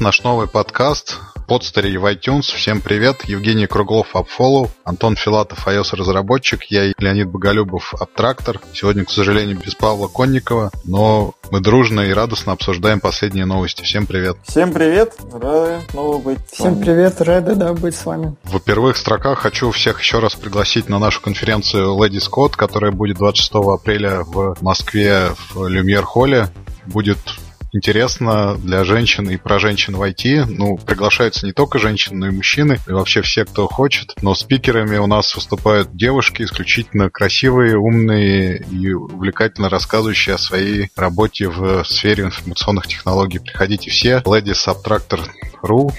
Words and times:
наш 0.00 0.22
новый 0.22 0.46
подкаст 0.46 1.18
подстере 1.48 1.98
в 1.98 2.04
iTunes. 2.04 2.42
Всем 2.42 2.80
привет. 2.80 3.24
Евгений 3.24 3.66
Круглов, 3.66 4.14
AppFollow, 4.14 4.68
Антон 4.84 5.16
Филатов, 5.16 5.66
iOS-разработчик, 5.66 6.64
я 6.64 6.84
и 6.84 6.92
Леонид 6.98 7.28
Боголюбов, 7.28 7.94
Аптрактор. 7.94 8.60
Сегодня, 8.74 9.04
к 9.04 9.10
сожалению, 9.10 9.58
без 9.58 9.74
Павла 9.74 10.08
Конникова, 10.08 10.70
но 10.84 11.32
мы 11.50 11.60
дружно 11.60 12.02
и 12.02 12.12
радостно 12.12 12.52
обсуждаем 12.52 13.00
последние 13.00 13.46
новости. 13.46 13.82
Всем 13.82 14.06
привет. 14.06 14.36
Всем 14.46 14.72
привет. 14.72 15.14
Рады 15.32 15.80
снова 15.90 16.18
быть 16.18 16.38
с 16.50 16.52
Всем 16.52 16.78
привет. 16.80 17.20
Рады, 17.22 17.54
да, 17.54 17.72
быть 17.72 17.96
с 17.96 18.04
вами. 18.04 18.36
В 18.44 18.60
первых 18.60 18.98
строках 18.98 19.38
хочу 19.38 19.70
всех 19.70 20.00
еще 20.00 20.18
раз 20.18 20.34
пригласить 20.34 20.90
на 20.90 20.98
нашу 20.98 21.22
конференцию 21.22 21.96
Lady 21.96 22.20
Scott, 22.20 22.56
которая 22.56 22.92
будет 22.92 23.16
26 23.16 23.54
апреля 23.54 24.20
в 24.20 24.56
Москве 24.60 25.30
в 25.54 25.66
Люмьер 25.66 26.02
Холле. 26.02 26.48
Будет 26.84 27.18
интересно 27.72 28.56
для 28.56 28.84
женщин 28.84 29.28
и 29.30 29.36
про 29.36 29.58
женщин 29.58 29.96
в 29.96 30.02
IT. 30.02 30.46
Ну, 30.48 30.76
приглашаются 30.78 31.46
не 31.46 31.52
только 31.52 31.78
женщины, 31.78 32.16
но 32.18 32.26
и 32.28 32.30
мужчины, 32.30 32.78
и 32.86 32.92
вообще 32.92 33.22
все, 33.22 33.44
кто 33.44 33.66
хочет. 33.66 34.14
Но 34.22 34.34
спикерами 34.34 34.96
у 34.96 35.06
нас 35.06 35.34
выступают 35.34 35.94
девушки, 35.96 36.42
исключительно 36.42 37.10
красивые, 37.10 37.76
умные 37.76 38.64
и 38.70 38.92
увлекательно 38.92 39.68
рассказывающие 39.68 40.34
о 40.34 40.38
своей 40.38 40.90
работе 40.96 41.48
в 41.48 41.84
сфере 41.84 42.24
информационных 42.24 42.86
технологий. 42.86 43.38
Приходите 43.38 43.90
все. 43.90 44.22
LadiesSubtractor.ru 44.24 45.92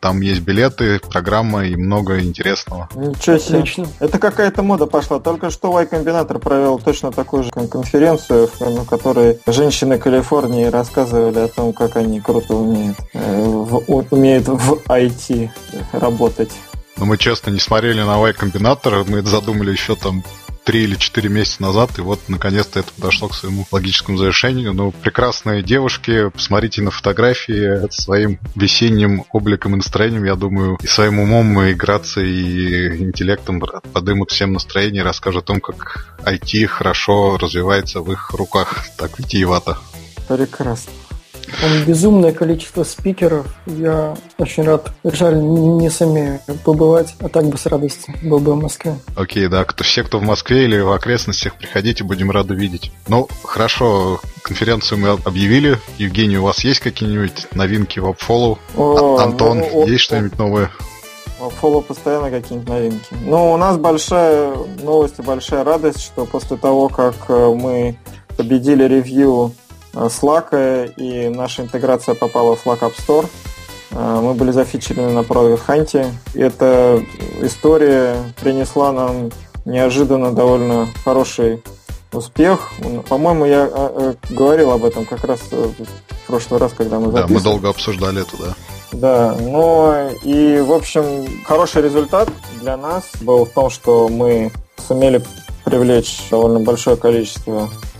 там 0.00 0.20
есть 0.20 0.40
билеты, 0.40 1.00
программа 1.00 1.66
и 1.66 1.76
много 1.76 2.20
интересного. 2.20 2.88
Ничего 2.94 3.38
себе. 3.38 3.58
Отлично. 3.58 3.86
Это 3.98 4.18
какая-то 4.18 4.62
мода 4.62 4.86
пошла. 4.86 5.18
Только 5.18 5.50
что 5.50 5.70
Y 5.78 5.86
Combinator 5.86 6.38
провел 6.38 6.78
точно 6.78 7.10
такую 7.10 7.44
же 7.44 7.50
конференцию, 7.50 8.48
на 8.60 8.84
которой 8.84 9.40
женщины 9.46 9.98
Калифорнии 9.98 10.64
рассказывали 10.66 11.40
о 11.40 11.48
том, 11.48 11.72
как 11.72 11.96
они 11.96 12.20
круто 12.20 12.54
умеют, 12.54 12.96
э, 13.12 13.44
в, 13.44 13.82
умеют 14.10 14.48
в 14.48 14.82
IT 14.86 15.50
работать. 15.92 16.52
Но 16.96 17.06
мы 17.06 17.16
честно 17.16 17.50
не 17.50 17.60
смотрели 17.60 18.02
на 18.02 18.18
Y 18.18 18.32
Combinator, 18.32 19.04
мы 19.08 19.18
это 19.18 19.28
задумали 19.28 19.72
еще 19.72 19.94
там 19.94 20.24
три 20.68 20.84
или 20.84 20.96
четыре 20.96 21.30
месяца 21.30 21.62
назад, 21.62 21.96
и 21.96 22.02
вот 22.02 22.20
наконец-то 22.28 22.80
это 22.80 22.92
подошло 22.92 23.28
к 23.28 23.34
своему 23.34 23.66
логическому 23.72 24.18
завершению. 24.18 24.74
Ну, 24.74 24.92
прекрасные 24.92 25.62
девушки, 25.62 26.28
посмотрите 26.28 26.82
на 26.82 26.90
фотографии 26.90 27.90
своим 27.90 28.38
весенним 28.54 29.24
обликом 29.32 29.72
и 29.72 29.76
настроением, 29.76 30.24
я 30.24 30.36
думаю, 30.36 30.76
и 30.82 30.86
своим 30.86 31.20
умом, 31.20 31.58
и 31.62 31.72
грацией, 31.72 32.98
и 32.98 33.02
интеллектом 33.02 33.62
подымут 33.94 34.30
всем 34.30 34.52
настроение 34.52 35.00
и 35.00 35.06
расскажут 35.06 35.44
о 35.44 35.46
том, 35.46 35.60
как 35.60 36.18
IT 36.26 36.66
хорошо 36.66 37.38
развивается 37.38 38.02
в 38.02 38.12
их 38.12 38.32
руках. 38.34 38.84
Так 38.98 39.18
витиевато. 39.18 39.78
Прекрасно. 40.28 40.92
Там 41.60 41.84
безумное 41.86 42.32
количество 42.32 42.84
спикеров. 42.84 43.46
Я 43.66 44.16
очень 44.38 44.64
рад. 44.64 44.92
Жаль, 45.04 45.36
не 45.38 45.90
сумею 45.90 46.40
побывать, 46.64 47.14
а 47.20 47.28
так 47.28 47.46
бы 47.46 47.58
с 47.58 47.66
радостью 47.66 48.14
был 48.22 48.38
бы 48.38 48.52
в 48.52 48.56
Москве. 48.56 48.96
Окей, 49.16 49.48
да. 49.48 49.64
Кто, 49.64 49.84
все, 49.84 50.02
кто 50.02 50.18
в 50.18 50.22
Москве 50.22 50.64
или 50.64 50.78
в 50.78 50.92
окрестностях, 50.92 51.56
приходите, 51.56 52.04
будем 52.04 52.30
рады 52.30 52.54
видеть. 52.54 52.92
Ну, 53.08 53.28
хорошо, 53.42 54.20
конференцию 54.42 54.98
мы 54.98 55.08
объявили. 55.08 55.78
Евгений, 55.98 56.38
у 56.38 56.44
вас 56.44 56.64
есть 56.64 56.80
какие-нибудь 56.80 57.48
новинки 57.52 57.98
в 57.98 58.08
AppFollow? 58.08 58.58
О, 58.76 59.18
Антон, 59.18 59.58
ну, 59.58 59.86
есть 59.86 60.04
что-нибудь 60.04 60.38
новое? 60.38 60.70
Фоллоу 61.38 61.82
постоянно 61.82 62.30
какие-нибудь 62.30 62.68
новинки. 62.68 63.14
Ну, 63.24 63.52
у 63.52 63.56
нас 63.56 63.76
большая 63.76 64.54
новость 64.82 65.18
и 65.18 65.22
большая 65.22 65.62
радость, 65.64 66.02
что 66.02 66.24
после 66.24 66.56
того, 66.56 66.88
как 66.88 67.14
э, 67.28 67.54
мы 67.54 67.96
победили 68.36 68.84
ревью 68.84 69.52
Slack, 69.94 70.92
и 70.96 71.28
наша 71.28 71.62
интеграция 71.62 72.14
попала 72.14 72.56
в 72.56 72.64
Slack 72.64 72.80
App 72.80 72.94
Store. 72.96 73.28
Э, 73.90 74.20
мы 74.22 74.34
были 74.34 74.50
зафичерены 74.50 75.12
на 75.12 75.20
Product 75.20 75.60
Hunt. 75.66 76.12
Эта 76.34 77.02
история 77.40 78.16
принесла 78.40 78.92
нам 78.92 79.30
неожиданно 79.64 80.32
довольно 80.32 80.88
хороший 81.04 81.62
успех. 82.12 82.72
По-моему, 83.08 83.44
я 83.44 83.68
э, 83.70 84.14
говорил 84.30 84.72
об 84.72 84.84
этом 84.84 85.04
как 85.04 85.24
раз 85.24 85.40
в 85.50 86.26
прошлый 86.26 86.60
раз, 86.60 86.72
когда 86.76 86.98
мы 86.98 87.12
записывали. 87.12 87.28
Да, 87.28 87.34
мы 87.34 87.40
долго 87.40 87.68
обсуждали 87.68 88.22
это, 88.22 88.36
да. 88.38 88.54
Да, 88.90 89.36
но 89.40 90.10
и, 90.22 90.60
в 90.60 90.72
общем, 90.72 91.44
хороший 91.44 91.82
результат 91.82 92.30
для 92.60 92.76
нас 92.76 93.04
был 93.20 93.44
в 93.44 93.50
том, 93.50 93.68
что 93.68 94.08
мы 94.08 94.50
сумели 94.86 95.22
привлечь 95.64 96.22
довольно 96.30 96.60
большое 96.60 96.96
количество 96.96 97.68
Э, 97.68 97.97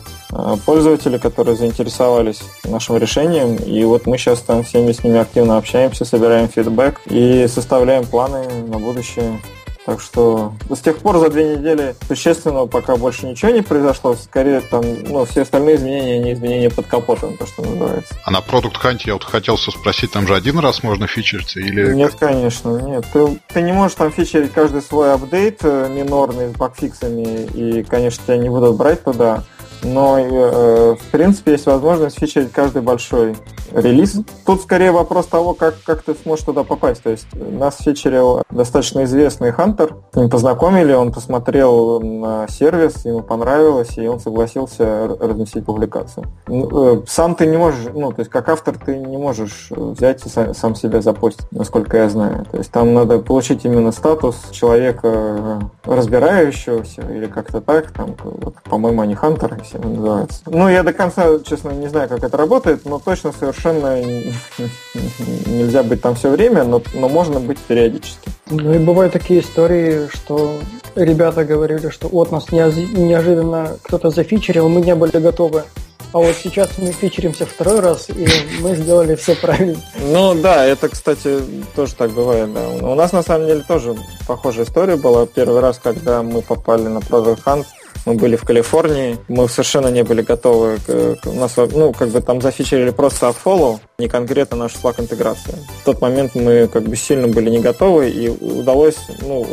пользователи, 0.65 1.19
которые 1.19 1.57
заинтересовались 1.57 2.43
нашим 2.65 2.97
решением. 2.97 3.57
И 3.57 3.85
вот 3.85 4.07
мы 4.07 4.19
сейчас 4.19 4.41
там 4.41 4.63
всеми 4.63 4.93
с 4.93 5.03
ними 5.03 5.19
активно 5.19 5.57
общаемся, 5.57 6.05
собираем 6.05 6.49
фидбэк 6.49 7.01
и 7.07 7.47
составляем 7.49 8.05
планы 8.07 8.47
на 8.67 8.79
будущее. 8.79 9.41
Так 9.89 10.03
что 10.03 10.53
с 10.69 10.81
тех 10.81 10.99
пор 10.99 11.19
за 11.19 11.31
две 11.31 11.57
недели 11.57 11.95
существенного 12.07 12.67
пока 12.67 12.97
больше 12.97 13.25
ничего 13.25 13.51
не 13.51 13.63
произошло. 13.63 14.15
Скорее 14.17 14.61
там, 14.61 14.85
ну, 15.05 15.25
все 15.25 15.43
остальные 15.43 15.77
изменения, 15.77 16.19
не 16.19 16.35
изменения 16.35 16.69
под 16.69 16.87
капотом, 16.87 17.39
то, 17.39 17.47
что 17.47 17.63
называется. 17.63 18.15
А 18.23 18.31
на 18.31 18.41
Product 18.41 18.75
Hunt 18.85 19.01
я 19.07 19.15
вот 19.15 19.25
хотел 19.25 19.57
спросить, 19.57 20.11
там 20.11 20.27
же 20.27 20.35
один 20.35 20.59
раз 20.59 20.83
можно 20.83 21.07
фичериться 21.07 21.61
или... 21.61 21.95
Нет, 21.95 22.17
конечно, 22.17 22.77
нет. 22.79 23.07
Ты, 23.15 23.41
ты 23.49 23.63
не 23.63 23.73
можешь 23.73 23.97
там 23.97 24.13
фичерить 24.13 24.53
каждый 24.53 24.83
свой 24.83 25.15
апдейт 25.15 25.61
э, 25.63 25.89
минорный 25.89 26.49
с 26.49 26.53
багфиксами, 26.53 27.47
и, 27.55 27.83
конечно, 27.83 28.23
тебя 28.27 28.37
не 28.37 28.51
будут 28.51 28.77
брать 28.77 29.03
туда 29.05 29.43
но 29.83 30.19
э, 30.19 30.95
в 30.95 31.11
принципе 31.11 31.53
есть 31.53 31.67
возможность 31.67 32.19
фичерить 32.19 32.53
каждый 32.53 32.83
большой 32.83 33.37
релиз. 33.73 34.21
Тут 34.45 34.63
скорее 34.63 34.93
вопрос 34.93 35.27
того, 35.27 35.55
как, 35.55 35.77
как 35.85 36.03
ты 36.03 36.15
сможешь 36.15 36.45
туда 36.45 36.65
попасть. 36.65 37.03
То 37.03 37.11
есть 37.11 37.27
нас 37.33 37.79
фичерил 37.79 38.43
достаточно 38.59 39.05
известный 39.05 39.53
Хантер. 39.53 39.95
Ним 40.15 40.29
познакомили, 40.29 40.93
он 40.93 41.13
посмотрел 41.13 42.01
на 42.01 42.47
сервис, 42.49 43.05
ему 43.07 43.23
понравилось, 43.23 43.97
и 43.97 44.07
он 44.07 44.21
согласился 44.21 45.09
разместить 45.19 45.65
публикацию. 45.65 46.27
Э, 46.49 47.03
сам 47.07 47.35
ты 47.35 47.47
не 47.47 47.57
можешь, 47.57 47.91
ну, 47.95 48.13
то 48.13 48.21
есть 48.21 48.31
как 48.31 48.49
автор 48.51 48.77
ты 48.77 48.97
не 48.97 49.17
можешь 49.17 49.69
взять 49.71 50.27
и 50.27 50.29
сам 50.29 50.75
себя 50.75 51.01
запостить, 51.01 51.47
насколько 51.53 51.97
я 51.97 52.09
знаю. 52.11 52.45
То 52.51 52.59
есть 52.59 52.71
там 52.71 52.93
надо 52.93 53.21
получить 53.21 53.65
именно 53.65 53.93
статус 53.93 54.37
человека 54.51 55.61
разбирающегося 55.85 57.03
или 57.11 57.27
как-то 57.27 57.61
так. 57.61 57.93
Там, 57.93 58.17
вот, 58.23 58.57
по-моему, 58.65 59.03
они 59.03 59.15
Хантер, 59.15 59.63
все 59.63 59.79
называется. 59.79 60.43
Ну, 60.47 60.69
я 60.69 60.83
до 60.83 60.93
конца, 60.93 61.39
честно, 61.45 61.71
не 61.71 61.87
знаю, 61.89 62.09
как 62.09 62.25
это 62.25 62.37
работает, 62.37 62.85
но 62.85 62.99
точно 62.99 63.33
совершенно 63.33 64.03
нельзя 65.47 65.83
быть 65.83 66.03
там 66.03 66.17
все 66.17 66.31
время, 66.31 66.65
но, 66.65 66.83
но 66.95 67.09
можно 67.09 67.39
быть 67.41 67.59
периодически. 67.59 68.31
Ну 68.51 68.75
и 68.75 68.79
бывают 68.79 69.13
такие 69.13 69.41
истории, 69.41 70.09
что 70.13 70.59
ребята 70.95 71.45
говорили, 71.45 71.91
что 71.91 72.09
от 72.09 72.33
нас 72.33 72.51
неожиданно 72.51 73.77
кто-то 73.83 74.11
зафичерил, 74.11 74.69
мы 74.69 74.81
не 74.81 74.95
были 74.95 75.19
готовы. 75.19 75.65
А 76.11 76.19
вот 76.19 76.35
сейчас 76.43 76.71
мы 76.79 76.91
фичеримся 76.91 77.45
второй 77.45 77.81
раз, 77.81 78.09
и 78.09 78.27
мы 78.61 78.75
сделали 78.75 79.15
все 79.15 79.35
правильно. 79.35 79.77
Ну 80.01 80.35
да, 80.35 80.65
это, 80.65 80.89
кстати, 80.89 81.39
тоже 81.77 81.95
так 81.95 82.13
бывает, 82.13 82.51
да. 82.55 82.67
У 82.69 82.95
нас 82.95 83.13
на 83.13 83.23
самом 83.23 83.47
деле 83.47 83.63
тоже 83.69 83.95
похожая 84.27 84.65
история 84.65 84.97
была. 84.97 85.27
Первый 85.27 85.61
раз, 85.61 85.79
когда 85.83 86.23
мы 86.23 86.41
попали 86.41 86.85
на 86.85 87.01
Product 87.01 87.45
Hunt, 87.45 87.67
мы 88.09 88.15
были 88.15 88.37
в 88.37 88.45
Калифорнии, 88.45 89.19
мы 89.29 89.49
совершенно 89.49 89.89
не 89.89 90.03
были 90.03 90.23
готовы. 90.23 90.79
К, 90.87 91.19
у 91.27 91.33
нас, 91.33 91.57
ну, 91.57 91.93
как 91.93 92.09
бы 92.09 92.21
там 92.23 92.41
зафичерили 92.41 92.91
просто 92.91 93.35
follow, 93.45 93.81
не 93.99 94.09
конкретно 94.09 94.57
нашу 94.57 94.79
Slack 94.83 95.01
интеграцию. 95.01 95.57
В 95.83 95.85
тот 95.85 96.01
момент 96.01 96.35
мы 96.35 96.69
как 96.69 96.85
бы 96.85 96.97
сильно 96.97 97.29
были 97.29 97.51
не 97.51 97.61
готовы, 97.61 98.09
и 98.09 98.29
удалось, 98.29 98.97
ну, 99.21 99.47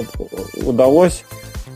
удалось 0.63 1.25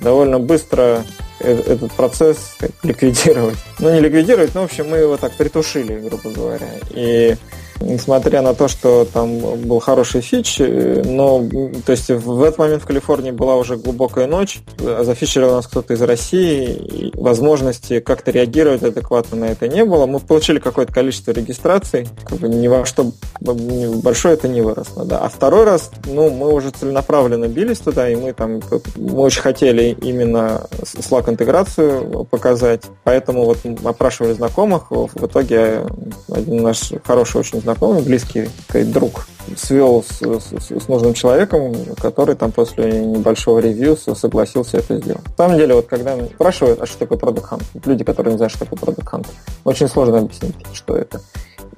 довольно 0.01 0.39
быстро 0.39 1.03
э, 1.41 1.61
этот 1.67 1.91
процесс 1.91 2.57
ликвидировать. 2.83 3.57
Ну, 3.79 3.91
не 3.91 3.99
ликвидировать, 3.99 4.55
но, 4.55 4.61
в 4.61 4.65
общем, 4.65 4.89
мы 4.89 4.97
его 4.97 5.17
так 5.17 5.33
притушили, 5.33 5.99
грубо 5.99 6.29
говоря. 6.29 6.69
И 6.91 7.35
несмотря 7.81 8.41
на 8.41 8.53
то, 8.53 8.67
что 8.67 9.05
там 9.05 9.39
был 9.39 9.79
хороший 9.79 10.21
фич, 10.21 10.57
э, 10.59 11.03
но 11.05 11.43
то 11.85 11.91
есть 11.91 12.09
в 12.09 12.43
этот 12.43 12.57
момент 12.59 12.83
в 12.83 12.85
Калифорнии 12.85 13.31
была 13.31 13.55
уже 13.55 13.77
глубокая 13.77 14.27
ночь, 14.27 14.61
зафичерил 14.77 15.51
нас 15.51 15.67
кто-то 15.67 15.93
из 15.93 16.01
России, 16.01 16.65
и 16.73 17.11
возможности 17.15 17.99
как-то 17.99 18.31
реагировать 18.31 18.83
адекватно 18.83 19.37
на 19.37 19.45
это 19.45 19.67
не 19.67 19.85
было. 19.85 20.05
Мы 20.05 20.19
получили 20.19 20.59
какое-то 20.59 20.93
количество 20.93 21.31
регистраций, 21.31 22.07
как 22.25 22.39
бы 22.39 22.49
ни 22.49 22.67
во 22.67 22.85
что 22.85 23.11
большое 23.39 24.33
это 24.35 24.47
не 24.47 24.61
выросло. 24.61 25.05
Да. 25.05 25.19
А 25.19 25.29
второй 25.29 25.65
раз, 25.65 25.91
ну, 26.05 26.29
мы 26.29 26.53
уже 26.53 26.71
целенаправленно 26.71 27.47
бились 27.47 27.79
туда, 27.79 28.09
и 28.09 28.15
мы 28.15 28.33
там 28.33 28.61
мы 28.95 29.19
очень 29.21 29.41
хотели 29.41 29.97
именно 30.01 30.67
Slack 30.81 31.29
интеграцию 31.29 32.25
показать, 32.25 32.83
поэтому 33.03 33.45
вот 33.45 33.59
опрашивали 33.83 34.33
знакомых, 34.33 34.91
в 34.91 35.25
итоге 35.25 35.85
один 36.31 36.63
наш 36.63 36.91
хороший 37.05 37.37
очень 37.37 37.61
близкий 38.01 38.49
сказать, 38.67 38.91
друг 38.91 39.27
свел 39.55 40.03
с, 40.03 40.21
с, 40.21 40.71
с 40.71 40.87
нужным 40.87 41.13
человеком, 41.13 41.73
который 42.01 42.35
там 42.35 42.51
после 42.51 43.05
небольшого 43.05 43.59
ревью 43.59 43.97
согласился 43.97 44.77
это 44.77 44.97
сделать. 44.97 45.25
На 45.37 45.45
самом 45.45 45.57
деле, 45.57 45.75
вот 45.75 45.87
когда 45.87 46.15
спрашивают, 46.27 46.81
а 46.81 46.85
что 46.85 47.05
такое 47.05 47.17
Hunt, 47.17 47.63
люди, 47.85 48.03
которые 48.03 48.33
не 48.33 48.37
знают, 48.37 48.53
что 48.53 48.65
такое 48.65 48.95
Hunt, 48.95 49.27
очень 49.63 49.87
сложно 49.87 50.19
объяснить, 50.19 50.55
что 50.73 50.95
это. 50.95 51.21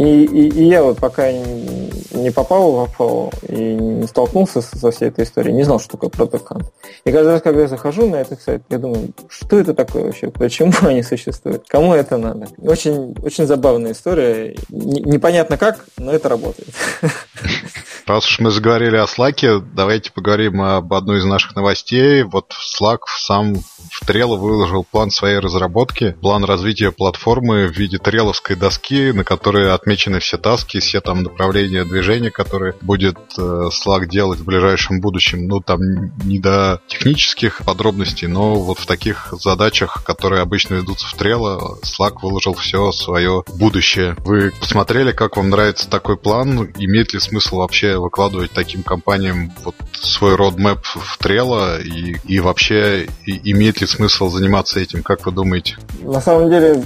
И, 0.01 0.23
и, 0.23 0.49
и 0.49 0.63
я 0.63 0.81
вот 0.81 0.97
пока 0.97 1.31
не, 1.31 2.31
попал 2.31 2.71
в 2.71 2.89
Apple 2.89 3.31
и 3.49 3.75
не 3.75 4.07
столкнулся 4.07 4.59
со 4.63 4.89
всей 4.89 5.09
этой 5.09 5.25
историей, 5.25 5.53
не 5.53 5.63
знал, 5.63 5.79
что 5.79 5.91
такое 5.91 6.09
протокант. 6.09 6.73
И 7.05 7.11
каждый 7.11 7.33
раз, 7.33 7.41
когда 7.43 7.61
я 7.61 7.67
захожу 7.67 8.09
на 8.09 8.15
этот 8.15 8.41
сайт, 8.41 8.63
я 8.69 8.79
думаю, 8.79 9.09
что 9.29 9.59
это 9.59 9.75
такое 9.75 10.05
вообще, 10.05 10.31
почему 10.31 10.73
они 10.81 11.03
существуют, 11.03 11.65
кому 11.67 11.93
это 11.93 12.17
надо. 12.17 12.47
Очень, 12.57 13.15
очень 13.21 13.45
забавная 13.45 13.91
история. 13.91 14.55
Непонятно 14.69 15.57
как, 15.57 15.85
но 15.97 16.11
это 16.11 16.29
работает. 16.29 16.69
Раз 18.05 18.25
уж 18.25 18.39
мы 18.39 18.51
заговорили 18.51 18.97
о 18.97 19.05
Slack, 19.05 19.63
давайте 19.73 20.11
поговорим 20.11 20.61
об 20.61 20.93
одной 20.93 21.19
из 21.19 21.25
наших 21.25 21.55
новостей. 21.55 22.23
Вот 22.23 22.53
Slack 22.79 22.99
сам 23.17 23.55
в 23.55 24.07
Trello 24.07 24.37
выложил 24.37 24.83
план 24.83 25.11
своей 25.11 25.39
разработки, 25.39 26.15
план 26.21 26.43
развития 26.43 26.91
платформы 26.91 27.67
в 27.67 27.77
виде 27.77 27.97
треловской 27.97 28.55
доски, 28.55 29.11
на 29.11 29.23
которой 29.23 29.71
отмечены 29.71 30.19
все 30.19 30.37
таски, 30.37 30.79
все 30.79 31.01
там 31.01 31.23
направления 31.23 31.85
движения, 31.85 32.31
которые 32.31 32.73
будет 32.81 33.17
э, 33.37 33.69
Slack 33.69 34.07
делать 34.07 34.39
в 34.39 34.45
ближайшем 34.45 34.99
будущем. 34.99 35.47
Ну, 35.47 35.59
там 35.61 35.79
не 36.23 36.39
до 36.39 36.81
технических 36.87 37.61
подробностей, 37.65 38.27
но 38.27 38.55
вот 38.55 38.79
в 38.79 38.85
таких 38.85 39.33
задачах, 39.39 40.03
которые 40.03 40.41
обычно 40.41 40.75
ведутся 40.75 41.07
в 41.07 41.15
Trello, 41.15 41.81
Slack 41.83 42.15
выложил 42.21 42.53
все 42.55 42.91
свое 42.91 43.43
будущее. 43.55 44.15
Вы 44.19 44.51
посмотрели, 44.59 45.11
как 45.11 45.37
вам 45.37 45.49
нравится 45.49 45.89
такой 45.89 46.17
план? 46.17 46.71
Имеет 46.77 47.13
ли 47.13 47.19
смысл 47.19 47.57
вообще 47.57 47.90
выкладывать 47.97 48.51
таким 48.51 48.83
компаниям 48.83 49.51
вот 49.63 49.75
свой 49.93 50.35
roadmap 50.35 50.79
в 50.83 51.19
Trello 51.19 51.81
и, 51.81 52.17
и 52.25 52.39
вообще 52.39 53.07
и, 53.25 53.51
имеет 53.51 53.81
ли 53.81 53.87
смысл 53.87 54.29
заниматься 54.29 54.79
этим, 54.79 55.03
как 55.03 55.25
вы 55.25 55.31
думаете? 55.31 55.77
На 56.01 56.21
самом 56.21 56.49
деле, 56.49 56.83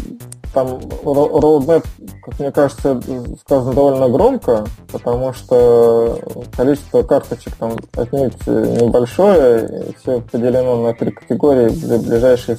там 0.54 0.68
roadmap, 1.04 1.86
как 2.24 2.40
мне 2.40 2.52
кажется, 2.52 3.02
сказано 3.42 3.74
довольно 3.74 4.10
громко, 4.10 4.66
потому 4.92 5.34
что 5.34 6.19
количество 6.56 7.04
карточек 7.04 7.56
там 7.56 7.75
отнюдь 7.94 8.48
небольшое, 8.48 9.94
все 10.00 10.22
поделено 10.22 10.81
на 10.81 10.94
три 10.94 11.12
категории, 11.12 11.69
ближайшие, 11.98 12.58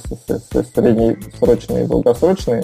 средние, 0.73 1.19
срочные 1.39 1.85
и 1.85 1.87
долгосрочные 1.87 2.63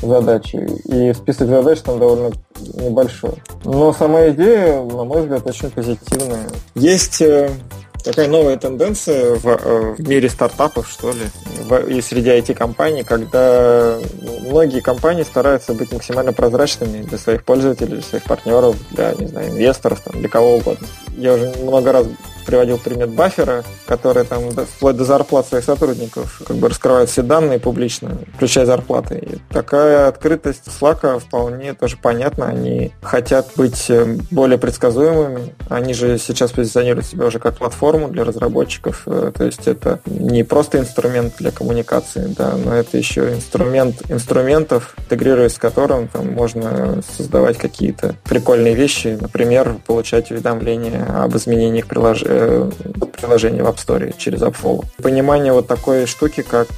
задачи. 0.00 0.56
И 0.84 1.12
список 1.14 1.48
задач 1.48 1.80
там 1.80 1.98
довольно 1.98 2.30
небольшой. 2.74 3.42
Но 3.64 3.92
сама 3.92 4.28
идея, 4.30 4.82
на 4.82 5.04
мой 5.04 5.22
взгляд, 5.22 5.46
очень 5.46 5.70
позитивная. 5.70 6.48
Есть 6.74 7.20
э, 7.20 7.50
такая 8.04 8.28
новая 8.28 8.56
тенденция 8.56 9.34
в, 9.36 9.46
э, 9.46 9.94
в 9.96 10.08
мире 10.08 10.28
стартапов, 10.28 10.88
что 10.88 11.10
ли, 11.10 11.26
в, 11.68 11.86
и 11.88 12.00
среди 12.00 12.30
IT-компаний, 12.30 13.02
когда 13.02 13.98
многие 14.42 14.80
компании 14.80 15.22
стараются 15.22 15.74
быть 15.74 15.92
максимально 15.92 16.32
прозрачными 16.32 17.02
для 17.02 17.18
своих 17.18 17.44
пользователей, 17.44 17.94
для 17.94 18.02
своих 18.02 18.24
партнеров, 18.24 18.76
для, 18.90 19.14
не 19.14 19.26
знаю, 19.26 19.50
инвесторов, 19.50 20.00
там, 20.00 20.20
для 20.20 20.28
кого 20.28 20.56
угодно. 20.56 20.86
Я 21.16 21.34
уже 21.34 21.52
много 21.62 21.92
раз 21.92 22.06
приводил 22.44 22.78
пример 22.78 23.08
Баффера, 23.08 23.64
который 23.86 24.24
там 24.24 24.50
вплоть 24.50 24.96
до 24.96 25.04
зарплат 25.04 25.46
своих 25.46 25.64
сотрудников 25.64 26.42
как 26.46 26.56
бы 26.56 26.68
раскрывает 26.68 27.08
все 27.08 27.22
данные 27.22 27.58
публично, 27.58 28.18
включая 28.34 28.66
зарплаты. 28.66 29.18
И 29.18 29.38
такая 29.52 30.08
открытость 30.08 30.64
Slack 30.66 31.20
вполне 31.20 31.74
тоже 31.74 31.96
понятна. 31.96 32.46
Они 32.46 32.92
хотят 33.02 33.50
быть 33.56 33.90
э, 33.90 34.18
более 34.30 34.58
предсказуемыми. 34.58 35.54
Они 35.68 35.94
же 35.94 36.18
сейчас 36.18 36.52
позиционируют 36.52 37.06
себя 37.06 37.26
уже 37.26 37.38
как 37.38 37.56
платформу 37.56 38.08
для 38.08 38.24
разработчиков. 38.24 39.02
Э, 39.06 39.32
то 39.34 39.44
есть 39.44 39.66
это 39.66 40.00
не 40.06 40.44
просто 40.44 40.78
инструмент 40.78 41.34
для 41.38 41.50
коммуникации, 41.50 42.34
да, 42.36 42.54
но 42.56 42.74
это 42.74 42.98
еще 42.98 43.32
инструмент 43.32 44.02
инструментов, 44.08 44.94
интегрируясь 44.98 45.54
с 45.54 45.58
которым 45.58 46.08
там 46.08 46.32
можно 46.32 47.00
создавать 47.16 47.58
какие-то 47.58 48.14
прикольные 48.24 48.74
вещи, 48.74 49.18
например, 49.20 49.76
получать 49.86 50.30
уведомления 50.30 51.04
об 51.22 51.36
изменениях 51.36 51.86
приложения 51.86 52.31
приложение 53.20 53.62
в 53.62 53.66
App 53.66 53.76
Store 53.76 54.14
через 54.16 54.42
AppFollow. 54.42 54.84
Понимание 55.02 55.52
вот 55.52 55.66
такой 55.66 56.06
штуки, 56.06 56.42
как 56.42 56.68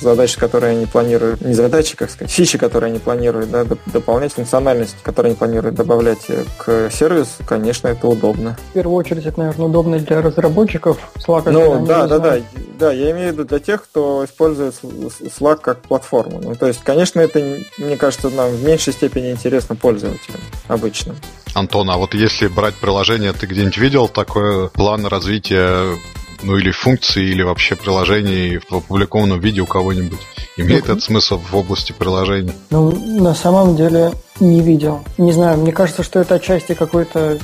задачи, 0.00 0.38
которые 0.38 0.76
они 0.76 0.86
планируют, 0.86 1.40
не 1.42 1.54
задачи, 1.54 1.96
как 1.96 2.10
сказать, 2.10 2.32
фичи, 2.32 2.58
которые 2.58 2.90
они 2.90 2.98
планируют, 2.98 3.50
да, 3.50 3.64
дополнять 3.86 4.32
функциональность, 4.32 4.96
которую 5.02 5.30
они 5.30 5.36
планируют 5.36 5.74
добавлять 5.74 6.26
к 6.58 6.90
сервису, 6.90 7.44
конечно, 7.46 7.88
это 7.88 8.06
удобно. 8.06 8.56
В 8.70 8.72
первую 8.74 8.96
очередь, 8.96 9.26
это, 9.26 9.38
наверное, 9.40 9.66
удобно 9.66 9.98
для 9.98 10.22
разработчиков 10.22 10.98
Slack. 11.16 11.50
Ну, 11.50 11.84
да, 11.86 12.06
да, 12.06 12.18
да, 12.18 12.38
да, 12.78 12.92
я 12.92 13.10
имею 13.10 13.30
в 13.30 13.32
виду 13.32 13.44
для 13.44 13.58
тех, 13.58 13.82
кто 13.82 14.24
использует 14.24 14.74
Slack 14.82 15.60
как 15.62 15.82
платформу. 15.82 16.40
Ну, 16.42 16.54
то 16.54 16.66
есть, 16.66 16.82
конечно, 16.82 17.20
это, 17.20 17.58
мне 17.78 17.96
кажется, 17.96 18.30
нам 18.30 18.50
в 18.50 18.64
меньшей 18.64 18.92
степени 18.92 19.30
интересно 19.30 19.76
пользователям 19.76 20.40
обычно. 20.68 21.14
Антон, 21.54 21.88
а 21.90 21.96
вот 21.96 22.12
если 22.12 22.48
брать 22.48 22.74
приложение, 22.74 23.32
ты 23.32 23.46
где-нибудь 23.46 23.78
видел 23.78 24.08
такой 24.08 24.68
план 24.68 24.95
развития 25.04 25.96
ну 26.42 26.56
или 26.56 26.70
функции, 26.70 27.24
или 27.24 27.42
вообще 27.42 27.76
приложений 27.76 28.60
в 28.68 28.72
опубликованном 28.74 29.40
виде 29.40 29.60
у 29.60 29.66
кого-нибудь? 29.66 30.20
Имеет 30.56 30.88
ну, 30.88 30.94
это 30.94 31.02
смысл 31.02 31.38
в 31.38 31.54
области 31.54 31.92
приложений? 31.92 32.52
Ну, 32.70 32.90
на 33.20 33.34
самом 33.34 33.76
деле 33.76 34.12
не 34.40 34.60
видел. 34.60 35.02
Не 35.18 35.32
знаю, 35.32 35.58
мне 35.58 35.72
кажется, 35.72 36.02
что 36.02 36.20
это 36.20 36.36
отчасти 36.36 36.74
какой-то 36.74 37.38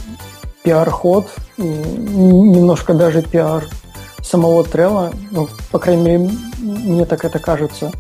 пиар-ход, 0.63 1.29
немножко 1.59 2.95
даже 2.95 3.23
пиар 3.23 3.67
самого 4.23 4.65
Трелла, 4.65 5.13
ну, 5.31 5.49
по 5.71 5.79
крайней 5.79 6.03
мере, 6.03 6.31
мне 6.59 7.07
так 7.07 7.25
это 7.25 7.39
кажется 7.39 7.93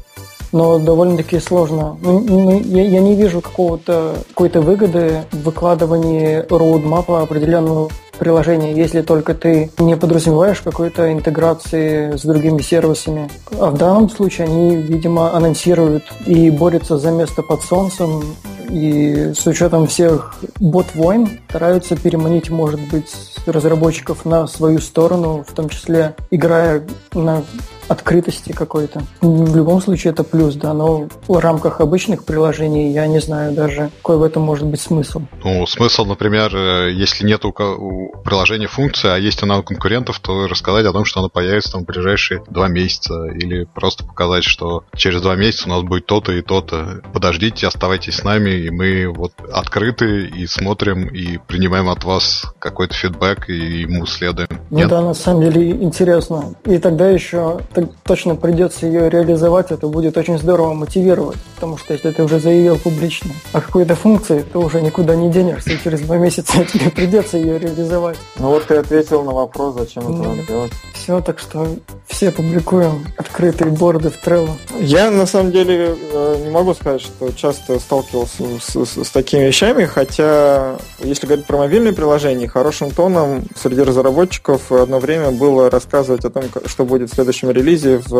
но 0.53 0.79
довольно-таки 0.79 1.41
сложно. 1.41 1.97
Ну, 2.03 2.21
ну, 2.21 2.61
я, 2.61 2.83
я 2.83 3.01
не 3.01 3.17
вижу 3.17 3.41
какого-то 3.41 4.17
какой-то 4.29 4.61
выгоды 4.61 5.25
в 5.33 5.45
выкладывании 5.45 6.45
роудмапа 6.49 7.23
определенного 7.23 7.91
приложения, 8.23 8.73
если 8.73 9.03
только 9.03 9.35
ты 9.35 9.73
не 9.79 9.97
подразумеваешь 9.97 10.61
какой-то 10.61 11.13
интеграции 11.13 12.17
с 12.17 12.23
другими 12.23 12.63
сервисами. 12.63 13.29
А 13.59 13.71
в 13.71 13.77
данном 13.77 14.09
случае 14.09 14.47
они, 14.47 14.77
видимо, 14.77 15.35
анонсируют 15.35 16.05
и 16.25 16.49
борются 16.51 16.99
за 16.99 17.11
место 17.11 17.43
под 17.43 17.63
солнцем, 17.63 18.23
и 18.71 19.33
с 19.37 19.45
учетом 19.45 19.89
всех 19.89 20.37
бот-войн 20.61 21.41
стараются 21.49 21.97
переманить, 21.97 22.49
может 22.49 22.81
быть, 22.93 23.13
разработчиков 23.45 24.25
на 24.25 24.47
свою 24.47 24.79
сторону, 24.79 25.45
в 25.45 25.53
том 25.53 25.69
числе 25.69 26.15
играя 26.31 26.85
на 27.15 27.43
открытости 27.89 28.53
какой-то. 28.53 29.03
В 29.21 29.57
любом 29.57 29.81
случае 29.81 30.13
это 30.13 30.25
плюс, 30.25 30.55
да, 30.55 30.73
но 30.75 31.09
в 31.29 31.39
рамках 31.39 31.81
обычных 31.81 32.25
приложений 32.25 32.93
я 32.93 33.07
не 33.07 33.21
знаю 33.21 33.53
даже, 33.53 33.91
какой 33.99 34.17
в 34.17 34.23
этом 34.23 34.43
может 34.43 34.67
быть 34.67 34.81
смысл. 34.81 35.23
Ну, 35.45 35.67
смысл, 35.67 36.05
например, 36.05 36.55
э, 36.55 36.93
если 36.93 37.27
нет 37.27 37.45
у 37.45 37.53
приложения 37.53 38.67
функции, 38.67 39.09
а 39.09 39.17
есть 39.17 39.43
она 39.43 39.59
у 39.59 39.63
конкурентов, 39.63 40.19
то 40.21 40.47
рассказать 40.49 40.87
о 40.87 40.93
том, 40.93 41.05
что 41.05 41.21
она 41.21 41.29
появится 41.29 41.73
там 41.73 41.83
в 41.83 41.87
ближайшие 41.87 42.43
два 42.49 42.69
месяца, 42.69 43.27
или 43.27 43.65
просто 43.65 44.05
показать, 44.05 44.45
что 44.45 44.85
через 44.97 45.21
два 45.21 45.37
месяца 45.37 45.67
у 45.67 45.71
нас 45.71 45.83
будет 45.83 46.07
то-то 46.07 46.33
и 46.33 46.43
то-то. 46.43 47.03
Подождите, 47.13 47.67
оставайтесь 47.67 48.17
с 48.17 48.25
нами, 48.25 48.51
и 48.51 48.71
мы 48.71 49.09
вот 49.09 49.33
открыты 49.53 50.27
и 50.27 50.47
смотрим, 50.47 51.09
и 51.09 51.39
принимаем 51.39 51.89
от 51.89 52.05
вас 52.05 52.45
какой-то 52.59 52.95
фидбэк, 52.95 53.49
и 53.49 53.83
ему 53.83 54.07
следуем. 54.07 54.49
Ну 54.71 54.79
нет? 54.79 54.89
да, 54.89 55.01
на 55.01 55.15
самом 55.15 55.43
деле 55.43 55.71
интересно. 55.71 56.55
И 56.65 56.79
тогда 56.79 57.09
еще 57.09 57.61
точно 58.05 58.37
придется 58.37 58.87
ее 58.87 59.09
реализовать, 59.09 59.71
это 59.71 59.87
будет 59.87 60.17
очень 60.17 60.39
здорово 60.39 60.75
мотивировать, 60.75 61.39
потому 61.55 61.79
что 61.79 61.95
если 61.95 62.11
ты 62.11 62.23
уже 62.23 62.39
заявил 62.39 62.79
публично 62.79 63.31
о 63.53 63.61
какой-то 63.61 63.95
функции, 63.95 64.45
то 64.53 64.61
уже 64.61 64.83
никуда 64.83 65.17
не 65.17 65.31
денешься, 65.31 65.71
и 65.73 65.83
через 65.83 66.01
два 66.01 66.19
месяца 66.19 66.65
тебе 66.73 66.91
придется 66.91 67.39
ее 67.39 67.59
реализовать. 67.59 68.19
Ну 68.39 68.49
вот 68.49 68.67
ты 68.67 68.77
ответил 68.77 69.23
на 69.25 69.33
вопрос, 69.33 69.75
зачем 69.75 70.03
это 70.03 70.29
надо 70.29 70.47
делать. 70.47 70.73
Все, 70.95 71.21
так 71.21 71.39
что 71.39 71.67
все 72.07 72.31
публикуем 72.31 73.07
открытые 73.17 73.71
борды 73.71 74.11
в 74.11 74.25
Trello. 74.25 74.51
Я 74.79 75.11
на 75.11 75.27
самом 75.27 75.51
деле 75.51 75.97
э, 76.13 76.43
не 76.45 76.51
могу 76.51 76.75
сказать, 76.75 77.01
что 77.01 77.33
часто 77.33 77.81
сталкивался 77.81 78.45
с, 78.61 78.85
с, 78.85 79.05
с 79.05 79.11
такими 79.11 79.47
вещами, 79.47 79.85
хотя 79.87 80.77
если 81.01 81.27
говорить 81.27 81.47
про 81.47 81.59
мобильные 81.59 81.93
приложения, 81.93 82.47
хорошим 82.47 82.91
тоном 82.91 83.45
среди 83.57 83.83
разработчиков 83.83 84.71
одно 84.71 85.01
время 85.01 85.31
было 85.31 85.71
рассказывать 85.71 86.25
о 86.25 86.31
том, 86.31 86.45
что 86.67 86.85
будет 86.85 87.11
в 87.11 87.15
следующем 87.15 87.51
релизе 87.51 87.62
релизе 87.63 87.99
в 87.99 88.13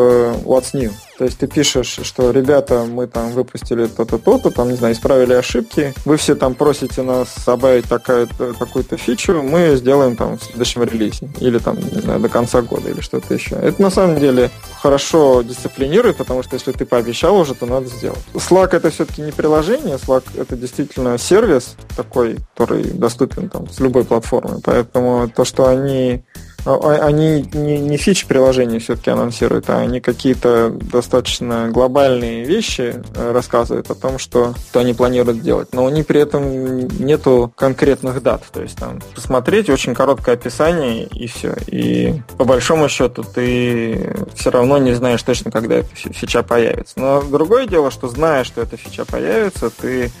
What's 0.45 0.73
New. 0.73 0.91
То 1.17 1.25
есть 1.25 1.37
ты 1.37 1.47
пишешь, 1.47 1.99
что 2.01 2.31
ребята, 2.31 2.85
мы 2.89 3.05
там 3.07 3.31
выпустили 3.31 3.85
то-то, 3.85 4.17
то-то, 4.17 4.49
там, 4.49 4.69
не 4.69 4.75
знаю, 4.75 4.95
исправили 4.95 5.33
ошибки, 5.33 5.93
вы 6.05 6.17
все 6.17 6.33
там 6.33 6.55
просите 6.55 7.03
нас 7.03 7.35
добавить 7.45 7.85
такую-то 7.87 8.97
фичу, 8.97 9.43
мы 9.43 9.75
сделаем 9.75 10.15
там 10.15 10.39
в 10.39 10.43
следующем 10.43 10.83
релизе. 10.83 11.29
Или 11.39 11.59
там, 11.59 11.77
не 11.77 12.01
знаю, 12.01 12.19
до 12.19 12.29
конца 12.29 12.61
года 12.61 12.89
или 12.89 13.01
что-то 13.01 13.33
еще. 13.33 13.55
Это 13.55 13.81
на 13.81 13.91
самом 13.91 14.19
деле 14.19 14.49
хорошо 14.81 15.43
дисциплинирует, 15.43 16.17
потому 16.17 16.41
что 16.41 16.55
если 16.55 16.71
ты 16.71 16.85
пообещал 16.85 17.37
уже, 17.37 17.53
то 17.53 17.65
надо 17.65 17.87
сделать. 17.87 18.19
Slack 18.33 18.75
это 18.75 18.89
все-таки 18.89 19.21
не 19.21 19.31
приложение, 19.31 19.97
Slack 19.97 20.23
это 20.35 20.55
действительно 20.55 21.17
сервис 21.17 21.75
такой, 21.95 22.37
который 22.55 22.85
доступен 22.85 23.49
там 23.49 23.69
с 23.69 23.79
любой 23.79 24.03
платформы. 24.03 24.61
Поэтому 24.63 25.29
то, 25.29 25.45
что 25.45 25.67
они 25.67 26.23
они 26.65 27.47
не, 27.53 27.79
не 27.79 27.97
фичи 27.97 28.27
приложения 28.27 28.79
все-таки 28.79 29.09
анонсируют, 29.09 29.69
а 29.69 29.79
они 29.79 29.99
какие-то 29.99 30.69
достаточно 30.69 31.69
глобальные 31.69 32.45
вещи 32.45 33.01
э, 33.15 33.31
рассказывают 33.31 33.89
о 33.89 33.95
том, 33.95 34.17
что, 34.19 34.53
что 34.69 34.79
они 34.79 34.93
планируют 34.93 35.41
делать. 35.41 35.69
Но 35.73 35.85
у 35.85 35.89
них 35.89 36.07
при 36.07 36.21
этом 36.21 36.87
нету 36.87 37.53
конкретных 37.55 38.21
дат. 38.21 38.43
То 38.51 38.61
есть 38.61 38.77
там 38.77 39.01
посмотреть 39.15 39.69
очень 39.69 39.93
короткое 39.93 40.35
описание 40.35 41.05
и 41.05 41.27
все. 41.27 41.55
И 41.67 42.21
по 42.37 42.45
большому 42.45 42.89
счету 42.89 43.23
ты 43.23 44.15
все 44.35 44.51
равно 44.51 44.77
не 44.77 44.93
знаешь 44.93 45.23
точно, 45.23 45.51
когда 45.51 45.75
эта 45.75 45.89
фича 45.95 46.43
появится. 46.43 46.99
Но 46.99 47.21
другое 47.21 47.67
дело, 47.67 47.91
что 47.91 48.07
зная, 48.07 48.43
что 48.43 48.61
эта 48.61 48.77
фича 48.77 49.05
появится, 49.05 49.69
ты 49.69 50.11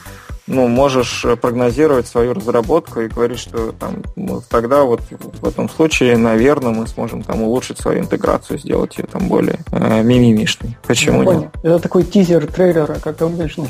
ну, 0.47 0.67
можешь 0.67 1.25
прогнозировать 1.41 2.07
свою 2.07 2.33
разработку 2.33 3.01
и 3.01 3.07
говорить, 3.07 3.39
что 3.39 3.71
там, 3.71 4.03
ну, 4.15 4.41
тогда 4.49 4.83
вот 4.83 5.01
в 5.09 5.47
этом 5.47 5.69
случае, 5.69 6.17
наверное, 6.17 6.71
мы 6.71 6.87
сможем 6.87 7.23
там 7.23 7.43
улучшить 7.43 7.79
свою 7.79 8.01
интеграцию, 8.01 8.59
сделать 8.59 8.97
ее 8.97 9.05
там 9.05 9.27
более 9.27 9.59
э, 9.71 10.03
мимимишной. 10.03 10.77
Почему 10.85 11.23
Я 11.23 11.37
нет? 11.39 11.49
Это 11.63 11.79
такой 11.79 12.03
тизер 12.03 12.45
трейлера, 12.47 12.95
как 13.01 13.21
обычно 13.21 13.67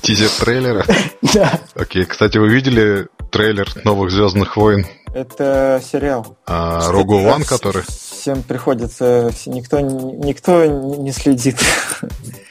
Тизер 0.00 0.30
трейлера? 0.40 0.84
Да. 1.34 1.60
Окей, 1.74 2.04
кстати, 2.04 2.36
вы 2.36 2.48
видели 2.48 3.06
трейлер 3.30 3.66
новых 3.84 4.10
Звездных 4.10 4.56
войн? 4.56 4.86
Это 5.14 5.80
сериал. 5.84 6.36
А 6.46 6.90
Рогу 6.90 7.18
Ван, 7.20 7.44
который? 7.44 7.84
Всем 8.22 8.44
приходится, 8.44 9.32
никто, 9.46 9.80
никто 9.80 10.64
не 10.64 11.10
следит. 11.10 11.56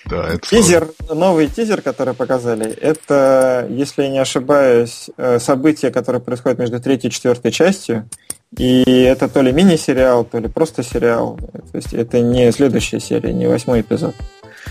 Да, 0.04 0.28
это 0.28 0.40
тизер, 0.50 0.90
новый 1.10 1.48
тизер, 1.48 1.82
который 1.82 2.14
показали, 2.14 2.70
это, 2.70 3.66
если 3.70 4.04
я 4.04 4.10
не 4.10 4.20
ошибаюсь, 4.20 5.10
э, 5.16 5.40
событие, 5.40 5.90
которое 5.90 6.20
происходит 6.20 6.60
между 6.60 6.82
третьей 6.82 7.08
и 7.08 7.14
четвертой 7.14 7.54
частью. 7.54 8.10
И 8.58 8.84
это 9.04 9.30
то 9.30 9.42
ли 9.42 9.54
мини-сериал, 9.54 10.26
то 10.26 10.40
ли 10.40 10.50
просто 10.50 10.84
сериал. 10.84 11.40
То 11.72 11.78
есть 11.78 11.94
это 11.94 12.20
не 12.20 12.52
следующая 12.52 13.00
серия, 13.00 13.32
не 13.32 13.48
восьмой 13.48 13.80
эпизод. 13.80 14.14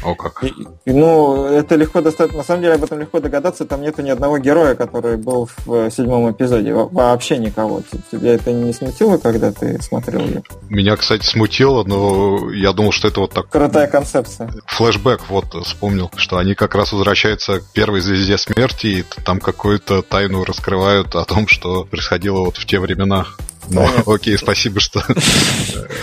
О, 0.03 0.15
как. 0.15 0.45
И, 0.45 0.53
ну, 0.87 1.47
это 1.47 1.75
легко 1.77 2.01
достаточно. 2.01 2.39
На 2.39 2.45
самом 2.45 2.63
деле 2.63 2.75
об 2.75 2.85
этом 2.85 2.99
легко 3.01 3.21
догадаться. 3.21 3.65
Там 3.65 3.83
нету 3.83 4.03
ни 4.03 4.11
одного 4.11 4.39
героя, 4.39 4.75
который 4.75 5.17
был 5.17 5.49
в 5.65 5.91
седьмом 5.91 6.31
эпизоде. 6.31 6.73
Во 6.73 6.87
вообще 6.87 7.39
никого. 7.39 7.83
Тебя 8.11 8.35
это 8.35 8.53
не 8.53 8.73
смутило, 8.73 9.19
когда 9.19 9.53
ты 9.53 9.81
смотрел 9.83 10.21
ее? 10.21 10.43
Меня, 10.69 10.97
кстати, 10.97 11.25
смутило, 11.25 11.85
но 11.85 12.51
я 12.53 12.73
думал, 12.73 12.93
что 12.93 13.09
это 13.09 13.21
вот 13.21 13.33
так. 13.33 13.49
Крутая 13.49 13.89
концепция. 13.89 14.51
Флэшбэк, 14.67 15.29
вот 15.29 15.55
вспомнил, 15.65 16.11
что 16.17 16.39
они 16.39 16.55
как 16.55 16.75
раз 16.75 16.93
возвращаются 16.93 17.61
к 17.61 17.65
первой 17.73 18.01
звезде 18.01 18.39
смерти, 18.39 18.87
и 18.87 19.05
там 19.25 19.41
какую-то 19.41 20.03
тайну 20.03 20.45
раскрывают 20.45 21.15
о 21.15 21.25
том, 21.25 21.47
что 21.47 21.85
происходило 21.85 22.41
вот 22.41 22.57
в 22.57 22.67
те 22.67 22.79
времена. 22.79 23.27
Ну, 23.69 23.87
окей, 24.07 24.37
спасибо, 24.39 24.81
что... 24.81 25.03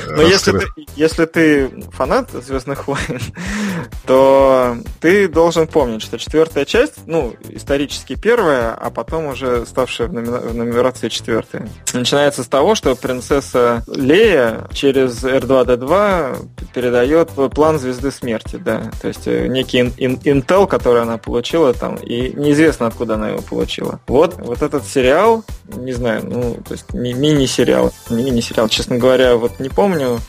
Но 0.09 0.21
если 0.21 0.57
ты, 0.57 0.65
если 0.95 1.25
ты 1.25 1.69
фанат 1.91 2.31
Звездных 2.31 2.87
войн, 2.87 3.19
то 4.05 4.77
ты 4.99 5.27
должен 5.27 5.67
помнить, 5.67 6.01
что 6.01 6.17
четвертая 6.17 6.65
часть, 6.65 7.05
ну, 7.05 7.35
исторически 7.49 8.15
первая, 8.15 8.73
а 8.73 8.89
потом 8.89 9.27
уже 9.27 9.65
ставшая 9.65 10.07
в, 10.07 10.13
номи- 10.13 10.47
в 10.47 10.55
нумерации 10.55 11.09
четвертая, 11.09 11.69
начинается 11.93 12.43
с 12.43 12.47
того, 12.47 12.75
что 12.75 12.95
принцесса 12.95 13.83
Лея 13.87 14.67
через 14.73 15.23
R2-D2 15.23 16.47
передает 16.73 17.29
план 17.53 17.79
Звезды 17.79 18.11
Смерти, 18.11 18.55
да, 18.55 18.91
то 19.01 19.07
есть 19.07 19.27
э, 19.27 19.47
некий 19.47 19.79
интел, 19.79 20.67
который 20.67 21.01
она 21.01 21.17
получила 21.17 21.73
там, 21.73 21.95
и 21.95 22.33
неизвестно, 22.33 22.87
откуда 22.87 23.15
она 23.15 23.29
его 23.29 23.41
получила. 23.41 23.99
Вот, 24.07 24.35
вот 24.37 24.61
этот 24.61 24.85
сериал, 24.85 25.43
не 25.75 25.93
знаю, 25.93 26.25
ну, 26.25 26.57
то 26.67 26.73
есть 26.73 26.93
мини-сериал, 26.93 27.37
не 27.37 27.46
мини-сериал, 28.09 28.69
честно 28.69 28.97
говоря, 28.97 29.35
вот 29.35 29.59
не 29.59 29.69
помню, 29.69 30.19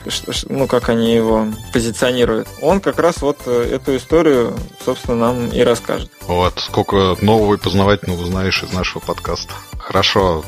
ну, 0.49 0.67
как 0.67 0.89
они 0.89 1.15
его 1.15 1.47
позиционируют. 1.73 2.49
Он 2.63 2.81
как 2.81 2.99
раз 2.99 3.23
вот 3.23 3.39
э, 3.47 3.71
эту 3.75 3.97
историю, 3.97 4.57
собственно, 4.85 5.17
нам 5.17 5.49
и 5.49 5.61
расскажет. 5.61 6.11
Вот, 6.27 6.59
сколько 6.59 7.17
нового 7.21 7.55
и 7.55 7.59
познавательного 7.59 8.23
узнаешь 8.23 8.63
из 8.63 8.73
нашего 8.73 9.01
подкаста. 9.01 9.53
Хорошо, 9.79 10.45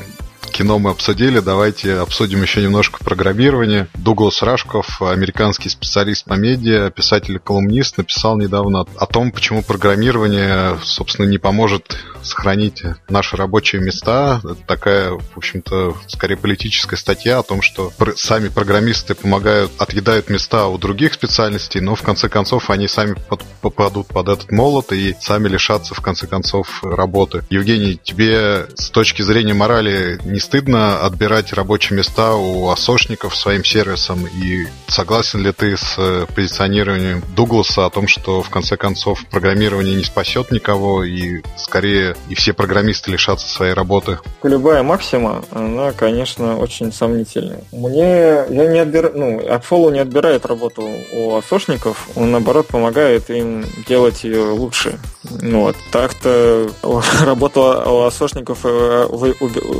кино 0.51 0.77
мы 0.77 0.91
обсудили, 0.91 1.39
давайте 1.39 1.95
обсудим 1.95 2.41
еще 2.41 2.61
немножко 2.61 3.03
программирование. 3.03 3.87
Дуглас 3.95 4.41
Рашков, 4.43 5.01
американский 5.01 5.69
специалист 5.69 6.25
по 6.25 6.33
медиа, 6.33 6.91
писатель 6.91 7.35
и 7.35 7.39
колумнист, 7.39 7.97
написал 7.97 8.37
недавно 8.37 8.81
о 8.81 9.05
том, 9.07 9.31
почему 9.31 9.63
программирование, 9.63 10.77
собственно, 10.83 11.25
не 11.25 11.37
поможет 11.37 11.97
сохранить 12.21 12.83
наши 13.09 13.35
рабочие 13.35 13.81
места. 13.81 14.41
Это 14.43 14.55
такая, 14.67 15.11
в 15.11 15.37
общем-то, 15.37 15.97
скорее 16.07 16.37
политическая 16.37 16.97
статья 16.97 17.39
о 17.39 17.43
том, 17.43 17.61
что 17.61 17.91
сами 18.15 18.49
программисты 18.49 19.15
помогают, 19.15 19.71
отъедают 19.79 20.29
места 20.29 20.67
у 20.67 20.77
других 20.77 21.13
специальностей, 21.13 21.81
но 21.81 21.95
в 21.95 22.01
конце 22.03 22.29
концов 22.29 22.69
они 22.69 22.87
сами 22.87 23.15
попадут 23.61 24.07
под 24.07 24.27
этот 24.27 24.51
молот 24.51 24.91
и 24.91 25.15
сами 25.19 25.47
лишатся, 25.47 25.95
в 25.95 26.01
конце 26.01 26.27
концов, 26.27 26.83
работы. 26.83 27.43
Евгений, 27.49 27.99
тебе 28.01 28.67
с 28.75 28.89
точки 28.89 29.21
зрения 29.21 29.53
морали 29.53 30.19
не 30.25 30.39
стыдно 30.41 31.05
отбирать 31.05 31.53
рабочие 31.53 31.97
места 31.97 32.35
у 32.35 32.69
осошников 32.69 33.35
своим 33.35 33.63
сервисом? 33.63 34.25
И 34.27 34.67
согласен 34.87 35.41
ли 35.41 35.51
ты 35.51 35.77
с 35.77 35.95
э, 35.97 36.25
позиционированием 36.35 37.23
Дугласа 37.35 37.85
о 37.85 37.89
том, 37.89 38.07
что 38.07 38.41
в 38.41 38.49
конце 38.49 38.77
концов 38.77 39.25
программирование 39.29 39.95
не 39.95 40.03
спасет 40.03 40.51
никого 40.51 41.03
и 41.03 41.41
скорее 41.55 42.15
и 42.29 42.35
все 42.35 42.53
программисты 42.53 43.11
лишатся 43.11 43.47
своей 43.47 43.73
работы? 43.73 44.19
Любая 44.43 44.83
максима, 44.83 45.43
она, 45.51 45.91
конечно, 45.91 46.57
очень 46.57 46.91
сомнительная. 46.91 47.63
Мне, 47.71 48.45
я 48.49 48.67
не 48.67 48.79
отбираю, 48.79 49.13
ну, 49.15 49.39
Apfollow 49.39 49.91
не 49.91 49.99
отбирает 49.99 50.45
работу 50.45 50.89
у 51.13 51.35
осошников, 51.35 52.09
он, 52.15 52.31
наоборот, 52.31 52.67
помогает 52.67 53.29
им 53.29 53.65
делать 53.87 54.23
ее 54.23 54.43
лучше. 54.51 54.99
Ну 55.41 55.61
вот. 55.61 55.75
Так-то 55.91 56.69
работа 57.25 57.59
у 57.89 58.03
осошников 58.03 58.59
э, 58.63 59.07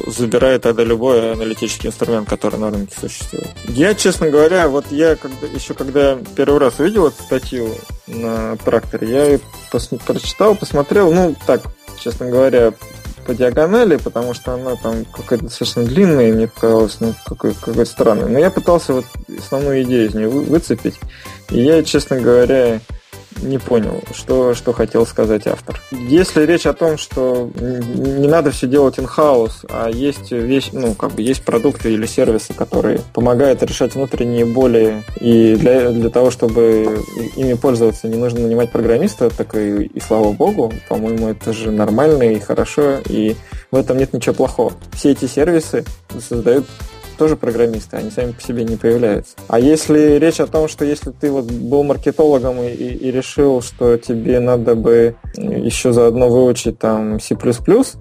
забирает 0.08 0.51
играет 0.52 0.62
тогда 0.62 0.84
любой 0.84 1.34
аналитический 1.34 1.90
инструмент, 1.90 2.28
который 2.30 2.60
на 2.60 2.70
рынке 2.70 2.96
существует. 3.00 3.50
Я, 3.68 3.94
честно 3.94 4.30
говоря, 4.30 4.68
вот 4.68 4.86
я 4.92 5.16
когда, 5.16 5.48
еще 5.48 5.74
когда 5.74 6.18
первый 6.36 6.60
раз 6.60 6.80
увидел 6.80 7.08
эту 7.08 7.24
статью 7.24 7.70
на 8.08 8.58
тракторе, 8.58 9.10
я 9.10 9.26
ее 9.26 9.40
пос, 9.72 9.90
прочитал, 10.06 10.56
посмотрел, 10.56 11.14
ну, 11.14 11.36
так, 11.48 11.62
честно 12.00 12.30
говоря, 12.30 12.74
по 13.26 13.34
диагонали, 13.34 13.98
потому 13.98 14.34
что 14.34 14.54
она 14.54 14.76
там 14.76 15.06
какая-то 15.06 15.46
достаточно 15.46 15.84
длинная, 15.84 16.30
и 16.30 16.34
мне 16.34 16.48
показалось, 16.48 16.98
ну, 17.00 17.14
какой, 17.26 17.54
какой 17.54 17.86
странный. 17.86 18.30
Но 18.30 18.40
я 18.40 18.50
пытался 18.50 18.94
вот 18.94 19.06
основную 19.38 19.84
идею 19.84 20.10
из 20.10 20.14
нее 20.16 20.28
выцепить. 20.28 21.00
И 21.50 21.62
я, 21.62 21.84
честно 21.84 22.20
говоря, 22.20 22.82
не 23.42 23.58
понял, 23.58 24.02
что, 24.14 24.54
что 24.54 24.74
хотел 24.74 25.06
сказать 25.06 25.48
автор. 25.48 25.80
Если 25.92 26.46
речь 26.46 26.66
о 26.66 26.74
том, 26.74 26.98
что 26.98 27.50
не 27.60 28.28
надо 28.28 28.52
все 28.52 28.68
делать 28.68 28.98
in-house, 28.98 29.66
а 29.70 29.90
есть 29.90 30.32
вещь, 30.32 30.70
ну, 30.74 30.94
как 30.94 31.12
бы 31.12 31.22
есть 31.22 31.44
продукты 31.44 31.94
или 31.94 32.06
сервисы, 32.06 32.54
которые 32.54 33.02
помогают 33.14 33.64
решать 33.64 33.96
внутренние 33.96 34.46
боли, 34.46 35.04
и 35.20 35.56
для, 35.56 35.90
для 35.90 36.10
того, 36.10 36.32
чтобы 36.32 37.04
ими 37.36 37.54
пользоваться, 37.54 38.08
не 38.08 38.18
нужно 38.18 38.42
нанимать 38.42 38.72
программиста, 38.72 39.30
так 39.30 39.56
и, 39.56 39.86
и 39.86 40.00
слава 40.00 40.32
богу, 40.32 40.74
по-моему, 40.90 41.30
это 41.30 41.54
же 41.54 41.72
нормально 41.72 42.24
и 42.24 42.40
хорошо, 42.40 42.98
и 43.08 43.36
в 43.72 43.76
этом 43.76 43.98
нет 43.98 44.14
ничего 44.14 44.36
плохого. 44.36 44.74
Все 44.94 45.12
эти 45.12 45.26
сервисы 45.26 45.86
создают 46.20 46.66
тоже 47.22 47.36
программисты, 47.36 47.98
они 47.98 48.10
сами 48.10 48.32
по 48.32 48.42
себе 48.42 48.64
не 48.64 48.78
появляются. 48.78 49.36
А 49.48 49.60
если 49.60 50.18
речь 50.18 50.40
о 50.40 50.48
том, 50.48 50.68
что 50.68 50.86
если 50.86 51.12
ты 51.12 51.30
вот 51.30 51.46
был 51.46 51.84
маркетологом 51.84 52.60
и, 52.64 52.70
и, 52.72 53.12
решил, 53.12 53.62
что 53.62 53.96
тебе 53.98 54.40
надо 54.40 54.74
бы 54.74 55.18
еще 55.36 55.94
заодно 55.94 56.30
выучить 56.30 56.80
там 56.80 57.20
C++, 57.20 57.38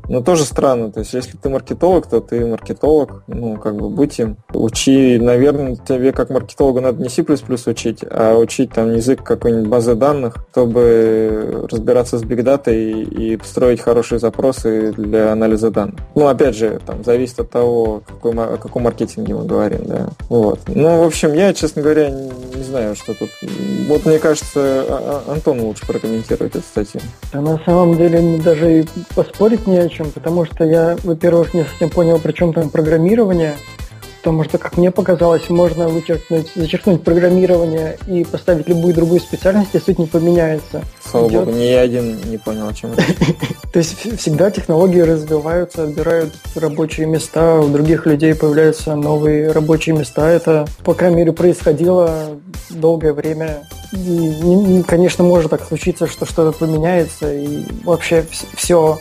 ну 0.09 0.23
тоже 0.23 0.45
странно. 0.45 0.91
То 0.91 1.01
есть 1.01 1.13
если 1.13 1.37
ты 1.37 1.51
маркетолог, 1.51 2.07
то 2.07 2.21
ты 2.21 2.47
маркетолог, 2.47 3.25
ну 3.27 3.59
как 3.59 3.77
бы 3.77 3.91
будь 3.91 4.19
им. 4.19 4.39
Учи, 4.55 5.19
наверное, 5.19 5.77
тебе 5.77 6.13
как 6.13 6.31
маркетологу 6.31 6.81
надо 6.81 7.03
не 7.03 7.11
C++ 7.11 7.23
учить, 7.67 7.99
а 8.11 8.39
учить 8.39 8.73
там 8.73 8.95
язык 8.95 9.23
какой-нибудь 9.23 9.69
базы 9.69 9.97
данных, 9.97 10.37
чтобы 10.53 11.67
разбираться 11.71 12.17
с 12.17 12.23
бигдатой 12.23 13.03
и, 13.03 13.35
и 13.35 13.41
строить 13.45 13.83
хорошие 13.83 14.19
запросы 14.19 14.95
для 14.97 15.31
анализа 15.31 15.71
данных. 15.71 16.01
Ну 16.15 16.27
опять 16.27 16.57
же, 16.57 16.81
там 16.87 17.05
зависит 17.05 17.41
от 17.41 17.51
того, 17.51 18.03
какой, 18.09 18.33
о 18.33 18.57
каком 18.57 18.87
маркетинге 19.11 19.35
мы 19.35 19.45
говорим, 19.45 19.85
да. 19.85 20.09
Вот. 20.29 20.61
Ну, 20.69 21.03
в 21.03 21.07
общем, 21.07 21.33
я, 21.33 21.53
честно 21.53 21.83
говоря, 21.83 22.11
не, 22.11 22.63
знаю, 22.63 22.95
что 22.95 23.15
тут. 23.15 23.31
Вот 23.89 24.05
мне 24.05 24.19
кажется, 24.19 24.51
а, 24.57 25.25
а, 25.27 25.33
Антон 25.33 25.61
лучше 25.61 25.87
прокомментирует 25.87 26.57
эту 26.57 26.65
статью. 26.65 27.01
Да 27.33 27.41
на 27.41 27.59
самом 27.65 27.97
деле 27.97 28.39
даже 28.39 28.81
и 28.81 28.87
поспорить 29.15 29.67
не 29.67 29.79
о 29.79 29.89
чем, 29.89 30.11
потому 30.11 30.45
что 30.45 30.65
я, 30.65 30.97
во-первых, 31.03 31.55
не 31.55 31.65
совсем 31.65 31.91
понял, 31.91 32.19
при 32.19 32.33
чем 32.33 32.53
там 32.53 32.71
программирование. 32.71 33.55
Потому 34.21 34.45
что, 34.45 34.59
как 34.59 34.77
мне 34.77 34.91
показалось, 34.91 35.49
можно 35.49 35.89
вычеркнуть, 35.89 36.53
зачеркнуть 36.55 37.03
программирование 37.03 37.97
и 38.07 38.23
поставить 38.23 38.69
любую 38.69 38.93
другую 38.95 39.21
специальность, 39.21 39.75
и 39.75 39.79
суть 39.79 39.99
не 39.99 40.07
поменяется. 40.07 40.83
Слава 41.03 41.29
Идет... 41.29 41.45
богу, 41.47 41.57
ни 41.57 41.63
я 41.63 41.81
один 41.81 42.21
не 42.31 42.37
понял, 42.37 42.69
о 42.69 42.75
чем 42.75 42.93
это. 42.93 43.03
То 43.73 43.79
есть 43.79 43.97
всегда 44.21 44.51
технологии 44.51 45.01
развиваются, 45.01 45.85
отбирают 45.85 46.35
рабочие 46.55 47.07
места, 47.07 47.61
у 47.61 47.69
других 47.69 48.05
людей 48.05 48.35
появляются 48.35 48.95
новые 48.95 49.53
рабочие 49.53 49.97
места. 49.97 50.29
Это, 50.29 50.67
по 50.85 50.93
крайней 50.93 51.17
мере, 51.17 51.33
происходило 51.33 52.39
долгое 52.69 53.15
время. 53.15 53.63
И, 53.93 54.85
конечно, 54.87 55.25
может 55.25 55.51
так 55.51 55.65
случиться, 55.67 56.07
что 56.07 56.27
что-то 56.27 56.57
поменяется, 56.57 57.33
и 57.33 57.65
вообще 57.85 58.25
все 58.55 58.99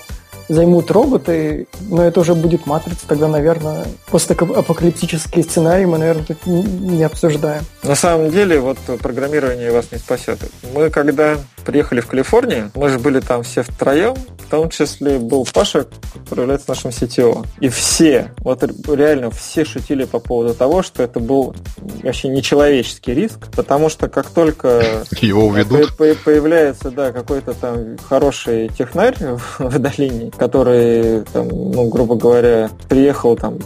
займут 0.50 0.92
роботы, 0.92 1.68
но 1.90 2.04
это 2.04 2.20
уже 2.20 2.34
будет 2.34 2.66
матрица, 2.66 3.08
тогда, 3.08 3.28
наверное, 3.28 3.86
постапокалиптический 4.10 5.44
сценарий 5.44 5.86
мы, 5.86 5.98
наверное, 5.98 6.26
тут 6.26 6.46
не 6.46 7.04
обсуждаем. 7.04 7.64
На 7.84 7.96
самом 7.96 8.32
деле, 8.32 8.60
вот 8.60 8.78
программирование 9.02 9.72
вас 9.72 9.92
не 9.92 10.00
спасет. 10.00 10.40
Мы 10.74 10.90
когда 10.90 11.38
приехали 11.66 12.02
в 12.02 12.08
Калифорнию, 12.08 12.72
мы 12.76 12.90
же 12.90 13.00
были 13.00 13.20
там 13.20 13.44
все 13.44 13.64
втроем, 13.64 14.16
в 14.16 14.50
том 14.50 14.70
числе 14.70 15.20
был 15.20 15.48
Паша, 15.52 15.86
который 16.24 16.42
является 16.42 16.70
нашим 16.70 16.92
CTO. 16.92 17.46
И 17.60 17.70
все, 17.70 18.32
вот 18.40 18.64
реально 18.88 19.32
все 19.32 19.66
шутили 19.66 20.06
по 20.06 20.20
поводу 20.20 20.54
того, 20.54 20.82
что 20.84 21.04
это 21.04 21.20
был 21.20 21.56
вообще 22.04 22.30
нечеловеческий 22.30 23.14
риск, 23.14 23.48
потому 23.56 23.90
что 23.90 24.08
как 24.10 24.30
только 24.30 25.06
его 25.22 25.48
уведут, 25.48 25.96
появляется 25.98 26.92
да, 26.92 27.12
какой-то 27.12 27.54
там 27.54 27.98
хороший 28.08 28.70
технарь 28.70 29.16
в 29.60 29.80
долине, 29.80 30.32
который, 30.38 31.22
там, 31.34 31.48
ну, 31.48 31.90
грубо 31.90 32.16
говоря, 32.16 32.70
приехал 32.88 33.36
там 33.36 33.60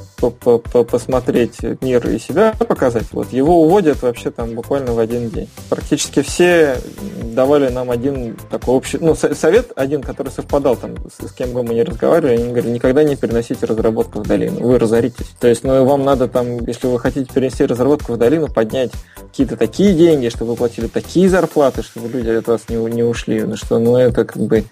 посмотреть 0.90 1.58
мир 1.82 2.08
и 2.08 2.20
себя 2.20 2.54
показать, 2.58 3.06
вот 3.12 3.32
его 3.34 3.62
уводят 3.62 4.02
вообще 4.02 4.32
там 4.32 4.54
буквально 4.54 4.94
в 4.94 5.00
один 5.00 5.30
день. 5.30 5.50
Практически 5.70 6.22
все 6.22 6.78
давали 7.24 7.70
нам 7.70 7.92
один 7.94 8.36
такой 8.50 8.76
общий, 8.76 8.98
ну, 9.00 9.16
совет 9.16 9.72
один, 9.76 10.02
который 10.02 10.30
совпадал 10.30 10.76
там, 10.76 10.96
с, 11.10 11.28
с 11.28 11.32
кем 11.32 11.52
бы 11.52 11.64
мы 11.64 11.74
ни 11.74 11.82
разговаривали, 11.82 12.36
они 12.36 12.50
говорили, 12.50 12.74
никогда 12.74 13.04
не 13.04 13.16
переносите 13.16 13.66
разработку 13.66 14.20
в 14.20 14.28
долину, 14.28 14.60
вы 14.62 14.80
разоритесь. 14.80 15.28
То 15.40 15.48
есть, 15.48 15.64
ну, 15.64 15.86
вам 15.86 16.04
надо 16.04 16.28
там, 16.28 16.66
если 16.66 16.88
вы 16.88 17.00
хотите 17.00 17.32
перенести 17.34 17.66
разработку 17.66 18.14
в 18.14 18.18
долину, 18.18 18.48
поднять 18.48 18.92
какие-то 19.16 19.56
такие 19.56 19.94
деньги, 19.94 20.30
чтобы 20.30 20.52
вы 20.52 20.58
платили 20.58 20.88
такие 20.88 21.30
зарплаты, 21.30 21.84
чтобы 21.84 22.10
люди 22.10 22.30
от 22.30 22.48
вас 22.48 22.68
не, 22.70 22.76
не 22.76 23.04
ушли. 23.04 23.44
Ну, 23.44 23.56
что, 23.56 23.80
ну, 23.80 23.96
это 23.98 24.26
как 24.26 24.42
бы 24.42 24.66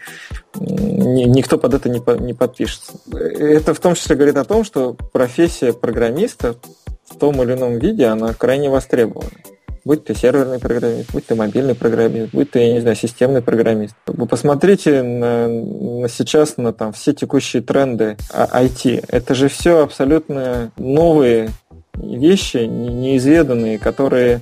никто 0.56 1.58
под 1.58 1.74
это 1.76 1.90
не, 1.90 2.00
по, 2.00 2.12
не 2.12 2.34
подпишется. 2.34 2.94
Это 3.14 3.74
в 3.74 3.80
том 3.80 3.96
числе 3.96 4.16
говорит 4.16 4.38
о 4.38 4.44
том, 4.44 4.64
что 4.64 4.96
профессия 5.14 5.74
программиста 5.74 6.56
в 7.06 7.18
том 7.18 7.42
или 7.44 7.54
ином 7.54 7.78
виде, 7.78 8.06
она 8.06 8.34
крайне 8.34 8.70
востребована 8.70 9.30
будь 9.86 10.04
ты 10.04 10.16
серверный 10.16 10.60
программист, 10.60 11.12
будь 11.12 11.26
ты 11.26 11.36
мобильный 11.36 11.76
программист, 11.76 12.32
будь 12.34 12.52
ты, 12.52 12.60
я 12.60 12.74
не 12.74 12.80
знаю, 12.80 12.96
системный 12.96 13.42
программист. 13.42 13.96
Вы 14.06 14.26
посмотрите 14.26 15.02
на, 15.02 15.48
на 15.48 16.10
сейчас 16.10 16.58
на 16.58 16.74
там 16.74 16.94
все 16.94 17.14
текущие 17.14 17.62
тренды 17.62 18.18
IT. 18.32 19.06
Это 19.08 19.36
же 19.36 19.48
все 19.48 19.84
абсолютно 19.84 20.72
новые 20.78 21.50
вещи, 21.96 22.58
неизведанные, 22.58 23.78
которые 23.80 24.42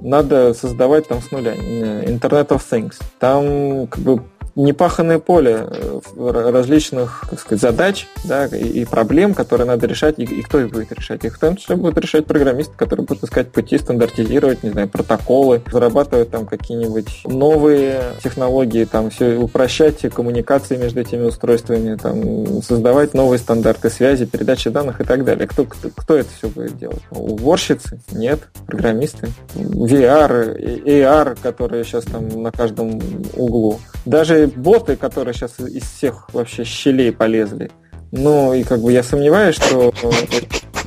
надо 0.00 0.54
создавать 0.54 1.08
там 1.08 1.20
с 1.20 1.30
нуля. 1.30 1.54
Internet 1.54 2.48
of 2.48 2.62
Things. 2.70 2.94
Там 3.18 3.86
как 3.86 4.00
бы 4.00 4.22
непаханное 4.58 5.20
поле 5.20 5.66
э, 5.70 6.00
различных 6.16 7.24
так 7.30 7.38
сказать, 7.38 7.60
задач 7.60 8.08
да, 8.24 8.46
и, 8.46 8.84
проблем, 8.84 9.34
которые 9.34 9.66
надо 9.66 9.86
решать, 9.86 10.18
и, 10.18 10.24
и 10.24 10.42
кто 10.42 10.58
их 10.60 10.70
будет 10.70 10.92
решать. 10.92 11.24
Их 11.24 11.36
в 11.36 11.38
том 11.38 11.56
числе 11.56 11.76
будут 11.76 11.98
решать 11.98 12.26
программисты, 12.26 12.74
которые 12.76 13.06
будут 13.06 13.22
искать 13.22 13.52
пути, 13.52 13.78
стандартизировать, 13.78 14.64
не 14.64 14.70
знаю, 14.70 14.88
протоколы, 14.88 15.62
зарабатывать 15.70 16.30
там 16.30 16.44
какие-нибудь 16.44 17.22
новые 17.24 18.02
технологии, 18.22 18.84
там 18.84 19.10
все 19.10 19.36
упрощать 19.36 20.00
коммуникации 20.12 20.76
между 20.76 21.00
этими 21.00 21.24
устройствами, 21.24 21.96
там, 21.96 22.62
создавать 22.62 23.14
новые 23.14 23.38
стандарты 23.38 23.90
связи, 23.90 24.26
передачи 24.26 24.70
данных 24.70 25.00
и 25.00 25.04
так 25.04 25.24
далее. 25.24 25.46
Кто, 25.46 25.64
кто, 25.64 25.88
кто 25.94 26.16
это 26.16 26.28
все 26.36 26.48
будет 26.48 26.76
делать? 26.76 27.02
Уборщицы? 27.10 28.00
Нет. 28.10 28.40
Программисты? 28.66 29.28
VR, 29.54 30.84
AR, 30.84 31.38
которые 31.40 31.84
сейчас 31.84 32.04
там 32.04 32.42
на 32.42 32.50
каждом 32.50 33.00
углу. 33.36 33.78
Даже 34.04 34.47
боты, 34.56 34.96
которые 34.96 35.34
сейчас 35.34 35.58
из 35.60 35.82
всех 35.82 36.32
вообще 36.32 36.64
щелей 36.64 37.12
полезли. 37.12 37.70
Ну, 38.10 38.54
и 38.54 38.64
как 38.64 38.80
бы 38.80 38.92
я 38.92 39.02
сомневаюсь, 39.02 39.56
что 39.56 39.92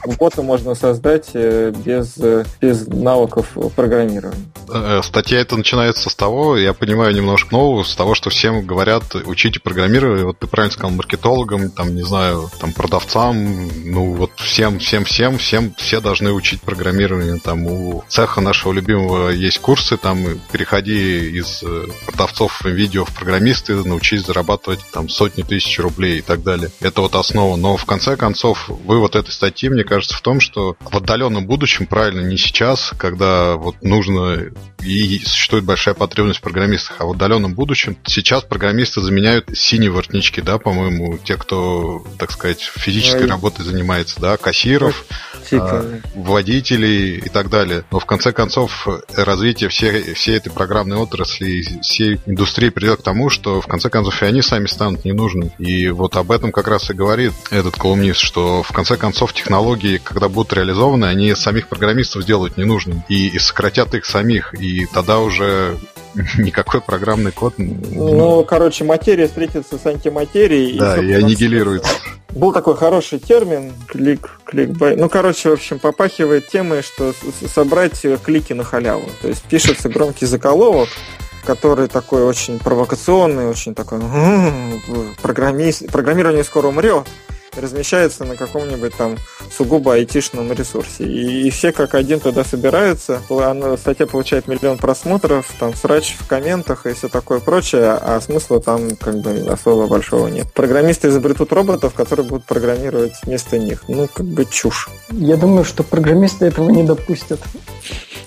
бота 0.06 0.42
можно 0.42 0.76
создать 0.76 1.30
э, 1.34 1.72
без, 1.86 2.18
э, 2.18 2.46
без 2.60 2.88
навыков 2.88 3.50
программирования. 3.76 4.46
Э, 4.70 5.02
статья 5.04 5.40
это 5.40 5.58
начинается 5.58 6.10
с 6.10 6.16
того, 6.16 6.58
я 6.58 6.74
понимаю 6.74 7.14
немножко 7.16 7.54
нового, 7.54 7.84
с 7.84 7.96
того, 7.96 8.16
что 8.16 8.30
всем 8.30 8.66
говорят, 8.66 9.16
учите 9.26 9.60
программировать, 9.60 10.24
вот 10.24 10.40
ты 10.40 10.48
правильно 10.48 10.74
сказал, 10.74 10.92
маркетологам, 10.92 11.70
там, 11.70 11.96
не 11.96 12.04
знаю, 12.04 12.50
там, 12.60 12.74
продавцам, 12.74 13.70
ну, 13.86 14.14
вот 14.14 14.32
всем, 14.38 14.80
всем, 14.80 15.06
всем, 15.06 15.38
всем, 15.38 15.74
все 15.78 16.00
должны 16.02 16.32
учить 16.32 16.62
программирование, 16.62 17.40
там, 17.44 17.66
у 17.66 18.04
цеха 18.08 18.42
нашего 18.42 18.74
любимого 18.74 19.30
есть 19.30 19.60
курсы, 19.60 19.98
там, 19.98 20.26
переходи 20.52 21.30
из 21.38 21.64
продавцов 22.06 22.64
видео 22.66 23.06
в 23.06 23.14
программисты, 23.14 23.76
научись 23.76 24.26
зарабатывать, 24.26 24.80
там, 24.92 25.10
сотни 25.10 25.44
тысяч 25.44 25.80
рублей 25.80 26.20
и 26.20 26.22
так 26.22 26.44
далее. 26.44 26.72
Это 26.82 27.02
вот 27.02 27.11
основа, 27.20 27.56
но 27.56 27.78
в 27.78 27.86
конце 27.86 28.16
концов, 28.16 28.70
вывод 28.70 29.16
этой 29.16 29.32
статьи, 29.32 29.70
мне 29.70 29.84
кажется, 29.84 30.16
в 30.16 30.22
том, 30.22 30.40
что 30.40 30.76
в 30.80 30.96
отдаленном 30.96 31.46
будущем, 31.46 31.86
правильно, 31.86 32.26
не 32.26 32.38
сейчас, 32.38 32.94
когда 32.98 33.56
вот 33.56 33.82
нужно 33.82 34.52
и 34.84 35.20
существует 35.20 35.64
большая 35.64 35.94
потребность 35.94 36.40
в 36.40 36.42
программистах, 36.42 36.98
а 37.00 37.06
в 37.06 37.12
отдаленном 37.12 37.54
будущем 37.54 37.98
сейчас 38.06 38.44
программисты 38.44 39.02
заменяют 39.02 39.50
синие 39.54 39.92
воротнички, 39.92 40.42
да, 40.42 40.58
по-моему, 40.58 41.18
те, 41.18 41.38
кто, 41.38 42.04
так 42.18 42.32
сказать, 42.32 42.62
физической 42.62 43.28
работой 43.28 43.64
занимается, 43.64 44.20
да, 44.20 44.38
кассиров, 44.38 45.06
типа... 45.50 45.84
а, 45.84 46.02
водителей 46.16 47.18
и 47.18 47.30
так 47.30 47.50
далее. 47.50 47.84
Но 47.92 48.00
в 48.00 48.06
конце 48.06 48.32
концов 48.32 48.88
развитие 49.16 49.70
всей, 49.70 50.14
всей 50.14 50.38
этой 50.38 50.52
программной 50.52 50.98
отрасли, 50.98 51.62
всей 51.82 52.20
индустрии 52.26 52.70
придет 52.70 53.02
к 53.02 53.04
тому, 53.04 53.30
что 53.30 53.62
в 53.62 53.68
конце 53.68 53.90
концов 53.90 54.22
и 54.22 54.26
они 54.26 54.42
сами 54.42 54.66
станут 54.66 55.06
ненужными. 55.06 55.54
И 55.58 55.90
вот 55.90 56.16
об 56.16 56.32
этом 56.32 56.52
как 56.52 56.68
раз 56.68 56.90
и 56.90 56.94
говорит 57.02 57.34
этот 57.50 57.76
колумнист, 57.78 58.20
что 58.20 58.62
в 58.62 58.72
конце 58.72 58.96
концов 58.96 59.34
технологии, 59.34 59.98
когда 59.98 60.30
будут 60.30 60.54
реализованы, 60.54 61.06
они 61.06 61.34
самих 61.34 61.68
программистов 61.68 62.22
сделают 62.22 62.58
ненужным 62.58 63.04
и, 63.10 63.28
и 63.30 63.40
сократят 63.40 63.96
их 63.96 64.06
самих, 64.06 64.54
и 64.54 64.86
тогда 64.86 65.18
уже 65.18 65.80
никакой 66.38 66.80
программный 66.80 67.32
код... 67.32 67.56
Ну, 67.58 68.44
короче, 68.44 68.84
материя 68.84 69.28
встретится 69.28 69.80
с 69.80 69.86
антиматерией. 69.88 70.78
Да, 70.78 71.00
и, 71.00 71.08
и 71.08 71.14
аннигилируется. 71.14 71.90
Был 72.30 72.54
такой 72.54 72.78
хороший 72.78 73.18
термин, 73.18 73.74
клик, 73.88 74.40
кликбай. 74.46 74.96
Ну, 74.96 75.10
короче, 75.10 75.50
в 75.50 75.54
общем, 75.54 75.80
попахивает 75.80 76.50
темой, 76.50 76.84
что 76.84 77.14
собрать 77.52 78.00
клики 78.24 78.54
на 78.54 78.64
халяву. 78.64 79.10
То 79.24 79.28
есть 79.28 79.42
пишется 79.42 79.90
громкий 79.90 80.28
заголовок, 80.28 80.90
который 81.42 81.88
такой 81.88 82.24
очень 82.24 82.60
провокационный, 82.60 83.48
очень 83.48 83.76
такой 83.76 84.00
программист, 85.22 85.88
программирование 85.88 86.44
скоро 86.44 86.68
умрет 86.68 87.08
размещается 87.56 88.24
на 88.24 88.36
каком-нибудь 88.36 88.96
там 88.96 89.18
сугубо 89.56 89.94
айтишном 89.94 90.52
ресурсе. 90.54 91.04
И, 91.04 91.48
и 91.48 91.50
все 91.50 91.72
как 91.72 91.96
один 91.96 92.20
туда 92.20 92.44
собираются. 92.44 93.22
Она, 93.30 93.76
статья 93.78 94.08
получает 94.08 94.48
миллион 94.48 94.78
просмотров, 94.78 95.52
там 95.60 95.74
срач 95.74 96.16
в 96.18 96.28
комментах 96.28 96.86
и 96.86 96.94
все 96.94 97.10
такое 97.10 97.40
прочее, 97.40 97.92
а 97.92 98.20
смысла 98.22 98.62
там 98.62 98.96
как 98.96 99.20
бы 99.20 99.32
особо 99.50 99.88
большого 99.88 100.28
нет. 100.28 100.52
Программисты 100.54 101.10
изобретут 101.10 101.52
роботов, 101.52 101.94
которые 101.94 102.26
будут 102.26 102.46
программировать 102.46 103.14
вместо 103.24 103.58
них. 103.58 103.84
Ну, 103.88 104.08
как 104.12 104.26
бы 104.26 104.46
чушь. 104.46 104.90
Я 105.12 105.38
думаю, 105.38 105.66
что 105.66 105.84
программисты 105.84 106.46
этого 106.46 106.70
не 106.70 106.84
допустят. 106.84 107.40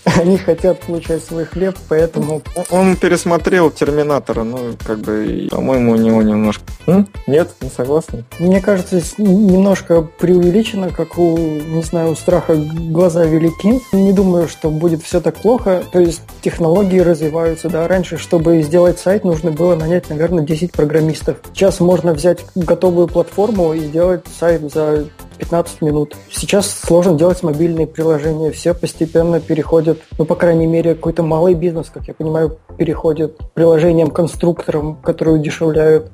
Они 0.20 0.36
хотят 0.36 0.80
получать 0.80 1.24
свой 1.24 1.44
хлеб, 1.44 1.76
поэтому... 1.88 2.42
Он 2.70 2.96
пересмотрел 2.96 3.70
Терминатора, 3.70 4.44
ну, 4.44 4.74
как 4.84 4.98
бы, 4.98 5.48
по-моему, 5.50 5.92
у 5.92 5.96
него 5.96 6.22
немножко... 6.22 6.64
М? 6.86 7.08
Нет, 7.26 7.50
не 7.62 7.70
согласен? 7.70 8.24
Мне 8.38 8.60
кажется, 8.60 9.00
немножко 9.18 10.02
преувеличено, 10.02 10.90
как 10.90 11.18
у, 11.18 11.36
не 11.38 11.82
знаю, 11.82 12.12
у 12.12 12.14
страха 12.16 12.54
глаза 12.54 13.24
велики. 13.24 13.80
Не 13.92 14.12
думаю, 14.12 14.48
что 14.48 14.70
будет 14.70 15.02
все 15.02 15.20
так 15.20 15.36
плохо. 15.36 15.82
То 15.92 16.00
есть 16.00 16.22
технологии 16.42 16.98
развиваются, 16.98 17.70
да. 17.70 17.88
Раньше, 17.88 18.18
чтобы 18.18 18.62
сделать 18.62 18.98
сайт, 18.98 19.24
нужно 19.24 19.50
было 19.50 19.74
нанять, 19.74 20.10
наверное, 20.10 20.44
10 20.44 20.72
программистов. 20.72 21.38
Сейчас 21.54 21.80
можно 21.80 22.12
взять 22.12 22.44
готовую 22.54 23.08
платформу 23.08 23.72
и 23.72 23.88
делать 23.88 24.24
сайт 24.38 24.70
за 24.72 25.06
15 25.44 25.82
минут. 25.82 26.16
Сейчас 26.30 26.70
сложно 26.70 27.16
делать 27.16 27.42
мобильные 27.42 27.86
приложения, 27.86 28.50
все 28.50 28.72
постепенно 28.72 29.40
переходят, 29.40 29.98
ну, 30.18 30.24
по 30.24 30.34
крайней 30.34 30.66
мере, 30.66 30.94
какой-то 30.94 31.22
малый 31.22 31.54
бизнес, 31.54 31.90
как 31.92 32.08
я 32.08 32.14
понимаю, 32.14 32.58
переходит 32.78 33.36
к 33.36 33.52
приложениям-конструкторам, 33.52 34.96
которые 34.96 35.36
удешевляют 35.36 36.10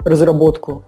разработку. 0.00 0.84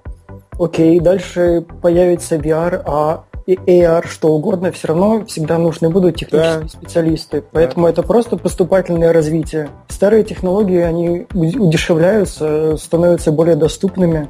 Окей, 0.58 1.00
дальше 1.00 1.64
появится 1.80 2.36
VR, 2.36 2.82
а 2.84 3.24
и 3.46 3.54
AR, 3.54 4.06
что 4.06 4.34
угодно, 4.34 4.70
все 4.72 4.88
равно 4.88 5.24
всегда 5.24 5.56
нужны 5.56 5.88
будут 5.88 6.16
технические 6.16 6.60
да. 6.60 6.68
специалисты. 6.68 7.42
Поэтому 7.52 7.86
да. 7.86 7.92
это 7.92 8.02
просто 8.02 8.36
поступательное 8.36 9.14
развитие. 9.14 9.70
Старые 9.88 10.24
технологии, 10.24 10.80
они 10.80 11.26
удешевляются, 11.32 12.76
становятся 12.76 13.32
более 13.32 13.56
доступными. 13.56 14.28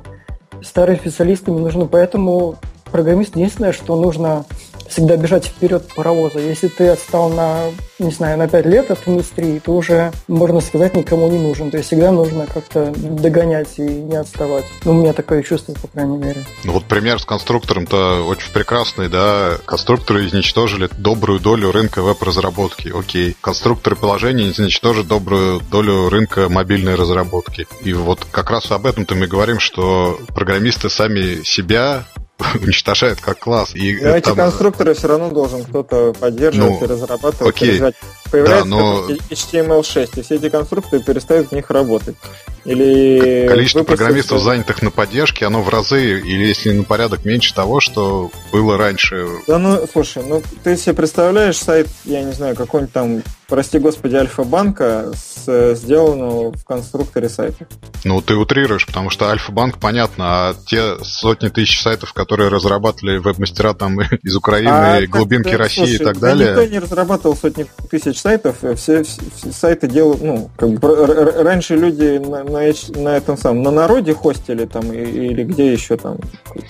Старые 0.63 0.99
специалисты 0.99 1.51
не 1.51 1.61
нужны, 1.61 1.87
поэтому 1.87 2.57
программист 2.91 3.37
единственное, 3.37 3.73
что 3.73 3.97
нужно 3.97 4.45
всегда 4.89 5.17
бежать 5.17 5.47
вперед 5.47 5.85
паровоза. 5.95 6.41
Если 6.41 6.69
ты 6.69 6.89
отстал 6.89 7.29
на, 7.31 7.71
не 7.99 8.11
знаю, 8.11 8.39
на 8.39 8.49
5 8.49 8.67
лет 8.67 8.91
от 8.91 9.07
индустрии, 9.07 9.59
то 9.59 9.73
уже, 9.73 10.13
можно 10.27 10.61
сказать, 10.61 10.95
никому 10.95 11.29
не 11.29 11.39
нужен. 11.39 11.71
То 11.71 11.77
есть 11.77 11.89
всегда 11.89 12.11
нужно 12.13 12.47
как-то 12.47 12.93
догонять 12.97 13.79
и 13.79 13.83
не 13.83 14.17
отставать. 14.17 14.65
Ну, 14.85 14.93
у 14.93 14.95
меня 14.95 15.13
такое 15.13 15.43
чувство, 15.43 15.75
по 15.75 15.89
крайней 15.89 16.19
мере. 16.19 16.45
Ну 16.65 16.73
вот 16.73 16.85
пример 16.85 17.21
с 17.21 17.25
конструктором-то 17.25 18.25
очень 18.27 18.53
прекрасный, 18.53 19.09
да. 19.09 19.59
Конструкторы 19.65 20.27
изничтожили 20.27 20.89
добрую 20.99 21.41
долю 21.41 21.71
рынка 21.71 22.03
веб-разработки. 22.03 22.93
Окей. 22.95 23.37
Конструкторы 23.41 23.97
приложений 23.97 24.51
изничтожат 24.51 25.07
добрую 25.07 25.61
долю 25.71 26.09
рынка 26.09 26.49
мобильной 26.49 26.95
разработки. 26.95 27.67
И 27.83 27.93
вот 27.93 28.27
как 28.31 28.51
раз 28.51 28.71
об 28.71 28.87
этом-то 28.87 29.15
мы 29.15 29.27
говорим, 29.27 29.61
что 29.61 30.19
программисты 30.35 30.91
сами 30.91 31.43
себя 31.45 32.05
уничтожают 32.63 33.21
как 33.21 33.39
класс. 33.39 33.75
И 33.75 33.99
но 34.01 34.11
эти 34.11 34.35
конструкторы 34.35 34.95
все 34.95 35.09
равно 35.09 35.31
должен 35.31 35.65
кто-то 35.65 36.13
поддерживать 36.13 36.81
ну, 36.81 36.87
и 36.87 36.89
разрабатывать. 36.89 37.55
Окей. 37.55 37.79
И 37.79 37.93
Появляется 38.31 38.69
да, 38.69 38.77
но... 38.77 39.09
HTML6, 39.09 40.19
и 40.19 40.23
все 40.23 40.35
эти 40.37 40.49
конструкторы 40.49 41.03
перестают 41.03 41.49
в 41.49 41.53
них 41.53 41.71
работать. 41.71 42.17
Или 42.65 43.47
Количество 43.49 43.83
программистов, 43.83 44.41
занятых 44.43 44.83
на 44.83 44.91
поддержке, 44.91 45.47
оно 45.47 45.63
в 45.63 45.69
разы, 45.69 46.21
или 46.21 46.47
если 46.47 46.73
на 46.73 46.85
порядок 46.85 47.25
меньше 47.25 47.55
того, 47.55 47.81
что 47.81 48.31
было 48.53 48.77
раньше. 48.77 49.27
Да 49.47 49.59
ну, 49.59 49.87
слушай, 49.91 50.23
ну 50.27 50.43
ты 50.63 50.77
себе 50.77 50.95
представляешь 50.95 51.57
сайт, 51.57 51.89
я 52.05 52.23
не 52.23 52.33
знаю, 52.33 52.57
какой-нибудь 52.57 52.93
там, 52.93 53.23
прости 53.49 53.79
господи, 53.79 54.17
Альфа-банка, 54.17 55.13
с, 55.15 55.75
сделанного 55.75 56.53
в 56.53 56.65
конструкторе 56.65 57.29
сайта. 57.29 57.67
Ну, 58.05 58.21
ты 58.21 58.35
утрируешь, 58.35 58.87
потому 58.87 59.11
что 59.11 59.31
Альфа-банк, 59.31 59.79
понятно, 59.79 60.25
а 60.27 60.55
те 60.67 60.97
сотни 61.03 61.49
тысяч 61.49 61.81
сайтов, 61.81 62.13
которые 62.13 62.49
разрабатывали 62.49 63.19
веб-мастера 63.19 63.75
там 63.75 64.01
из 64.23 64.37
Украины, 64.37 64.69
а, 64.69 65.07
глубинки 65.07 65.51
так, 65.51 65.61
России 65.61 65.85
слушай, 65.85 65.95
и 65.97 66.05
так 66.05 66.19
далее. 66.19 66.51
Никто 66.51 66.65
не 66.67 66.79
разрабатывал 66.79 67.37
сотни 67.37 67.67
тысяч 67.91 68.21
сайтов, 68.21 68.57
все, 68.59 68.77
все, 68.77 69.23
все 69.37 69.53
сайты 69.53 69.89
делают, 69.89 70.23
ну, 70.23 70.51
как 70.57 70.71
бы 70.71 71.33
раньше 71.43 71.77
люди 71.77 72.19
на, 72.49 72.61
на 73.01 73.17
этом 73.17 73.37
самом, 73.37 73.63
на 73.63 73.71
народе 73.71 74.15
хостили 74.15 74.67
там 74.67 74.93
или 74.93 75.45
где 75.45 75.73
еще 75.73 75.97
там, 75.97 76.19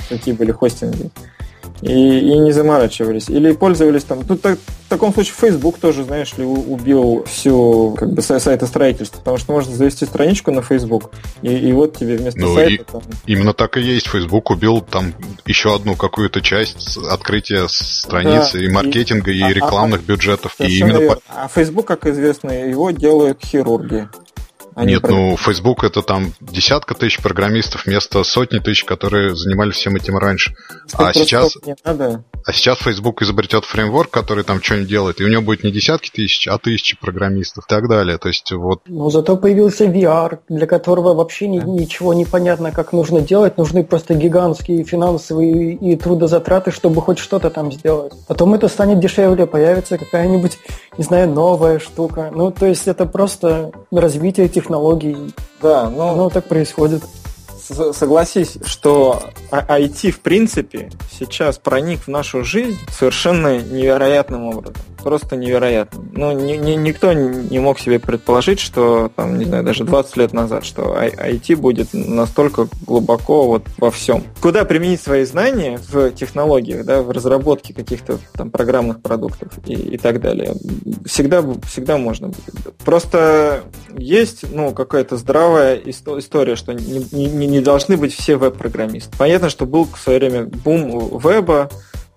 какие 0.09 0.35
были 0.35 0.53
хостинги 0.53 1.11
и, 1.81 2.19
и 2.19 2.39
не 2.39 2.53
заморачивались. 2.53 3.29
Или 3.29 3.53
пользовались 3.53 4.05
там... 4.05 4.25
Тут 4.25 4.43
так, 4.43 4.59
в 4.59 4.89
таком 4.89 5.13
случае 5.13 5.35
Facebook 5.39 5.79
тоже, 5.79 6.05
знаешь 6.05 6.37
ли, 6.37 6.45
убил 6.45 7.25
всю 7.25 7.95
как 7.99 8.13
бы 8.13 8.23
сайтостроительство, 8.23 9.19
потому 9.19 9.39
что 9.39 9.53
можно 9.53 9.75
завести 9.75 10.05
страничку 10.07 10.51
на 10.51 10.63
Facebook, 10.63 11.11
и, 11.43 11.55
и 11.55 11.73
вот 11.73 11.97
тебе 11.97 12.17
вместо 12.17 12.41
ну, 12.41 12.55
сайта... 12.55 12.73
И, 12.73 12.79
там... 12.79 13.03
Именно 13.27 13.53
так 13.55 13.77
и 13.77 13.81
есть. 13.81 14.09
Facebook 14.09 14.51
убил 14.51 14.81
там 14.81 15.15
еще 15.47 15.75
одну 15.75 15.95
какую-то 15.95 16.41
часть 16.41 16.97
открытия 16.97 17.69
страницы 17.69 18.59
да, 18.59 18.65
и 18.65 18.69
маркетинга, 18.69 19.31
и, 19.31 19.39
и 19.39 19.53
рекламных 19.53 20.01
а, 20.01 20.05
бюджетов. 20.05 20.57
И 20.59 20.79
именно 20.79 21.15
по... 21.15 21.21
А 21.29 21.49
Facebook, 21.49 21.87
как 21.87 22.07
известно, 22.07 22.51
его 22.51 22.91
делают 22.91 23.45
хирурги. 23.45 24.09
Они 24.79 24.93
Нет, 24.93 25.03
про... 25.03 25.11
ну, 25.11 25.37
Facebook 25.37 25.83
это 25.83 26.03
там 26.03 26.33
десятка 26.41 26.95
тысяч 26.95 27.19
программистов 27.21 27.85
вместо 27.85 28.23
сотни 28.23 28.61
тысяч, 28.61 28.85
которые 28.85 29.35
занимались 29.35 29.75
всем 29.75 29.97
этим 29.97 30.17
раньше. 30.17 30.55
а 30.93 31.13
сейчас, 31.13 31.57
надо. 31.85 32.23
а 32.45 32.53
сейчас 32.53 32.79
Facebook 32.79 33.21
изобретет 33.23 33.65
фреймворк, 33.65 34.09
который 34.09 34.45
там 34.45 34.63
что-нибудь 34.63 34.89
делает, 34.89 35.21
и 35.21 35.25
у 35.25 35.29
него 35.29 35.43
будет 35.43 35.65
не 35.65 35.73
десятки 35.73 36.11
тысяч, 36.11 36.47
а 36.47 36.59
тысячи 36.59 36.97
программистов 36.97 37.65
и 37.65 37.69
так 37.69 37.89
далее. 37.89 38.19
То 38.19 38.29
есть 38.29 38.53
вот. 38.53 38.83
Ну, 38.87 39.11
зато 39.11 39.37
появился 39.37 39.87
VR, 39.87 40.39
для 40.49 40.69
которого 40.69 41.13
вообще 41.13 41.49
ни, 41.49 41.59
ничего 41.59 42.15
не 42.15 42.25
понятно, 42.25 42.71
как 42.71 42.93
нужно 42.93 43.21
делать. 43.21 43.59
Нужны 43.59 43.83
просто 43.83 44.15
гигантские 44.15 44.85
финансовые 44.85 45.75
и 45.75 45.97
трудозатраты, 45.97 46.71
чтобы 46.71 47.03
хоть 47.03 47.19
что-то 47.19 47.51
там 47.51 47.73
сделать. 47.73 48.13
Потом 48.29 48.55
это 48.55 48.69
станет 48.69 49.01
дешевле, 49.01 49.45
появится 49.47 49.99
какая-нибудь, 49.99 50.57
не 50.97 51.03
знаю, 51.03 51.29
новая 51.29 51.81
штука. 51.81 52.31
Ну, 52.33 52.53
то 52.53 52.67
есть 52.67 52.87
это 52.87 53.07
просто 53.07 53.73
развитие 53.91 54.47
этих 54.47 54.68
технологий. 54.69 55.17
Да, 55.63 55.89
но... 55.89 56.11
Оно 56.11 56.31
так 56.31 56.47
происходит. 56.47 57.03
Согласись, 57.93 58.57
что 58.65 59.23
IT, 59.51 60.11
в 60.13 60.21
принципе, 60.21 60.91
сейчас 61.11 61.59
проник 61.59 62.01
в 62.01 62.09
нашу 62.09 62.45
жизнь 62.45 62.79
совершенно 62.91 63.59
невероятным 63.59 64.47
образом 64.47 64.75
просто 65.03 65.37
невероятно. 65.37 66.05
Ну, 66.13 66.33
ни, 66.33 66.55
ни, 66.55 66.73
никто 66.73 67.13
не 67.13 67.59
мог 67.59 67.79
себе 67.79 67.99
предположить, 67.99 68.61
что, 68.61 69.11
там, 69.15 69.39
не 69.39 69.45
знаю, 69.45 69.65
даже 69.65 69.85
20 69.85 70.17
лет 70.17 70.33
назад, 70.33 70.65
что 70.65 70.97
IT 70.97 71.57
будет 71.57 71.89
настолько 71.93 72.69
глубоко 72.87 73.47
вот 73.47 73.67
во 73.79 73.91
всем. 73.91 74.25
Куда 74.41 74.65
применить 74.65 75.01
свои 75.01 75.25
знания 75.25 75.81
в 75.89 76.11
технологиях, 76.11 76.85
да, 76.85 77.03
в 77.03 77.11
разработке 77.11 77.75
каких-то 77.75 78.19
там 78.35 78.51
программных 78.51 79.01
продуктов 79.03 79.53
и, 79.67 79.75
и 79.75 79.99
так 79.99 80.21
далее, 80.21 80.55
всегда, 81.05 81.45
всегда 81.67 81.99
можно. 81.99 82.33
Просто 82.85 83.65
есть, 83.97 84.45
ну, 84.53 84.73
какая-то 84.73 85.17
здравая 85.17 85.77
история, 85.77 86.57
что 86.57 86.73
не, 86.73 87.05
не, 87.13 87.47
не 87.47 87.61
должны 87.61 87.97
быть 87.97 88.15
все 88.15 88.37
веб-программисты. 88.37 89.17
Понятно, 89.17 89.51
что 89.51 89.67
был 89.67 89.85
в 89.85 89.99
свое 89.99 90.19
время 90.19 90.45
бум 90.47 91.19
веба, 91.19 91.71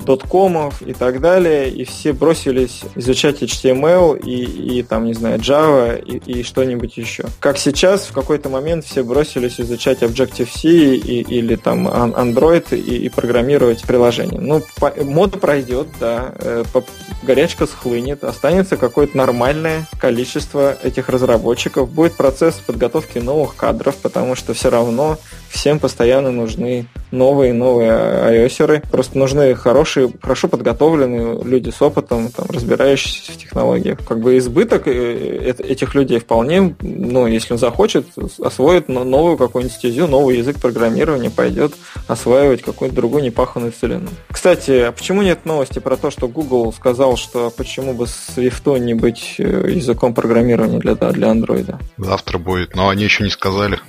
доткомов 0.03 0.81
и 0.81 0.93
так 0.93 1.21
далее, 1.21 1.69
и 1.69 1.83
все 1.83 2.13
бросились 2.13 2.81
изучать 2.95 3.41
HTML 3.41 4.19
и, 4.19 4.79
и 4.79 4.83
там, 4.83 5.05
не 5.05 5.13
знаю, 5.13 5.39
Java 5.39 6.01
и, 6.01 6.39
и 6.39 6.43
что-нибудь 6.43 6.97
еще. 6.97 7.25
Как 7.39 7.57
сейчас, 7.57 8.05
в 8.05 8.13
какой-то 8.13 8.49
момент 8.49 8.85
все 8.85 9.03
бросились 9.03 9.59
изучать 9.59 10.01
Objective-C 10.01 10.67
и, 10.67 11.21
или 11.21 11.55
там 11.55 11.87
Android 11.87 12.75
и, 12.75 13.05
и 13.05 13.09
программировать 13.09 13.83
приложение. 13.83 14.39
Ну, 14.39 14.61
по, 14.79 14.93
мода 15.03 15.37
пройдет, 15.37 15.87
да, 15.99 16.33
э, 16.39 16.63
по, 16.73 16.83
горячка 17.23 17.67
схлынет, 17.67 18.23
останется 18.23 18.77
какое-то 18.77 19.17
нормальное 19.17 19.87
количество 19.99 20.77
этих 20.83 21.09
разработчиков, 21.09 21.89
будет 21.89 22.13
процесс 22.13 22.55
подготовки 22.55 23.19
новых 23.19 23.55
кадров, 23.55 23.95
потому 23.97 24.35
что 24.35 24.53
все 24.53 24.69
равно 24.69 25.17
всем 25.49 25.79
постоянно 25.79 26.31
нужны 26.31 26.87
новые 27.11 27.49
и 27.49 27.53
новые 27.53 27.91
iOS. 27.91 28.89
Просто 28.89 29.17
нужны 29.17 29.53
хорошие, 29.55 29.90
хорошо 30.21 30.47
подготовленные 30.47 31.43
люди 31.43 31.69
с 31.69 31.81
опытом, 31.81 32.29
там, 32.29 32.47
разбирающиеся 32.49 33.31
в 33.31 33.37
технологиях. 33.37 33.99
Как 34.07 34.19
бы 34.19 34.37
избыток 34.37 34.87
э, 34.87 35.53
этих 35.59 35.95
людей 35.95 36.19
вполне, 36.19 36.75
ну, 36.81 37.27
если 37.27 37.53
он 37.53 37.59
захочет, 37.59 38.07
освоит 38.39 38.87
новую 38.89 39.37
какую-нибудь 39.37 39.75
стезю, 39.75 40.07
новый 40.07 40.37
язык 40.37 40.59
программирования, 40.59 41.29
пойдет 41.29 41.73
осваивать 42.07 42.61
какую-нибудь 42.61 42.95
другую 42.95 43.23
непаханную 43.23 43.71
целину. 43.71 44.09
Кстати, 44.29 44.71
а 44.71 44.91
почему 44.91 45.21
нет 45.21 45.45
новости 45.45 45.79
про 45.79 45.97
то, 45.97 46.11
что 46.11 46.27
Google 46.27 46.73
сказал, 46.73 47.17
что 47.17 47.49
почему 47.49 47.93
бы 47.93 48.05
Swift 48.05 48.79
не 48.79 48.93
быть 48.93 49.35
э, 49.37 49.69
языком 49.69 50.13
программирования 50.13 50.79
для, 50.79 50.95
для 50.95 51.27
Android? 51.27 51.75
Завтра 51.97 52.37
будет, 52.37 52.75
но 52.75 52.89
они 52.89 53.03
еще 53.03 53.23
не 53.23 53.29
сказали. 53.29 53.79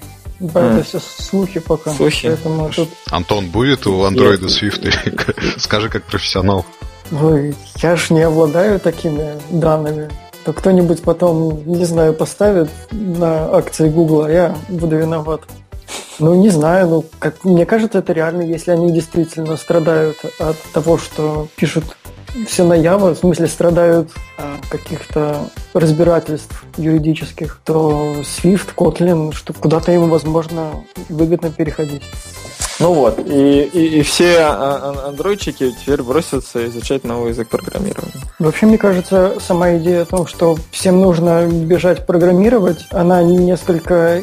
Да, 0.42 0.60
а. 0.60 0.74
это 0.74 0.84
все 0.84 0.98
слухи 0.98 1.60
пока. 1.60 1.92
Слухи. 1.92 2.28
Поэтому 2.28 2.68
тут... 2.70 2.88
Антон, 3.10 3.48
будет 3.48 3.86
у 3.86 4.02
андроида 4.02 4.46
Swift? 4.46 5.58
Скажи 5.58 5.88
как 5.88 6.02
профессионал. 6.04 6.66
Ой, 7.12 7.54
я 7.76 7.94
ж 7.94 8.10
не 8.10 8.22
обладаю 8.22 8.80
такими 8.80 9.34
данными. 9.50 10.10
То 10.44 10.52
кто-нибудь 10.52 11.02
потом, 11.02 11.62
не 11.66 11.84
знаю, 11.84 12.14
поставит 12.14 12.70
на 12.90 13.54
акции 13.54 13.88
Google, 13.88 14.24
а 14.24 14.30
я 14.30 14.56
буду 14.68 14.96
виноват. 14.96 15.42
Ну, 16.18 16.34
не 16.34 16.48
знаю, 16.48 16.88
ну, 16.88 17.04
как 17.20 17.44
мне 17.44 17.64
кажется, 17.64 17.98
это 17.98 18.12
реально, 18.12 18.42
если 18.42 18.72
они 18.72 18.92
действительно 18.92 19.56
страдают 19.56 20.16
от 20.40 20.56
того, 20.72 20.98
что 20.98 21.46
пишут 21.54 21.84
все 22.46 22.64
на 22.64 22.74
Java, 22.78 23.14
в 23.14 23.18
смысле 23.18 23.46
страдают 23.46 24.10
от 24.36 24.66
каких-то 24.68 25.48
разбирательств 25.74 26.64
юридических, 26.76 27.60
то 27.64 28.16
Swift, 28.20 28.74
Kotlin, 28.76 29.32
что 29.32 29.52
куда-то 29.52 29.92
им, 29.92 30.08
возможно, 30.08 30.84
выгодно 31.08 31.50
переходить. 31.50 32.02
Ну 32.80 32.92
вот, 32.94 33.18
и, 33.26 33.62
и, 33.62 33.98
и 33.98 34.02
все 34.02 34.38
а, 34.40 34.94
а, 35.04 35.08
андроидчики 35.08 35.74
теперь 35.80 36.02
бросятся 36.02 36.66
изучать 36.66 37.04
новый 37.04 37.30
язык 37.30 37.48
программирования. 37.48 38.20
Вообще, 38.38 38.66
мне 38.66 38.78
кажется, 38.78 39.34
сама 39.40 39.76
идея 39.76 40.02
о 40.02 40.06
том, 40.06 40.26
что 40.26 40.56
всем 40.70 41.00
нужно 41.00 41.46
бежать 41.46 42.06
программировать, 42.06 42.86
она 42.90 43.22
несколько 43.22 44.22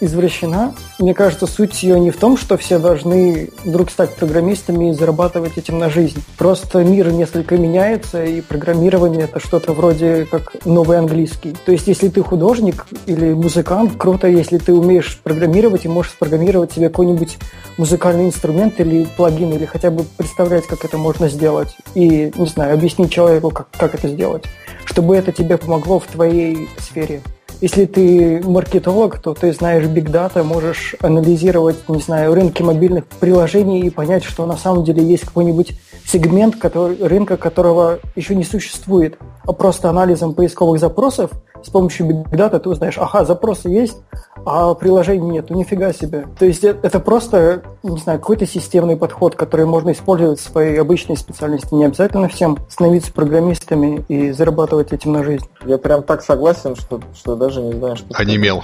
извращена. 0.00 0.74
Мне 0.98 1.14
кажется, 1.14 1.46
суть 1.46 1.82
ее 1.82 2.00
не 2.00 2.10
в 2.10 2.16
том, 2.16 2.36
что 2.36 2.56
все 2.56 2.78
должны 2.78 3.50
вдруг 3.64 3.90
стать 3.90 4.14
программистами 4.16 4.90
и 4.90 4.92
зарабатывать 4.94 5.56
этим 5.58 5.78
на 5.78 5.90
жизнь. 5.90 6.22
Просто 6.38 6.82
мир 6.82 7.12
несколько 7.12 7.56
меняется, 7.56 8.24
и 8.24 8.40
программирование 8.40 9.24
это 9.24 9.40
что-то 9.40 9.72
вроде 9.72 10.26
как 10.30 10.52
новый 10.64 10.98
английский. 10.98 11.54
То 11.64 11.72
есть, 11.72 11.86
если 11.86 12.08
ты 12.08 12.22
художник 12.22 12.86
или 13.06 13.32
музыкант, 13.32 13.92
круто, 13.96 14.26
если 14.26 14.58
ты 14.58 14.72
умеешь 14.72 15.20
программировать 15.22 15.84
и 15.84 15.88
можешь 15.88 16.12
спрограммировать 16.12 16.72
себе 16.72 16.88
какой-нибудь 16.88 17.38
музыкальный 17.76 17.89
инструмент 17.96 18.78
или 18.80 19.06
плагин, 19.16 19.52
или 19.52 19.64
хотя 19.64 19.90
бы 19.90 20.04
представлять, 20.16 20.66
как 20.66 20.84
это 20.84 20.98
можно 20.98 21.28
сделать. 21.28 21.76
И, 21.94 22.32
не 22.34 22.46
знаю, 22.46 22.74
объяснить 22.74 23.12
человеку, 23.12 23.50
как, 23.50 23.68
как 23.76 23.94
это 23.94 24.08
сделать. 24.08 24.44
Чтобы 24.84 25.16
это 25.16 25.32
тебе 25.32 25.56
помогло 25.56 25.98
в 25.98 26.06
твоей 26.06 26.68
сфере. 26.78 27.20
Если 27.60 27.84
ты 27.84 28.40
маркетолог, 28.42 29.18
то 29.18 29.34
ты 29.34 29.52
знаешь 29.52 29.84
Big 29.84 30.10
Data, 30.10 30.42
можешь 30.42 30.94
анализировать, 31.00 31.88
не 31.88 32.00
знаю, 32.00 32.34
рынки 32.34 32.62
мобильных 32.62 33.04
приложений 33.06 33.82
и 33.82 33.90
понять, 33.90 34.24
что 34.24 34.46
на 34.46 34.56
самом 34.56 34.84
деле 34.84 35.04
есть 35.04 35.24
какой-нибудь 35.24 35.72
сегмент 36.10 36.56
который, 36.56 36.96
рынка, 36.96 37.36
которого 37.36 38.00
еще 38.16 38.34
не 38.34 38.44
существует, 38.44 39.18
а 39.44 39.52
просто 39.52 39.88
анализом 39.90 40.34
поисковых 40.34 40.80
запросов 40.80 41.30
с 41.64 41.70
помощью 41.70 42.06
Big 42.06 42.30
Data 42.30 42.58
ты 42.58 42.68
узнаешь, 42.68 42.98
ага, 42.98 43.24
запросы 43.24 43.68
есть, 43.68 43.96
а 44.44 44.74
приложений 44.74 45.30
нет, 45.30 45.50
нифига 45.50 45.92
себе. 45.92 46.26
То 46.38 46.44
есть 46.46 46.64
э, 46.64 46.76
это 46.82 47.00
просто, 47.00 47.62
не 47.82 47.98
знаю, 47.98 48.18
какой-то 48.18 48.46
системный 48.46 48.96
подход, 48.96 49.34
который 49.34 49.66
можно 49.66 49.92
использовать 49.92 50.40
в 50.40 50.42
своей 50.42 50.80
обычной 50.80 51.16
специальности. 51.16 51.74
Не 51.74 51.86
обязательно 51.86 52.28
всем 52.28 52.58
становиться 52.68 53.12
программистами 53.12 54.04
и 54.08 54.30
зарабатывать 54.32 54.92
этим 54.92 55.12
на 55.12 55.24
жизнь. 55.24 55.46
Я 55.64 55.78
прям 55.78 56.02
так 56.02 56.22
согласен, 56.22 56.76
что, 56.76 57.00
что 57.14 57.36
даже 57.36 57.60
не 57.60 57.72
знаю, 57.72 57.96
что... 57.96 58.06
Онемел. 58.14 58.62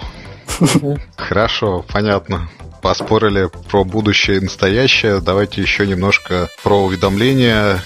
Хорошо, 1.17 1.85
понятно 1.93 2.49
поспорили 2.83 3.51
про 3.69 3.83
будущее 3.83 4.37
и 4.37 4.41
настоящее. 4.41 5.21
Давайте 5.21 5.61
еще 5.61 5.89
немножко 5.89 6.49
про 6.63 6.85
уведомления 6.85 7.81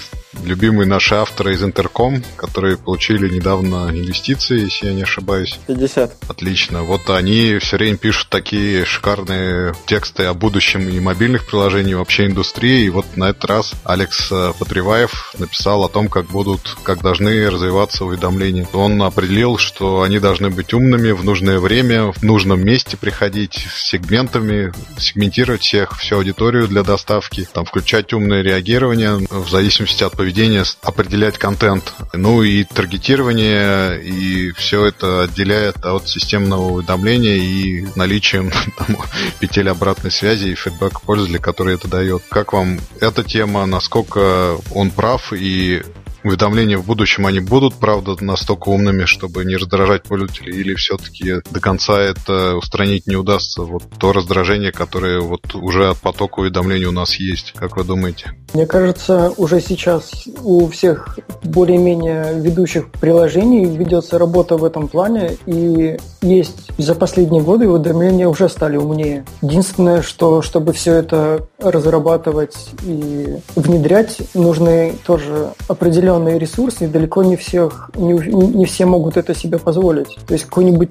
любимые 0.45 0.87
наши 0.87 1.15
авторы 1.15 1.55
из 1.55 1.63
Интерком, 1.63 2.23
которые 2.37 2.77
получили 2.77 3.29
недавно 3.29 3.91
инвестиции, 3.91 4.61
если 4.61 4.87
я 4.87 4.93
не 4.93 5.03
ошибаюсь. 5.03 5.59
50. 5.67 6.25
Отлично. 6.29 6.83
Вот 6.83 7.09
они 7.11 7.59
все 7.59 7.77
время 7.77 7.97
пишут 7.97 8.29
такие 8.29 8.85
шикарные 8.85 9.75
тексты 9.87 10.25
о 10.25 10.35
будущем 10.35 10.89
и 10.89 11.01
мобильных 11.01 11.47
приложений, 11.47 11.95
вообще 11.95 12.27
индустрии. 12.27 12.85
И 12.85 12.91
вот 12.91 13.17
на 13.17 13.31
этот 13.31 13.45
раз 13.45 13.75
Алекс 13.85 14.31
э, 14.31 14.53
Потреваев 14.59 15.35
написал 15.39 15.85
о 15.85 15.89
том, 15.89 16.09
как 16.09 16.27
будут, 16.27 16.77
как 16.83 17.03
должны 17.03 17.51
развиваться 17.51 18.05
уведомления. 18.05 18.67
Он 18.73 19.03
определил, 19.03 19.59
что 19.59 20.03
они 20.03 20.19
должны 20.19 20.51
быть 20.51 20.73
умными 20.73 21.11
в 21.13 21.25
нужное 21.25 21.59
время, 21.59 22.13
в 22.13 22.23
нужном 22.23 22.65
месте 22.65 22.97
приходить, 22.97 23.67
с 23.73 23.91
сегментами, 23.91 24.73
сегментировать 24.99 25.63
всех, 25.63 25.99
всю 25.99 26.17
аудиторию 26.17 26.69
для 26.69 26.83
доставки, 26.83 27.47
там, 27.53 27.65
включать 27.65 28.13
умное 28.13 28.43
реагирование 28.43 29.19
в 29.31 29.49
зависимости 29.49 30.05
от 30.05 30.20
поведения 30.21 30.65
определять 30.83 31.39
контент. 31.39 31.95
Ну 32.13 32.43
и 32.43 32.65
таргетирование, 32.65 33.99
и 34.05 34.53
все 34.53 34.85
это 34.85 35.23
отделяет 35.23 35.83
от 35.83 36.09
системного 36.09 36.73
уведомления 36.73 37.37
и 37.37 37.87
наличием 37.97 38.51
там, 38.79 38.99
петель 39.39 39.71
обратной 39.71 40.11
связи 40.11 40.49
и 40.49 40.55
фидбэк 40.55 41.01
пользователя, 41.01 41.39
который 41.39 41.77
это 41.77 41.89
дает. 41.89 42.23
Как 42.29 42.53
вам 42.53 42.81
эта 43.01 43.25
тема, 43.25 43.65
насколько 43.65 44.59
он 44.75 44.91
прав 44.91 45.33
и 45.33 45.83
уведомления 46.23 46.79
в 46.79 46.85
будущем, 46.85 47.27
они 47.27 47.41
будут, 47.41 47.75
правда, 47.75 48.17
настолько 48.21 48.69
умными, 48.69 49.05
чтобы 49.05 49.45
не 49.45 49.57
раздражать 49.57 50.03
пользователей, 50.03 50.59
или 50.61 50.75
все-таки 50.75 51.37
до 51.51 51.61
конца 51.61 51.99
это 51.99 52.57
устранить 52.57 53.07
не 53.07 53.17
удастся? 53.17 53.63
Вот 53.63 53.85
то 53.99 54.13
раздражение, 54.13 54.73
которое 54.73 55.21
вот 55.21 55.55
уже 55.55 55.89
от 55.89 55.99
потока 55.99 56.41
уведомлений 56.41 56.87
у 56.87 56.93
нас 56.93 57.15
есть. 57.17 57.53
Как 57.57 57.77
вы 57.77 57.85
думаете? 57.85 58.33
Мне 58.53 58.67
кажется, 58.67 59.33
уже 59.37 59.61
сейчас 59.61 60.11
у 60.43 60.67
всех 60.69 61.19
более-менее 61.43 62.41
ведущих 62.41 62.91
приложений 62.91 63.77
ведется 63.77 64.19
работа 64.19 64.57
в 64.57 64.65
этом 64.65 64.89
плане, 64.89 65.37
и 65.47 65.97
есть 66.21 66.71
за 66.77 66.95
последние 66.95 67.43
годы 67.43 67.69
уведомления 67.69 68.29
уже 68.29 68.49
стали 68.49 68.77
умнее. 68.77 69.25
Единственное, 69.41 70.03
что 70.03 70.43
чтобы 70.43 70.73
все 70.73 70.95
это 70.95 71.47
разрабатывать 71.59 72.57
и 72.85 73.37
внедрять, 73.55 74.19
нужны 74.35 74.95
тоже 75.07 75.53
определенные 75.69 76.10
ресурсы, 76.39 76.85
и 76.85 76.89
далеко 76.89 77.23
не 77.23 77.37
всех, 77.37 77.91
не, 77.95 78.13
не 78.13 78.65
все 78.65 78.87
могут 78.87 79.17
это 79.17 79.35
себе 79.35 79.59
позволить. 79.59 80.17
То 80.27 80.35
есть 80.35 80.45
какое-нибудь 80.47 80.91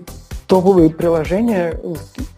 топовые 0.49 0.89
приложения, 0.89 1.79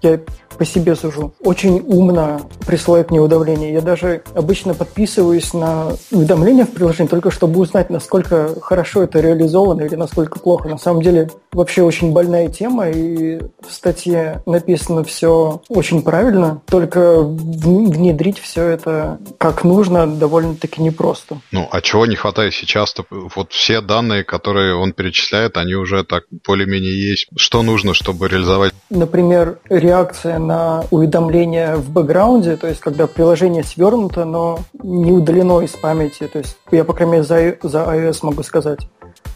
я 0.02 0.19
по 0.62 0.65
себе 0.65 0.95
сужу, 0.95 1.34
очень 1.39 1.80
умно 1.80 2.41
присылает 2.67 3.10
мне 3.10 3.19
уведомления. 3.19 3.74
Я 3.74 3.82
даже 3.82 4.21
обычно 4.36 4.76
подписываюсь 4.76 5.56
на 5.56 5.93
уведомления 6.12 6.65
в 6.65 6.71
приложении 6.71 7.10
только 7.10 7.32
чтобы 7.32 7.60
узнать, 7.60 7.89
насколько 7.89 8.60
хорошо 8.62 9.02
это 9.02 9.21
реализовано 9.21 9.82
или 9.82 9.95
насколько 9.95 10.39
плохо. 10.39 10.69
На 10.69 10.78
самом 10.78 11.02
деле 11.02 11.32
вообще 11.52 11.82
очень 11.82 12.12
больная 12.12 12.47
тема, 12.47 12.89
и 12.89 13.39
в 13.39 13.71
статье 13.71 14.43
написано 14.45 15.04
все 15.04 15.62
очень 15.67 16.04
правильно, 16.04 16.62
только 16.69 17.21
внедрить 17.21 18.38
все 18.38 18.65
это 18.67 19.19
как 19.39 19.63
нужно 19.63 20.06
довольно-таки 20.06 20.82
непросто. 20.82 21.41
Ну, 21.52 21.67
а 21.71 21.82
чего 21.82 22.06
не 22.06 22.15
хватает 22.15 22.54
сейчас? 22.54 22.93
-то? 22.95 23.06
Вот 23.10 23.52
все 23.52 23.82
данные, 23.82 24.24
которые 24.24 24.76
он 24.76 24.93
перечисляет, 24.93 25.58
они 25.58 25.74
уже 25.74 26.04
так 26.04 26.26
более-менее 26.45 27.10
есть. 27.10 27.28
Что 27.36 27.63
нужно, 27.63 27.95
чтобы 28.01 28.27
реализовать? 28.27 28.73
Например, 28.89 29.59
реакция 29.69 30.39
на 30.39 30.83
уведомления 30.91 31.75
в 31.75 31.89
бэкграунде, 31.89 32.57
то 32.57 32.67
есть 32.67 32.81
когда 32.81 33.07
приложение 33.07 33.63
свернуто, 33.63 34.25
но 34.25 34.59
не 34.83 35.11
удалено 35.11 35.61
из 35.61 35.71
памяти. 35.71 36.27
То 36.27 36.39
есть 36.39 36.57
я, 36.71 36.83
по 36.83 36.93
крайней 36.93 37.13
мере, 37.13 37.23
за, 37.23 37.55
за 37.61 37.79
iOS 37.79 38.19
могу 38.23 38.43
сказать. 38.43 38.79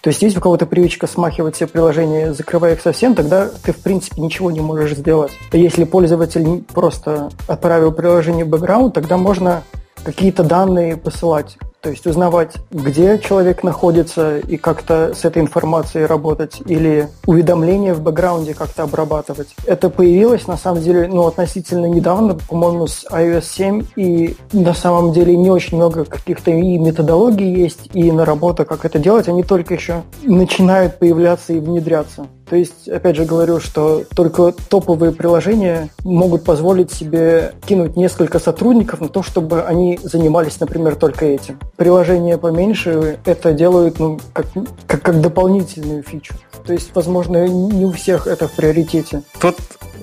То 0.01 0.09
есть 0.09 0.21
есть 0.21 0.37
у 0.37 0.41
кого-то 0.41 0.65
привычка 0.65 1.07
смахивать 1.07 1.55
все 1.55 1.67
приложения, 1.67 2.33
закрывая 2.33 2.73
их 2.73 2.81
совсем, 2.81 3.15
тогда 3.15 3.49
ты, 3.63 3.73
в 3.73 3.77
принципе, 3.77 4.21
ничего 4.21 4.51
не 4.51 4.59
можешь 4.59 4.95
сделать. 4.95 5.31
А 5.51 5.57
если 5.57 5.83
пользователь 5.83 6.63
просто 6.73 7.29
отправил 7.47 7.91
приложение 7.91 8.45
в 8.45 8.49
бэкграунд, 8.49 8.93
тогда 8.93 9.17
можно 9.17 9.63
какие-то 10.03 10.43
данные 10.43 10.97
посылать 10.97 11.57
то 11.85 11.91
есть 11.91 12.07
узнавать, 12.07 12.55
где 12.71 13.19
человек 13.19 13.61
находится 13.61 14.39
и 14.39 14.57
как-то 14.57 15.13
с 15.13 15.23
этой 15.23 15.43
информацией 15.43 16.07
работать, 16.07 16.59
или 16.65 17.09
уведомления 17.27 17.93
в 17.93 18.01
бэкграунде 18.01 18.55
как-то 18.55 18.81
обрабатывать. 18.81 19.49
Это 19.67 19.91
появилось, 19.91 20.47
на 20.47 20.57
самом 20.57 20.81
деле, 20.81 21.07
ну, 21.07 21.27
относительно 21.27 21.85
недавно, 21.85 22.33
по-моему, 22.49 22.87
с 22.87 23.05
iOS 23.05 23.43
7, 23.43 23.83
и 23.97 24.35
на 24.51 24.73
самом 24.73 25.13
деле 25.13 25.37
не 25.37 25.51
очень 25.51 25.77
много 25.77 26.05
каких-то 26.05 26.49
и 26.49 26.79
методологий 26.79 27.53
есть, 27.53 27.91
и 27.93 28.11
наработок, 28.11 28.67
как 28.67 28.83
это 28.83 28.97
делать, 28.97 29.27
они 29.27 29.43
только 29.43 29.75
еще 29.75 30.01
начинают 30.23 30.97
появляться 30.97 31.53
и 31.53 31.59
внедряться. 31.59 32.25
То 32.49 32.55
есть, 32.55 32.87
опять 32.87 33.15
же 33.15 33.25
говорю, 33.25 33.59
что 33.59 34.03
только 34.15 34.53
топовые 34.69 35.11
приложения 35.11 35.89
могут 36.03 36.43
позволить 36.43 36.91
себе 36.91 37.53
кинуть 37.65 37.95
несколько 37.95 38.39
сотрудников 38.39 39.01
на 39.01 39.09
то, 39.09 39.23
чтобы 39.23 39.63
они 39.63 39.99
занимались, 40.01 40.59
например, 40.59 40.95
только 40.95 41.25
этим. 41.25 41.59
Приложения 41.75 42.37
поменьше 42.37 43.19
это 43.25 43.53
делают 43.53 43.99
ну, 43.99 44.19
как, 44.33 44.45
как, 44.87 45.01
как 45.01 45.21
дополнительную 45.21 46.03
фичу. 46.03 46.35
То 46.65 46.73
есть, 46.73 46.91
возможно, 46.93 47.47
не 47.47 47.85
у 47.85 47.91
всех 47.91 48.27
это 48.27 48.47
в 48.47 48.51
приоритете. 48.53 49.23
Тут 49.39 49.55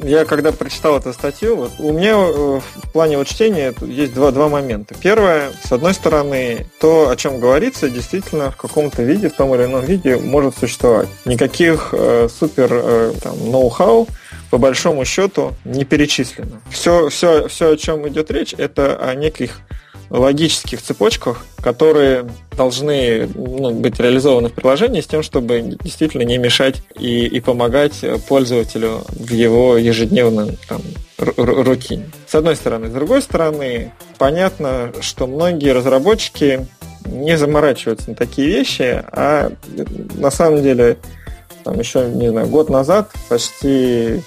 я 0.03 0.25
когда 0.25 0.53
прочитал 0.53 0.99
эту 0.99 1.13
статью, 1.13 1.57
вот, 1.57 1.73
у 1.79 1.93
меня 1.93 2.17
э, 2.17 2.61
в 2.61 2.93
плане 2.93 3.19
вот 3.19 3.27
чтения 3.27 3.73
есть 3.81 4.15
два, 4.15 4.31
два 4.31 4.49
момента. 4.49 4.95
Первое, 5.01 5.53
с 5.65 5.71
одной 5.71 5.95
стороны, 5.95 6.67
то, 6.81 7.09
о 7.09 7.17
чем 7.17 7.39
говорится, 7.39 7.89
действительно 7.89 8.51
в 8.51 8.57
каком-то 8.57 9.03
виде, 9.03 9.29
в 9.29 9.35
том 9.35 9.55
или 9.55 9.65
ином 9.65 9.85
виде 9.85 10.17
может 10.17 10.57
существовать. 10.57 11.09
Никаких 11.25 11.91
э, 11.93 12.29
супер 12.39 12.69
э, 12.73 13.13
там, 13.23 13.51
ноу-хау 13.51 14.09
по 14.51 14.59
большому 14.59 15.05
счету 15.05 15.55
не 15.65 15.85
перечислено. 15.85 16.61
Все, 16.71 17.09
все, 17.09 17.49
все, 17.49 17.73
о 17.73 17.77
чем 17.77 18.07
идет 18.09 18.31
речь, 18.31 18.55
это 18.57 18.97
о 18.97 19.15
неких 19.15 19.61
логических 20.11 20.83
цепочках, 20.83 21.45
которые 21.63 22.27
должны 22.55 23.29
ну, 23.35 23.71
быть 23.71 23.99
реализованы 23.99 24.51
в 24.51 24.53
приложении 24.53 25.01
с 25.01 25.07
тем, 25.07 25.23
чтобы 25.23 25.79
действительно 25.83 26.23
не 26.23 26.37
мешать 26.37 26.83
и, 26.99 27.25
и 27.25 27.41
помогать 27.41 28.05
пользователю 28.29 29.01
в 29.09 29.33
его 29.33 29.79
ежедневном 29.79 30.51
там, 30.69 30.83
рутине. 31.17 32.11
С 32.27 32.35
одной 32.35 32.57
стороны. 32.57 32.89
С 32.89 32.93
другой 32.93 33.23
стороны, 33.23 33.93
понятно, 34.19 34.93
что 35.01 35.27
многие 35.27 35.73
разработчики 35.73 36.67
не 37.07 37.39
заморачиваются 37.39 38.11
на 38.11 38.17
такие 38.17 38.49
вещи, 38.49 39.03
а 39.13 39.51
на 40.15 40.31
самом 40.31 40.63
деле 40.63 40.99
там 41.65 41.79
еще, 41.79 42.09
не 42.09 42.31
знаю, 42.31 42.49
год 42.49 42.69
назад 42.71 43.11
почти 43.29 44.23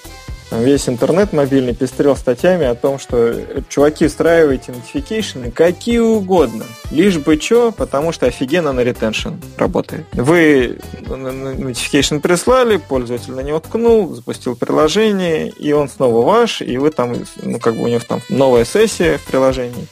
Весь 0.51 0.87
интернет 0.87 1.33
мобильный 1.33 1.73
пестрел 1.73 2.15
статьями 2.15 2.65
о 2.65 2.75
том, 2.75 2.99
что 2.99 3.35
чуваки 3.67 4.07
встраиваете 4.07 4.73
notification 4.73 5.51
какие 5.51 5.97
угодно. 5.97 6.65
Лишь 6.91 7.17
бы 7.17 7.39
что, 7.39 7.71
потому 7.71 8.11
что 8.11 8.27
офигенно 8.27 8.71
на 8.71 8.81
ретеншн 8.81 9.33
работает. 9.57 10.05
Вы 10.13 10.79
notification 11.01 12.19
прислали, 12.19 12.77
пользователь 12.77 13.33
на 13.33 13.41
него 13.41 13.59
ткнул, 13.59 14.13
запустил 14.13 14.55
приложение, 14.55 15.49
и 15.49 15.71
он 15.73 15.89
снова 15.89 16.23
ваш, 16.23 16.61
и 16.61 16.77
вы 16.77 16.91
там, 16.91 17.15
ну 17.41 17.59
как 17.59 17.75
бы 17.75 17.83
у 17.83 17.87
него 17.87 18.01
там 18.07 18.21
новая 18.29 18.65
сессия 18.65 19.17
в 19.17 19.23
приложении. 19.25 19.87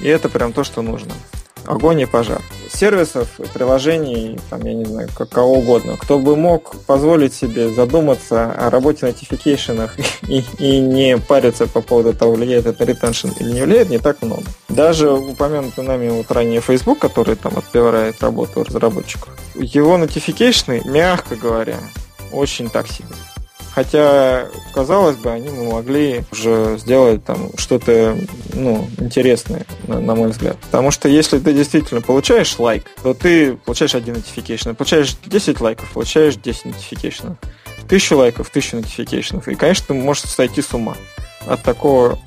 И 0.00 0.08
это 0.08 0.28
прям 0.28 0.52
то, 0.52 0.64
что 0.64 0.82
нужно 0.82 1.12
огонь 1.66 2.00
и 2.00 2.06
пожар. 2.06 2.40
Сервисов, 2.72 3.28
приложений, 3.52 4.40
там, 4.50 4.62
я 4.62 4.74
не 4.74 4.84
знаю, 4.84 5.08
как, 5.16 5.28
кого 5.28 5.54
угодно. 5.54 5.96
Кто 5.96 6.18
бы 6.18 6.36
мог 6.36 6.76
позволить 6.86 7.34
себе 7.34 7.70
задуматься 7.70 8.52
о 8.52 8.70
работе 8.70 9.06
нотификейшенах 9.06 9.96
и, 10.28 10.44
и 10.58 10.80
не 10.80 11.18
париться 11.18 11.66
по 11.66 11.80
поводу 11.80 12.14
того, 12.14 12.32
влияет 12.32 12.66
это 12.66 12.84
ретеншн 12.84 13.28
или 13.40 13.52
не 13.52 13.62
влияет, 13.62 13.90
не 13.90 13.98
так 13.98 14.22
много. 14.22 14.44
Даже 14.68 15.10
упомянутый 15.10 15.84
нами 15.84 16.08
вот 16.08 16.30
ранее 16.30 16.60
Facebook, 16.60 16.98
который 16.98 17.36
там 17.36 17.56
отбирает 17.56 18.20
работу 18.22 18.64
разработчиков, 18.64 19.30
его 19.54 19.96
нотификейшны, 19.96 20.82
мягко 20.84 21.36
говоря, 21.36 21.78
очень 22.32 22.68
так 22.68 22.88
себе. 22.88 23.08
Хотя, 23.74 24.46
казалось 24.72 25.16
бы, 25.16 25.30
они 25.30 25.48
могли 25.50 26.24
уже 26.30 26.78
сделать 26.78 27.24
там 27.24 27.50
что-то 27.56 28.16
ну, 28.52 28.88
интересное, 28.98 29.66
на, 29.88 30.00
на 30.00 30.14
мой 30.14 30.30
взгляд. 30.30 30.56
Потому 30.58 30.92
что 30.92 31.08
если 31.08 31.40
ты 31.40 31.52
действительно 31.52 32.00
получаешь 32.00 32.56
лайк, 32.58 32.84
то 33.02 33.14
ты 33.14 33.56
получаешь 33.56 33.96
один 33.96 34.14
notification. 34.14 34.74
Получаешь 34.74 35.16
10 35.26 35.60
лайков, 35.60 35.90
получаешь 35.90 36.36
10 36.36 36.66
notification. 36.66 37.36
Тысячу 37.88 38.16
лайков, 38.16 38.48
тысячу 38.50 38.76
notification. 38.76 39.42
И, 39.50 39.56
конечно, 39.56 39.86
ты 39.88 39.94
можешь 39.94 40.22
сойти 40.22 40.62
с 40.62 40.72
ума 40.72 40.94
от 41.46 41.62
такого 41.62 42.18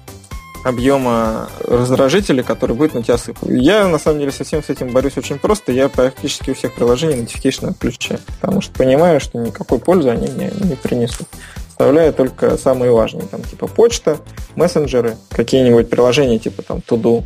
объема 0.67 1.49
раздражителей, 1.65 2.43
который 2.43 2.75
будет 2.75 2.93
на 2.93 3.03
тебя 3.03 3.17
сыпать. 3.17 3.49
Я, 3.49 3.88
на 3.88 3.97
самом 3.97 4.19
деле, 4.19 4.32
совсем 4.32 4.62
с 4.62 4.69
этим 4.69 4.91
борюсь 4.91 5.17
очень 5.17 5.39
просто. 5.39 5.71
Я 5.71 5.89
практически 5.89 6.51
у 6.51 6.56
всех 6.56 6.75
приложений 6.75 7.23
notification 7.23 7.69
отключаю, 7.69 8.19
потому 8.41 8.62
что 8.62 8.73
понимаю, 8.73 9.19
что 9.19 9.38
никакой 9.38 9.80
пользы 9.80 10.10
они 10.10 10.27
мне 10.27 10.51
не 10.62 10.75
принесут. 10.75 11.27
Оставляю 11.69 12.12
только 12.12 12.58
самые 12.58 12.91
важные, 12.91 13.27
там, 13.27 13.43
типа 13.43 13.67
почта, 13.67 14.17
мессенджеры, 14.56 15.15
какие-нибудь 15.30 15.89
приложения, 15.89 16.39
типа 16.39 16.63
там 16.63 16.80
Todo, 16.80 17.23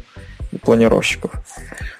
планировщиков. 0.64 1.32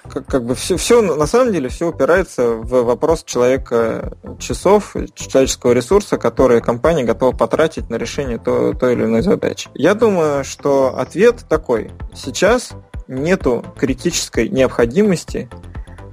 Как, 0.08 0.26
как 0.26 0.44
бы 0.44 0.54
все, 0.54 0.76
все, 0.76 1.00
на 1.00 1.26
самом 1.26 1.52
деле, 1.52 1.68
все 1.68 1.88
упирается 1.88 2.50
в 2.50 2.82
вопрос 2.82 3.24
человека 3.24 4.12
часов, 4.38 4.94
человеческого 5.14 5.72
ресурса, 5.72 6.18
который 6.18 6.60
компания 6.60 7.04
готова 7.04 7.34
потратить 7.34 7.88
на 7.90 7.96
решение 7.96 8.38
той, 8.38 8.76
той 8.76 8.94
или 8.94 9.04
иной 9.04 9.22
задачи. 9.22 9.68
Я 9.74 9.94
думаю, 9.94 10.44
что 10.44 10.98
ответ 10.98 11.44
такой. 11.48 11.90
Сейчас 12.14 12.72
нету 13.08 13.64
критической 13.76 14.48
необходимости 14.48 15.48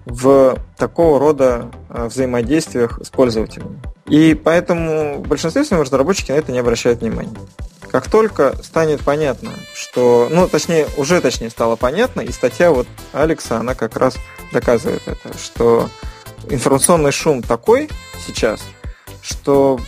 в 0.06 0.58
такого 0.78 1.20
рода 1.20 1.72
а, 1.90 2.08
взаимодействиях 2.08 3.00
с 3.04 3.10
пользователями. 3.10 3.80
И 4.08 4.34
поэтому 4.34 5.20
в 5.20 5.28
большинстве 5.28 5.64
своем 5.64 5.84
разработчики 5.84 6.32
на 6.32 6.36
это 6.36 6.52
не 6.52 6.60
обращают 6.60 7.02
внимания. 7.02 7.30
Как 7.92 8.10
только 8.10 8.56
станет 8.64 9.02
понятно, 9.02 9.52
что, 9.74 10.28
ну, 10.30 10.48
точнее, 10.48 10.88
уже 10.98 11.22
точнее 11.22 11.50
стало 11.50 11.76
понятно, 11.76 12.22
и 12.22 12.32
статья 12.32 12.72
вот 12.72 12.88
Алекса, 13.14 13.58
она 13.58 13.74
как 13.74 13.98
раз 13.98 14.18
доказывает 14.52 15.02
это, 15.08 15.38
что 15.38 15.90
информационный 16.50 17.12
шум 17.12 17.42
такой 17.42 17.90
сейчас, 18.26 18.62
что 19.22 19.80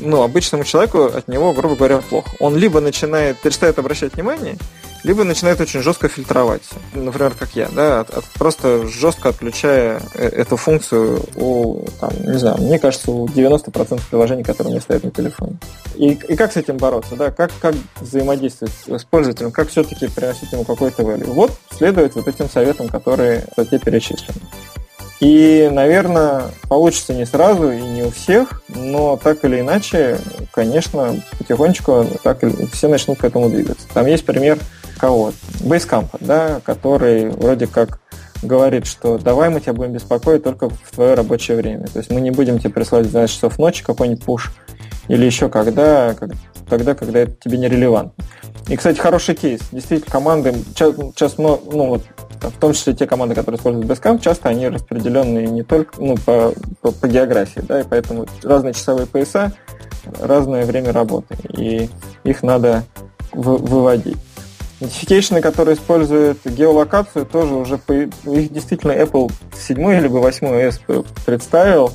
ну, 0.00 0.22
обычному 0.22 0.64
человеку 0.64 1.04
от 1.04 1.28
него, 1.28 1.52
грубо 1.52 1.76
говоря, 1.76 1.98
плохо. 1.98 2.30
Он 2.40 2.56
либо 2.56 2.80
начинает, 2.80 3.38
перестает 3.38 3.78
обращать 3.78 4.14
внимание, 4.14 4.56
либо 5.04 5.24
начинает 5.24 5.60
очень 5.60 5.82
жестко 5.82 6.08
фильтровать. 6.08 6.62
Например, 6.94 7.32
как 7.38 7.50
я, 7.54 7.68
да, 7.68 8.00
от, 8.00 8.10
от, 8.10 8.24
просто 8.38 8.86
жестко 8.86 9.30
отключая 9.30 10.00
э, 10.14 10.28
эту 10.28 10.56
функцию 10.56 11.22
у, 11.36 11.84
там, 12.00 12.10
не 12.20 12.38
знаю, 12.38 12.58
мне 12.58 12.78
кажется, 12.78 13.10
у 13.10 13.26
90% 13.26 14.00
приложений, 14.10 14.44
которые 14.44 14.68
у 14.68 14.70
меня 14.72 14.80
стоят 14.80 15.04
на 15.04 15.10
телефоне. 15.10 15.56
И, 15.94 16.12
и 16.12 16.36
как 16.36 16.52
с 16.52 16.56
этим 16.56 16.76
бороться, 16.76 17.16
да, 17.16 17.30
как, 17.30 17.50
как 17.60 17.74
взаимодействовать 18.00 18.72
с 18.88 19.04
пользователем, 19.04 19.52
как 19.52 19.68
все-таки 19.68 20.08
приносить 20.08 20.52
ему 20.52 20.64
какой-то 20.64 21.02
value. 21.02 21.32
Вот 21.32 21.52
следовать 21.70 22.14
вот 22.14 22.26
этим 22.28 22.48
советам, 22.48 22.88
которые 22.88 23.44
в 23.48 23.52
статье 23.52 23.78
перечислены. 23.78 24.40
И, 25.20 25.70
наверное, 25.72 26.44
получится 26.68 27.14
не 27.14 27.24
сразу 27.24 27.70
и 27.70 27.80
не 27.80 28.02
у 28.02 28.10
всех, 28.10 28.62
но 28.68 29.16
так 29.16 29.44
или 29.44 29.60
иначе, 29.60 30.18
конечно, 30.52 31.14
потихонечку 31.38 32.06
так 32.22 32.40
все 32.72 32.88
начнут 32.88 33.18
к 33.18 33.24
этому 33.24 33.48
двигаться. 33.48 33.86
Там 33.94 34.06
есть 34.06 34.26
пример 34.26 34.58
кого? 34.96 35.32
Basecamp, 35.60 36.08
да, 36.20 36.60
который 36.64 37.30
вроде 37.30 37.66
как 37.66 38.00
говорит, 38.42 38.86
что 38.86 39.18
давай 39.18 39.48
мы 39.50 39.60
тебя 39.60 39.72
будем 39.72 39.92
беспокоить 39.92 40.42
только 40.42 40.68
в 40.68 40.90
твое 40.94 41.14
рабочее 41.14 41.56
время. 41.56 41.86
То 41.86 41.98
есть 41.98 42.10
мы 42.10 42.20
не 42.20 42.30
будем 42.30 42.58
тебе 42.58 42.70
прислать 42.70 43.06
в 43.06 43.10
12 43.10 43.34
часов 43.34 43.58
ночи 43.58 43.84
какой-нибудь 43.84 44.24
пуш 44.24 44.52
или 45.08 45.24
еще 45.24 45.48
когда, 45.48 46.14
как, 46.14 46.30
тогда, 46.68 46.94
когда 46.94 47.20
это 47.20 47.32
тебе 47.32 47.58
не 47.58 47.68
релевантно. 47.68 48.24
И, 48.68 48.76
кстати, 48.76 48.98
хороший 48.98 49.36
кейс. 49.36 49.60
Действительно, 49.70 50.10
команды, 50.10 50.52
сейчас, 50.74 51.38
ну, 51.38 51.60
вот, 51.64 52.02
в 52.40 52.58
том 52.58 52.72
числе 52.72 52.94
те 52.94 53.06
команды, 53.06 53.34
которые 53.34 53.58
используют 53.58 53.86
Basecamp, 53.86 54.20
часто 54.20 54.48
они 54.48 54.68
распределенные 54.68 55.46
не 55.46 55.62
только 55.62 56.00
ну, 56.02 56.16
по, 56.16 56.52
по, 56.80 56.90
по 56.90 57.08
географии, 57.08 57.60
да, 57.60 57.80
и 57.80 57.84
поэтому 57.84 58.26
разные 58.42 58.74
часовые 58.74 59.06
пояса, 59.06 59.52
разное 60.20 60.64
время 60.66 60.92
работы, 60.92 61.36
и 61.56 61.88
их 62.24 62.42
надо 62.42 62.82
вы, 63.32 63.56
выводить. 63.56 64.18
Notification, 64.80 65.40
которые 65.40 65.76
используют 65.76 66.44
геолокацию, 66.44 67.24
тоже 67.24 67.54
уже 67.54 67.78
по... 67.78 67.92
их 67.92 68.52
действительно 68.52 68.92
Apple 68.92 69.32
7 69.54 70.00
либо 70.00 70.18
8 70.18 70.46
S 70.48 70.80
представил. 71.24 71.92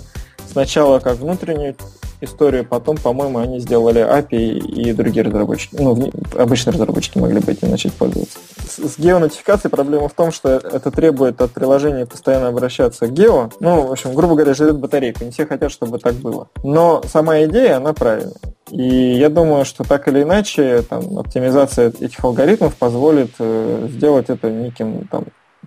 Сначала 0.52 1.00
как 1.00 1.18
внутреннюю 1.18 1.76
историю, 2.22 2.66
потом, 2.66 2.98
по-моему, 2.98 3.40
они 3.40 3.60
сделали 3.60 4.02
API 4.02 4.60
и 4.60 4.94
другие 4.94 5.24
разработчики, 5.24 5.76
ну, 5.78 6.12
обычные 6.38 6.74
разработчики 6.74 7.18
могли 7.18 7.40
бы 7.40 7.52
этим 7.52 7.70
начать 7.70 7.94
пользоваться. 7.94 8.40
С, 8.68 8.78
с 8.78 8.98
геонотификацией 8.98 9.72
проблема 9.72 10.08
в 10.08 10.14
том, 10.14 10.32
что 10.32 10.50
это 10.50 10.92
требует 10.92 11.42
от 11.42 11.52
приложения 11.52 12.06
постоянно 12.06 12.48
обращаться 12.48 13.08
к 13.08 13.12
гео. 13.12 13.50
Ну, 13.60 13.88
в 13.88 13.92
общем, 13.92 14.14
грубо 14.14 14.36
говоря, 14.36 14.54
жрет 14.54 14.78
батарейку. 14.78 15.24
Не 15.24 15.32
все 15.32 15.46
хотят, 15.46 15.72
чтобы 15.72 16.00
так 16.00 16.16
было. 16.16 16.48
Но 16.64 17.02
сама 17.06 17.44
идея, 17.44 17.78
она 17.78 17.94
правильная. 17.94 18.36
И 18.70 19.16
я 19.16 19.30
думаю, 19.30 19.66
что 19.66 19.84
так 19.84 20.08
или 20.08 20.24
иначе 20.24 20.82
там, 20.84 21.20
оптимизация 21.20 21.90
этих 21.90 22.24
алгоритмов 22.24 22.76
позволит 22.76 23.32
э, 23.40 23.88
сделать 23.90 24.30
это 24.30 24.50
неким 24.50 25.08
там, 25.12 25.26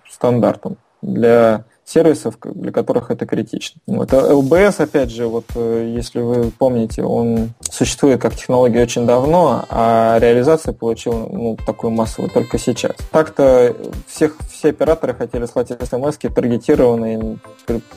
стандартом 0.08 0.78
для 1.02 1.64
сервисов, 1.84 2.36
для 2.42 2.72
которых 2.72 3.10
это 3.10 3.26
критично. 3.26 3.80
Вот. 3.86 4.12
А 4.12 4.32
LBS, 4.32 4.82
опять 4.82 5.10
же, 5.10 5.26
вот 5.26 5.44
э, 5.54 5.92
если 5.94 6.20
вы 6.20 6.50
помните, 6.50 7.02
он 7.02 7.50
существует 7.70 8.20
как 8.20 8.34
технология 8.34 8.82
очень 8.82 9.06
давно, 9.06 9.64
а 9.68 10.18
реализация 10.18 10.72
получила 10.72 11.28
ну, 11.30 11.56
такую 11.66 11.90
массовую 11.90 12.30
только 12.30 12.58
сейчас. 12.58 12.92
Так-то 13.10 13.76
всех, 14.06 14.36
все 14.50 14.70
операторы 14.70 15.14
хотели 15.14 15.44
слать 15.46 15.68
смс 15.68 16.16
таргетированные, 16.16 17.38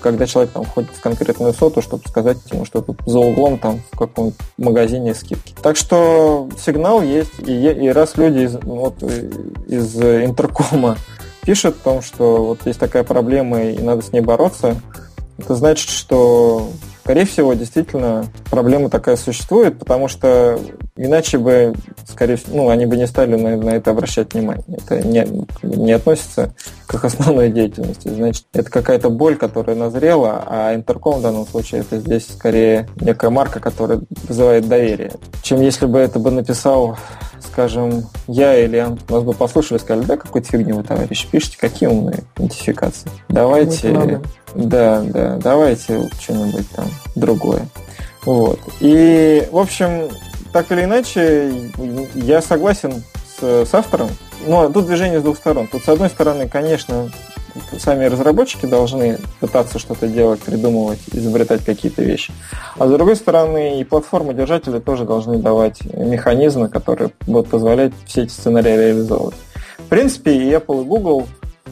когда 0.02 0.28
человек 0.28 0.52
там 0.52 0.66
входит 0.66 0.90
в 0.92 1.02
конкретную 1.02 1.54
соту, 1.54 1.82
чтобы 1.82 2.04
сказать 2.08 2.38
ему, 2.52 2.66
что 2.66 2.82
тут 2.82 2.98
за 3.06 3.20
углом 3.20 3.58
там 3.58 3.80
в 3.92 3.98
каком-то 3.98 4.38
магазине 4.58 5.16
скидки. 5.16 5.56
Так 5.62 5.78
что 5.78 6.50
сигнал 6.58 7.02
есть, 7.02 7.40
и, 7.40 7.54
и 7.54 7.90
раз 7.90 8.18
люди 8.18 8.40
из, 8.40 8.56
вот, 8.56 9.02
из 9.02 9.96
интеркома 9.98 10.98
пишет 11.48 11.78
о 11.78 11.84
том, 11.84 12.02
что 12.02 12.46
вот 12.46 12.66
есть 12.66 12.78
такая 12.78 13.06
проблема 13.06 13.64
и 13.64 13.82
надо 13.82 14.02
с 14.02 14.12
ней 14.12 14.20
бороться, 14.20 14.76
это 15.38 15.56
значит, 15.56 15.90
что, 15.90 16.70
скорее 17.06 17.26
всего, 17.26 17.54
действительно 17.54 18.26
проблема 18.52 18.90
такая 18.90 19.16
существует, 19.16 19.80
потому 19.80 20.10
что 20.10 20.60
иначе 20.98 21.38
бы, 21.38 21.74
скорее 22.06 22.36
всего, 22.36 22.58
ну, 22.58 22.70
они 22.70 22.86
бы 22.86 22.98
не 22.98 23.08
стали 23.08 23.36
на, 23.36 23.56
на 23.56 23.70
это 23.72 23.92
обращать 23.92 24.34
внимание. 24.34 24.66
Это 24.68 25.02
не, 25.02 25.26
не 25.64 25.94
относится 25.94 26.54
к 26.86 26.96
их 26.96 27.06
основной 27.06 27.50
деятельности. 27.50 28.10
Значит, 28.10 28.46
это 28.54 28.70
какая-то 28.70 29.10
боль, 29.10 29.36
которая 29.36 29.76
назрела, 29.76 30.44
а 30.48 30.76
интерком 30.76 31.20
в 31.20 31.22
данном 31.22 31.48
случае 31.48 31.82
это 31.82 32.00
здесь 32.00 32.28
скорее 32.28 32.90
некая 33.00 33.30
марка, 33.30 33.60
которая 33.60 34.02
вызывает 34.28 34.68
доверие. 34.68 35.12
Чем 35.44 35.62
если 35.62 35.86
бы 35.86 36.00
это 36.00 36.20
бы 36.20 36.32
написал 36.32 36.98
скажем, 37.40 38.06
я 38.28 38.58
или 38.58 38.86
нас 39.10 39.24
бы 39.24 39.34
послушали, 39.34 39.80
сказали, 39.80 40.06
да, 40.06 40.18
какую-то 40.18 40.48
фигню 40.48 40.76
вы, 40.76 40.84
товарищи, 40.84 41.28
пишите, 41.32 41.58
какие 41.58 41.90
умные 41.90 42.24
идентификации. 42.36 43.10
Давайте, 43.30 44.22
да, 44.54 45.02
да, 45.02 45.38
давайте 45.38 46.10
что-нибудь 46.20 46.70
там 46.76 46.86
другое. 47.16 47.68
Вот. 48.26 48.60
И, 48.80 49.48
в 49.52 49.58
общем, 49.58 50.10
так 50.52 50.72
или 50.72 50.84
иначе, 50.84 51.72
я 52.16 52.42
согласен 52.42 53.04
с, 53.40 53.66
с 53.66 53.74
автором, 53.74 54.10
но 54.46 54.70
тут 54.70 54.88
движение 54.88 55.20
с 55.20 55.24
двух 55.24 55.38
сторон. 55.38 55.68
Тут, 55.68 55.84
с 55.84 55.90
одной 55.90 56.10
стороны, 56.10 56.48
конечно, 56.48 57.10
сами 57.80 58.06
разработчики 58.06 58.66
должны 58.66 59.18
пытаться 59.40 59.80
что-то 59.80 60.08
делать, 60.08 60.40
придумывать, 60.42 61.00
изобретать 61.12 61.64
какие-то 61.66 62.04
вещи. 62.04 62.34
А 62.78 62.88
с 62.88 62.92
другой 62.92 63.16
стороны, 63.16 63.80
и 63.80 63.84
платформы-держатели 63.84 64.80
тоже 64.80 65.06
должны 65.06 65.38
давать 65.38 65.82
механизмы, 65.94 66.70
которые 66.70 67.12
будут 67.26 67.50
позволять 67.50 67.94
все 68.06 68.24
эти 68.24 68.32
сценарии 68.32 68.78
реализовывать. 68.78 69.36
В 69.78 69.90
принципе, 69.90 70.34
и 70.34 70.52
Apple, 70.52 70.82
и 70.82 70.86
Google 70.86 71.28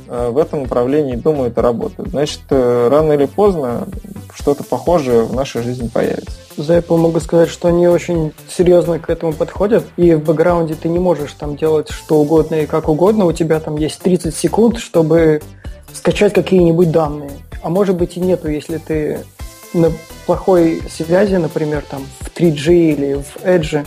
в 0.07 0.37
этом 0.37 0.63
направлении 0.63 1.15
думают 1.15 1.57
и 1.57 1.61
работают. 1.61 2.09
Значит, 2.09 2.41
э, 2.49 2.87
рано 2.89 3.13
или 3.13 3.25
поздно 3.25 3.87
что-то 4.33 4.63
похожее 4.63 5.23
в 5.23 5.33
нашей 5.33 5.63
жизни 5.63 5.87
появится. 5.87 6.31
За 6.57 6.77
Apple 6.77 6.97
могу 6.97 7.19
сказать, 7.19 7.49
что 7.49 7.67
они 7.67 7.87
очень 7.87 8.33
серьезно 8.49 8.99
к 8.99 9.09
этому 9.09 9.33
подходят, 9.33 9.83
и 9.97 10.13
в 10.13 10.23
бэкграунде 10.23 10.75
ты 10.75 10.87
не 10.89 10.99
можешь 10.99 11.33
там 11.33 11.55
делать 11.55 11.89
что 11.89 12.19
угодно 12.19 12.55
и 12.55 12.65
как 12.65 12.89
угодно, 12.89 13.25
у 13.25 13.31
тебя 13.33 13.59
там 13.59 13.77
есть 13.77 13.99
30 13.99 14.35
секунд, 14.35 14.79
чтобы 14.79 15.41
скачать 15.93 16.33
какие-нибудь 16.33 16.91
данные. 16.91 17.31
А 17.61 17.69
может 17.69 17.95
быть 17.95 18.17
и 18.17 18.19
нету, 18.19 18.49
если 18.49 18.77
ты 18.77 19.19
на 19.73 19.91
плохой 20.25 20.81
связи, 20.89 21.35
например, 21.35 21.83
там 21.89 22.03
в 22.19 22.27
3G 22.35 22.93
или 22.93 23.13
в 23.15 23.43
Edge, 23.43 23.85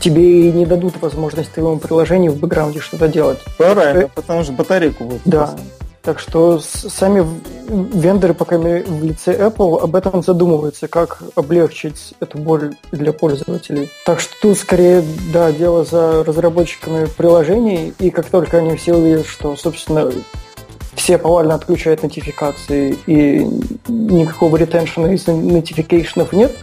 тебе 0.00 0.52
не 0.52 0.66
дадут 0.66 1.00
возможность 1.00 1.52
твоему 1.52 1.78
приложению 1.78 2.32
в 2.32 2.38
бэкграунде 2.38 2.80
что-то 2.80 3.08
делать. 3.08 3.38
Правильно, 3.56 4.04
э... 4.04 4.08
потому 4.14 4.42
что 4.44 4.52
батарейку 4.52 5.04
будет. 5.04 5.20
Да. 5.24 5.46
Просто. 5.46 5.60
Так 6.02 6.20
что 6.20 6.58
сами 6.58 7.22
вендоры, 7.68 8.32
пока 8.32 8.56
в 8.56 9.04
лице 9.04 9.36
Apple, 9.36 9.78
об 9.78 9.94
этом 9.94 10.22
задумываются, 10.22 10.88
как 10.88 11.22
облегчить 11.34 12.14
эту 12.20 12.38
боль 12.38 12.76
для 12.92 13.12
пользователей. 13.12 13.90
Так 14.06 14.20
что 14.20 14.32
тут 14.40 14.58
скорее, 14.58 15.04
да, 15.34 15.52
дело 15.52 15.84
за 15.84 16.24
разработчиками 16.24 17.06
приложений, 17.06 17.92
и 17.98 18.08
как 18.08 18.24
только 18.26 18.56
они 18.56 18.76
все 18.76 18.94
увидят, 18.94 19.26
что, 19.26 19.54
собственно, 19.56 20.10
все 20.94 21.18
повально 21.18 21.54
отключают 21.54 22.02
нотификации 22.02 22.96
и 23.06 23.46
никакого 23.88 24.56
ретеншена 24.56 25.12
из 25.12 25.26
нотификейшенов 25.26 26.32
нет, 26.32 26.56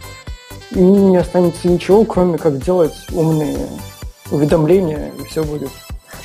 и 0.72 0.80
не 0.80 1.18
останется 1.18 1.68
ничего, 1.68 2.03
кроме 2.05 2.38
как 2.38 2.59
делать 2.59 2.93
умные 3.11 3.57
уведомления, 4.32 5.11
и 5.20 5.24
все 5.26 5.43
будет 5.43 5.70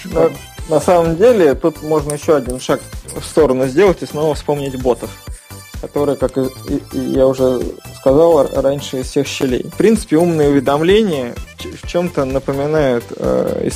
шикарно. 0.00 0.36
На 0.68 0.80
самом 0.80 1.16
деле, 1.16 1.54
тут 1.54 1.82
можно 1.82 2.14
еще 2.14 2.36
один 2.36 2.60
шаг 2.60 2.80
в 3.14 3.24
сторону 3.24 3.66
сделать 3.66 4.02
и 4.02 4.06
снова 4.06 4.34
вспомнить 4.34 4.80
ботов, 4.80 5.10
которые, 5.80 6.16
как 6.16 6.32
я 6.92 7.26
уже 7.26 7.60
сказал 7.98 8.48
раньше, 8.54 9.00
из 9.00 9.06
всех 9.06 9.26
щелей. 9.26 9.64
В 9.64 9.76
принципе, 9.76 10.16
умные 10.16 10.50
уведомления 10.50 11.34
в 11.58 11.86
чем-то 11.86 12.24
напоминают, 12.24 13.04
э, 13.16 13.68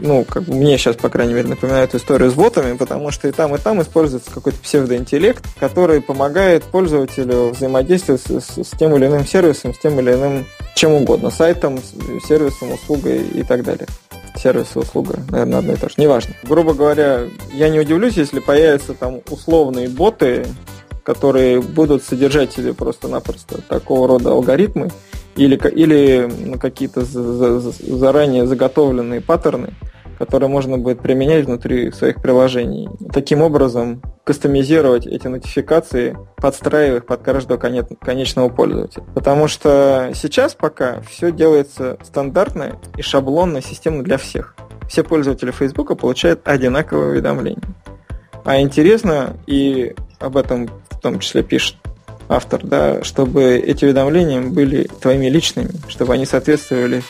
ну, 0.00 0.24
как 0.24 0.46
мне 0.46 0.76
сейчас, 0.76 0.96
по 0.96 1.08
крайней 1.08 1.34
мере, 1.34 1.48
напоминают 1.48 1.94
историю 1.94 2.30
с 2.30 2.34
ботами, 2.34 2.76
потому 2.76 3.10
что 3.10 3.28
и 3.28 3.32
там, 3.32 3.54
и 3.54 3.58
там 3.58 3.80
используется 3.80 4.30
какой-то 4.30 4.58
псевдоинтеллект, 4.58 5.44
который 5.58 6.00
помогает 6.00 6.64
пользователю 6.64 7.50
взаимодействовать 7.50 8.22
с, 8.22 8.62
с 8.62 8.70
тем 8.78 8.94
или 8.96 9.06
иным 9.06 9.26
сервисом, 9.26 9.74
с 9.74 9.78
тем 9.78 9.98
или 10.00 10.12
иным 10.12 10.46
чем 10.74 10.92
угодно, 10.92 11.30
сайтом, 11.30 11.80
сервисом, 12.26 12.72
услугой 12.72 13.22
и 13.22 13.42
так 13.42 13.64
далее 13.64 13.86
сервис 14.36 14.72
и 14.74 14.78
услуга, 14.78 15.20
наверное, 15.30 15.60
одно 15.60 15.72
и 15.72 15.76
то 15.76 15.88
же. 15.88 15.94
Неважно. 15.96 16.34
Грубо 16.42 16.74
говоря, 16.74 17.22
я 17.52 17.68
не 17.68 17.80
удивлюсь, 17.80 18.14
если 18.16 18.40
появятся 18.40 18.94
там 18.94 19.20
условные 19.30 19.88
боты, 19.88 20.46
которые 21.04 21.60
будут 21.60 22.02
содержать 22.02 22.52
себе 22.52 22.74
просто-напросто 22.74 23.60
такого 23.62 24.08
рода 24.08 24.30
алгоритмы 24.30 24.90
или, 25.36 25.56
или 25.68 26.56
какие-то 26.56 27.04
заранее 27.04 28.46
заготовленные 28.46 29.20
паттерны, 29.20 29.74
которые 30.18 30.48
можно 30.48 30.78
будет 30.78 31.00
применять 31.00 31.44
внутри 31.44 31.92
своих 31.92 32.22
приложений. 32.22 32.88
Таким 33.12 33.42
образом, 33.42 34.00
кастомизировать 34.24 35.06
эти 35.06 35.26
нотификации, 35.26 36.16
подстраивая 36.36 36.98
их 36.98 37.06
под 37.06 37.22
каждого 37.22 37.58
конечного 37.58 38.48
пользователя. 38.48 39.04
Потому 39.14 39.48
что 39.48 40.10
сейчас 40.14 40.54
пока 40.54 41.00
все 41.02 41.30
делается 41.30 41.98
стандартно 42.02 42.80
и 42.96 43.02
шаблонно, 43.02 43.60
системно 43.60 44.02
для 44.02 44.16
всех. 44.16 44.56
Все 44.88 45.02
пользователи 45.02 45.50
Facebook 45.50 45.98
получают 45.98 46.40
одинаковые 46.44 47.10
уведомления. 47.10 47.62
А 48.44 48.60
интересно, 48.60 49.36
и 49.46 49.94
об 50.20 50.36
этом 50.36 50.68
том 51.04 51.20
числе 51.20 51.42
пишет 51.42 51.76
автор, 52.30 52.64
да, 52.64 53.04
чтобы 53.04 53.56
эти 53.56 53.84
уведомления 53.84 54.40
были 54.40 54.88
твоими 55.00 55.26
личными, 55.26 55.70
чтобы 55.88 56.14
они 56.14 56.24
соответствовали 56.24 57.02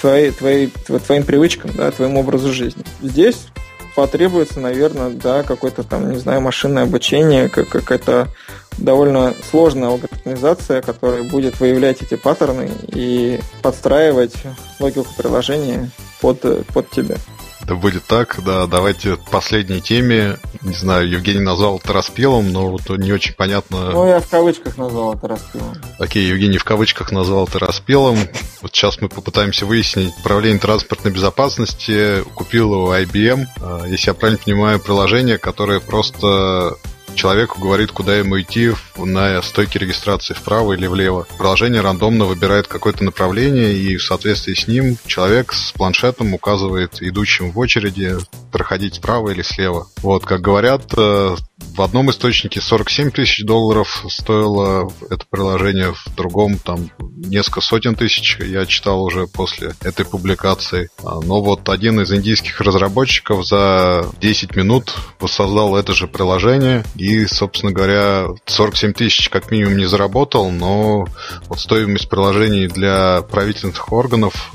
твои, 0.00 0.32
твои, 0.32 0.66
твоим 0.66 1.22
привычкам, 1.22 1.70
да, 1.76 1.92
твоему 1.92 2.20
образу 2.20 2.52
жизни. 2.52 2.84
Здесь 3.00 3.46
потребуется, 3.94 4.58
наверное, 4.58 5.10
да, 5.10 5.44
какое-то 5.44 5.84
там, 5.84 6.10
не 6.10 6.18
знаю, 6.18 6.40
машинное 6.40 6.82
обучение, 6.82 7.48
как, 7.48 7.68
какая-то 7.68 8.26
довольно 8.76 9.34
сложная 9.50 9.88
алгоритмизация, 9.88 10.82
которая 10.82 11.22
будет 11.22 11.60
выявлять 11.60 12.02
эти 12.02 12.16
паттерны 12.16 12.70
и 12.88 13.38
подстраивать 13.62 14.34
логику 14.80 15.08
приложения 15.16 15.90
под, 16.20 16.66
под 16.66 16.90
тебя. 16.90 17.16
Да 17.68 17.74
будет 17.74 18.04
так, 18.04 18.42
да. 18.44 18.66
Давайте 18.66 19.16
к 19.16 19.30
последней 19.30 19.82
теме. 19.82 20.38
Не 20.62 20.74
знаю, 20.74 21.06
Евгений 21.08 21.40
назвал 21.40 21.76
это 21.76 21.92
распилом, 21.92 22.50
но 22.50 22.70
вот 22.70 22.88
не 22.88 23.12
очень 23.12 23.34
понятно. 23.34 23.90
Ну, 23.90 24.08
я 24.08 24.20
в 24.20 24.28
кавычках 24.28 24.78
назвал 24.78 25.14
это 25.14 25.28
распилом. 25.28 25.76
Окей, 25.98 26.26
Евгений 26.26 26.56
в 26.56 26.64
кавычках 26.64 27.12
назвал 27.12 27.46
это 27.46 27.58
распилом. 27.58 28.16
Вот 28.62 28.74
сейчас 28.74 28.98
мы 29.02 29.10
попытаемся 29.10 29.66
выяснить 29.66 30.14
управление 30.18 30.58
транспортной 30.58 31.12
безопасности. 31.12 32.22
Купил 32.34 32.72
его 32.72 32.96
IBM. 32.96 33.46
А, 33.60 33.84
если 33.86 34.08
я 34.08 34.14
правильно 34.14 34.40
понимаю, 34.42 34.80
приложение, 34.80 35.36
которое 35.36 35.80
просто 35.80 36.78
человеку 37.18 37.60
говорит, 37.60 37.90
куда 37.90 38.16
ему 38.16 38.40
идти 38.40 38.70
на 38.96 39.42
стойке 39.42 39.80
регистрации 39.80 40.34
вправо 40.34 40.74
или 40.74 40.86
влево. 40.86 41.26
Приложение 41.36 41.80
рандомно 41.80 42.24
выбирает 42.26 42.68
какое-то 42.68 43.02
направление, 43.02 43.72
и 43.72 43.96
в 43.96 44.04
соответствии 44.04 44.54
с 44.54 44.68
ним 44.68 44.96
человек 45.04 45.52
с 45.52 45.72
планшетом 45.72 46.32
указывает 46.32 47.02
идущим 47.02 47.50
в 47.50 47.58
очереди 47.58 48.16
проходить 48.50 48.96
справа 48.96 49.30
или 49.30 49.42
слева. 49.42 49.86
Вот, 50.02 50.24
как 50.24 50.40
говорят, 50.40 50.92
э, 50.96 51.36
в 51.58 51.82
одном 51.82 52.10
источнике 52.10 52.60
47 52.60 53.10
тысяч 53.10 53.44
долларов 53.44 54.04
стоило 54.08 54.90
это 55.10 55.24
приложение, 55.30 55.92
в 55.92 56.14
другом 56.16 56.58
там 56.58 56.90
несколько 56.98 57.60
сотен 57.60 57.94
тысяч, 57.94 58.36
я 58.40 58.66
читал 58.66 59.02
уже 59.02 59.26
после 59.26 59.74
этой 59.82 60.04
публикации. 60.04 60.88
А, 61.04 61.20
но 61.20 61.40
вот 61.40 61.68
один 61.68 62.00
из 62.00 62.12
индийских 62.12 62.60
разработчиков 62.60 63.46
за 63.46 64.06
10 64.20 64.56
минут 64.56 64.94
воссоздал 65.20 65.76
это 65.76 65.94
же 65.94 66.08
приложение 66.08 66.84
и, 66.96 67.26
собственно 67.26 67.72
говоря, 67.72 68.28
47 68.46 68.92
тысяч 68.92 69.28
как 69.28 69.50
минимум 69.50 69.76
не 69.76 69.86
заработал, 69.86 70.50
но 70.50 71.06
вот 71.48 71.60
стоимость 71.60 72.08
приложений 72.08 72.68
для 72.68 73.22
правительственных 73.22 73.92
органов 73.92 74.52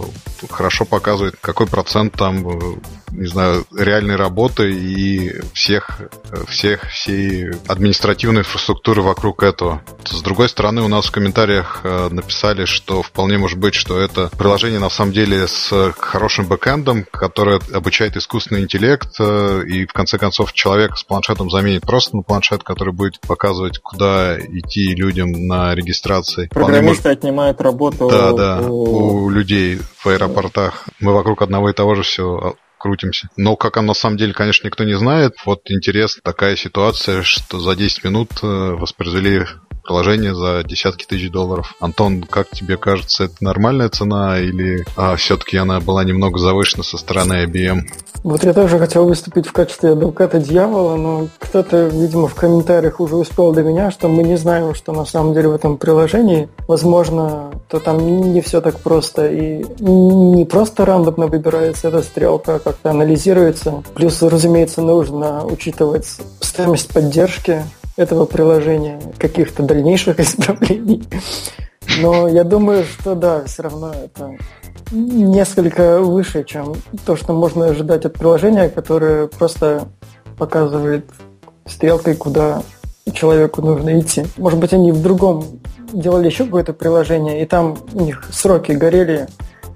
хорошо 0.50 0.86
показывает, 0.86 1.36
какой 1.40 1.68
процент 1.68 2.14
там, 2.14 2.48
э, 2.48 2.76
не 3.12 3.28
знаю, 3.28 3.66
реальной 3.84 4.16
работы 4.16 4.72
и 4.72 5.32
всех, 5.54 6.02
всех, 6.48 6.90
всей 6.90 7.52
административной 7.68 8.42
инфраструктуры 8.42 9.02
вокруг 9.02 9.44
этого. 9.44 9.82
С 10.06 10.22
другой 10.22 10.50
стороны, 10.50 10.82
у 10.82 10.88
нас 10.88 11.06
в 11.06 11.12
комментариях 11.12 11.82
э, 11.84 12.10
написали, 12.10 12.66
что 12.66 13.02
вполне 13.02 13.38
может 13.38 13.60
быть, 13.60 13.74
что 13.74 14.00
это 14.00 14.30
приложение 14.38 14.80
на 14.80 14.90
самом 14.90 15.12
деле 15.12 15.48
с 15.48 15.94
хорошим 15.98 16.48
бэкэндом, 16.48 17.06
которое 17.12 17.60
обучает 17.74 18.18
искусственный 18.18 18.62
интеллект, 18.62 19.10
э, 19.20 19.64
и 19.68 19.86
в 19.86 19.94
конце 19.94 20.18
концов 20.18 20.54
человек 20.54 20.98
с 20.98 21.04
планшетом 21.04 21.50
заменит 21.50 21.84
просто 21.84 22.16
на 22.16 22.24
планшет, 22.24 22.64
который 22.64 22.94
будет 22.94 23.20
показывать, 23.22 23.80
куда 23.80 24.38
идти 24.40 24.96
людям 24.96 25.32
на 25.48 25.76
регистрации. 25.76 26.48
Программисты 26.48 27.10
может... 27.10 27.24
отнимают 27.24 27.62
работу 27.62 28.10
да, 28.10 28.32
да, 28.34 28.62
у... 28.62 29.26
у 29.26 29.30
людей 29.30 29.80
в 29.98 30.08
аэропортах. 30.08 30.86
Мы 31.00 31.14
вокруг 31.14 31.42
одного 31.42 31.70
и 31.70 31.74
того 31.74 31.96
же 31.96 32.04
все 32.04 32.56
крутимся. 32.84 33.30
Но 33.38 33.56
как 33.56 33.78
оно 33.78 33.88
на 33.88 33.94
самом 33.94 34.18
деле, 34.18 34.34
конечно, 34.34 34.68
никто 34.68 34.84
не 34.84 34.96
знает. 34.96 35.36
Вот 35.46 35.62
интересно 35.72 36.22
такая 36.22 36.58
ситуация, 36.58 37.24
что 37.24 37.60
за 37.60 37.76
10 37.78 38.04
минут 38.04 38.32
э, 38.44 38.46
воспроизвели 38.46 39.46
приложение 39.84 40.34
за 40.34 40.64
десятки 40.64 41.06
тысяч 41.06 41.30
долларов. 41.30 41.76
Антон, 41.80 42.24
как 42.24 42.50
тебе 42.50 42.78
кажется, 42.78 43.26
это 43.26 43.36
нормальная 43.42 43.90
цена 43.90 44.40
или 44.40 44.86
а, 44.96 45.16
все-таки 45.16 45.58
она 45.58 45.80
была 45.80 46.04
немного 46.04 46.40
завышена 46.40 46.84
со 46.84 46.98
стороны 46.98 47.46
IBM? 47.46 47.82
Вот 48.24 48.46
я 48.46 48.54
тоже 48.54 48.80
хотел 48.80 49.06
выступить 49.06 49.48
в 49.48 49.52
качестве 49.52 49.92
адвоката 49.92 50.40
дьявола, 50.40 50.96
но 50.96 51.28
кто-то, 51.40 51.88
видимо, 51.88 52.28
в 52.30 52.36
комментариях 52.36 53.02
уже 53.02 53.18
успел 53.18 53.52
до 53.52 53.64
меня, 53.64 53.92
что 53.92 54.08
мы 54.08 54.24
не 54.24 54.38
знаем, 54.38 54.74
что 54.76 54.94
на 54.94 55.06
самом 55.06 55.34
деле 55.34 55.50
в 55.50 55.56
этом 55.56 55.78
приложении. 55.78 56.48
Возможно, 56.68 57.52
то 57.68 57.80
там 57.80 58.32
не 58.32 58.40
все 58.40 58.62
так 58.62 58.80
просто 58.80 59.28
и 59.28 59.66
не 59.80 60.46
просто 60.46 60.86
рандомно 60.86 61.28
выбирается 61.28 61.90
эта 61.90 62.02
стрелка, 62.02 62.56
а 62.56 62.60
как-то 62.60 62.92
анализируется. 62.92 63.84
Плюс, 63.94 64.22
разумеется, 64.22 64.82
нужно 64.82 65.46
учитывать 65.46 66.08
стоимость 66.40 66.94
поддержки 66.94 67.64
этого 67.96 68.26
приложения, 68.26 69.00
каких-то 69.18 69.64
дальнейших 69.64 70.20
исправлений. 70.20 71.04
Но 72.02 72.28
я 72.28 72.44
думаю, 72.44 72.86
что 72.86 73.16
да, 73.16 73.44
все 73.46 73.64
равно 73.64 73.94
это 73.94 74.32
несколько 74.92 76.00
выше, 76.00 76.44
чем 76.44 76.76
то, 77.06 77.16
что 77.16 77.34
можно 77.34 77.68
ожидать 77.68 78.06
от 78.06 78.14
приложения, 78.14 78.70
которое 78.70 79.28
просто 79.28 79.88
показывает 80.38 81.06
стрелкой, 81.66 82.16
куда 82.16 82.64
человеку 83.14 83.62
нужно 83.62 84.00
идти. 84.00 84.26
Может 84.38 84.60
быть, 84.60 84.74
они 84.74 84.92
в 84.92 85.02
другом 85.02 85.62
делали 85.92 86.28
еще 86.28 86.46
какое-то 86.46 86.74
приложение, 86.74 87.42
и 87.42 87.46
там 87.46 87.78
у 87.94 88.02
них 88.02 88.24
сроки 88.32 88.72
горели, 88.72 89.28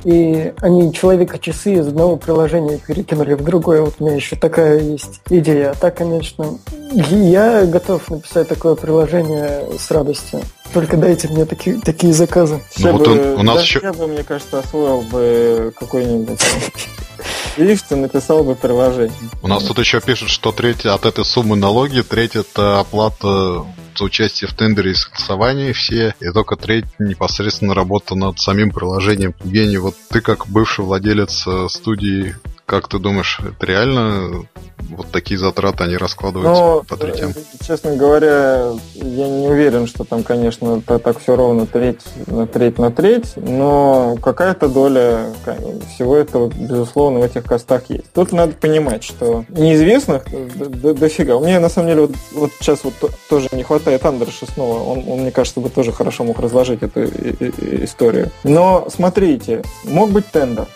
и 0.07 0.53
они 0.61 0.93
человека-часы 0.93 1.73
из 1.73 1.87
одного 1.89 2.15
приложения 2.15 2.77
перекинули 2.77 3.33
в 3.33 3.43
другое. 3.43 3.81
Вот 3.81 3.95
у 3.99 4.05
меня 4.05 4.15
еще 4.15 4.37
такая 4.37 4.79
есть 4.79 5.19
идея. 5.29 5.71
А 5.71 5.75
так, 5.75 5.97
конечно, 5.97 6.59
я 6.93 7.65
готов 7.65 8.09
написать 8.09 8.47
такое 8.47 8.75
приложение 8.75 9.67
с 9.77 9.91
радостью. 9.91 10.39
Только 10.73 10.95
дайте 10.95 11.27
мне 11.27 11.43
такие, 11.43 11.81
такие 11.81 12.13
заказы. 12.13 12.61
Ну, 12.79 12.93
вот 12.93 13.05
он, 13.05 13.19
у 13.19 13.43
нас 13.43 13.61
еще... 13.61 13.81
Я 13.83 13.91
бы, 13.91 14.07
мне 14.07 14.23
кажется, 14.23 14.59
освоил 14.59 15.01
бы 15.01 15.73
какой-нибудь 15.77 16.39
лифт 17.57 17.91
и 17.91 17.95
написал 17.95 18.43
бы 18.43 18.55
приложение. 18.55 19.11
У 19.41 19.47
нас 19.47 19.63
тут 19.63 19.79
еще 19.79 20.01
пишут, 20.01 20.29
что 20.29 20.51
треть 20.51 20.85
от 20.85 21.05
этой 21.05 21.25
суммы 21.25 21.55
налоги, 21.55 22.01
треть 22.01 22.35
это 22.35 22.79
оплата 22.79 23.65
за 23.97 24.03
участие 24.03 24.47
в 24.47 24.53
тендере 24.53 24.91
и 24.91 24.93
согласовании 24.93 25.71
все, 25.71 26.13
и 26.19 26.31
только 26.31 26.55
треть 26.55 26.85
непосредственно 26.99 27.73
работа 27.73 28.15
над 28.15 28.39
самим 28.39 28.71
приложением. 28.71 29.33
Евгений, 29.43 29.77
вот 29.77 29.95
ты 30.09 30.21
как 30.21 30.47
бывший 30.47 30.85
владелец 30.85 31.45
э, 31.47 31.67
студии 31.69 32.35
как 32.68 32.89
ты 32.89 32.99
думаешь, 32.99 33.39
это 33.39 33.65
реально 33.65 34.45
вот 34.89 35.07
такие 35.09 35.39
затраты, 35.39 35.86
они 35.86 35.95
раскладываются 35.95 36.61
Но, 36.61 36.84
по 36.84 36.97
третям? 36.97 37.32
Э, 37.32 37.65
честно 37.65 37.95
говоря, 37.95 38.74
я 38.93 39.30
не 39.30 39.47
уверен, 39.47 39.88
что 39.88 40.03
там, 40.03 40.22
конечно, 40.22 40.82
так, 40.82 41.18
все 41.20 41.38
ровно 41.38 41.65
треть 41.65 42.01
на 42.28 42.45
треть 42.45 42.78
на 42.78 42.91
треть, 42.91 43.38
но 43.38 44.18
какая-то 44.22 44.68
доля 44.68 45.34
всего 45.95 46.18
этого, 46.18 46.49
безусловно, 46.49 47.20
в 47.20 47.24
этих 47.24 47.45
костах 47.45 47.84
есть. 47.89 48.11
Тут 48.11 48.34
надо 48.34 48.51
понимать, 48.51 49.03
что 49.03 49.45
неизвестных 49.47 50.26
дофига. 50.26 51.38
У 51.38 51.45
меня, 51.45 51.61
на 51.61 51.70
самом 51.70 51.88
деле, 51.88 52.01
вот, 52.01 52.15
вот 52.34 52.51
сейчас 52.59 52.84
вот 52.84 52.93
тоже 53.30 53.47
не 53.53 53.63
хватает 53.63 54.05
Андерша 54.05 54.45
снова. 54.45 54.84
Он, 54.84 55.05
он, 55.07 55.20
мне 55.22 55.32
кажется, 55.32 55.61
бы 55.61 55.70
тоже 55.70 55.93
хорошо 55.93 56.26
мог 56.26 56.38
разложить 56.39 56.84
эту 56.84 57.05
историю. 57.05 58.30
Но 58.43 58.89
смотрите, 58.89 59.63
мог 59.86 60.11
быть 60.11 60.26
тендер 60.28 60.68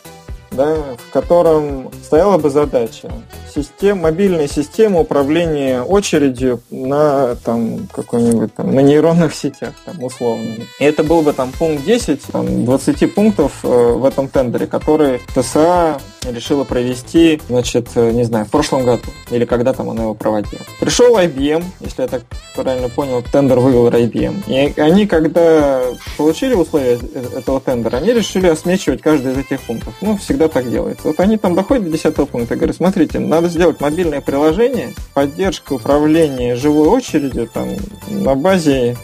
да, 0.52 0.76
в 0.98 1.12
котором 1.12 1.90
стояла 2.04 2.38
бы 2.38 2.50
задача 2.50 3.12
систем, 3.54 4.00
мобильная 4.00 4.48
система 4.48 5.00
управления 5.00 5.82
очередью 5.82 6.62
на 6.70 7.36
там 7.36 7.88
какой-нибудь 7.92 8.54
там, 8.54 8.74
на 8.74 8.80
нейронных 8.80 9.34
сетях, 9.34 9.74
там, 9.86 10.04
условно. 10.04 10.56
И 10.80 10.84
это 10.84 11.04
был 11.04 11.22
бы 11.22 11.34
там 11.34 11.52
пункт 11.52 11.84
10, 11.84 12.24
там, 12.24 12.66
20 12.66 13.14
пунктов 13.14 13.60
э, 13.64 13.68
в 13.68 14.06
этом 14.06 14.28
тендере, 14.28 14.68
который 14.68 15.22
ТСА 15.36 16.00
решила 16.30 16.64
провести, 16.64 17.42
значит, 17.48 17.90
э, 17.96 18.12
не 18.12 18.24
знаю, 18.24 18.46
в 18.46 18.50
прошлом 18.50 18.86
году, 18.86 19.04
или 19.30 19.46
когда 19.46 19.74
там 19.74 19.90
она 19.90 20.04
его 20.04 20.14
проводила. 20.14 20.62
Пришел 20.80 21.18
IBM, 21.18 21.64
если 21.80 22.04
я 22.04 22.08
так 22.08 22.24
правильно 22.56 22.90
понял, 22.90 23.24
тендер 23.24 23.60
вывел 23.60 23.90
IBM. 23.90 24.44
И 24.48 24.80
они, 24.80 25.08
когда 25.08 25.82
получили 26.18 26.54
условия 26.54 27.00
э, 27.02 27.40
этого 27.40 27.60
тендера, 27.60 27.98
они 27.98 28.14
решили 28.14 28.48
осмечивать 28.48 29.02
каждый 29.02 29.34
из 29.34 29.38
этих 29.40 29.62
пунктов. 29.62 29.94
Ну, 30.02 30.18
всегда 30.18 30.48
так 30.48 30.70
делается. 30.70 31.08
Вот 31.08 31.20
они 31.20 31.38
там 31.38 31.56
доходят 31.56 31.86
до 31.86 31.92
10 31.92 32.16
пункта 32.30 32.54
и 32.54 32.58
говорят, 32.58 32.76
смотрите, 32.76 33.20
надо 33.20 33.48
сделать 33.50 33.80
мобильное 33.82 34.22
приложение, 34.22 34.94
поддержка 35.14 35.74
управления 35.74 36.56
живой 36.56 36.88
очередью 36.88 37.48
там 37.48 37.70
на 38.10 38.36
базе 38.36 38.96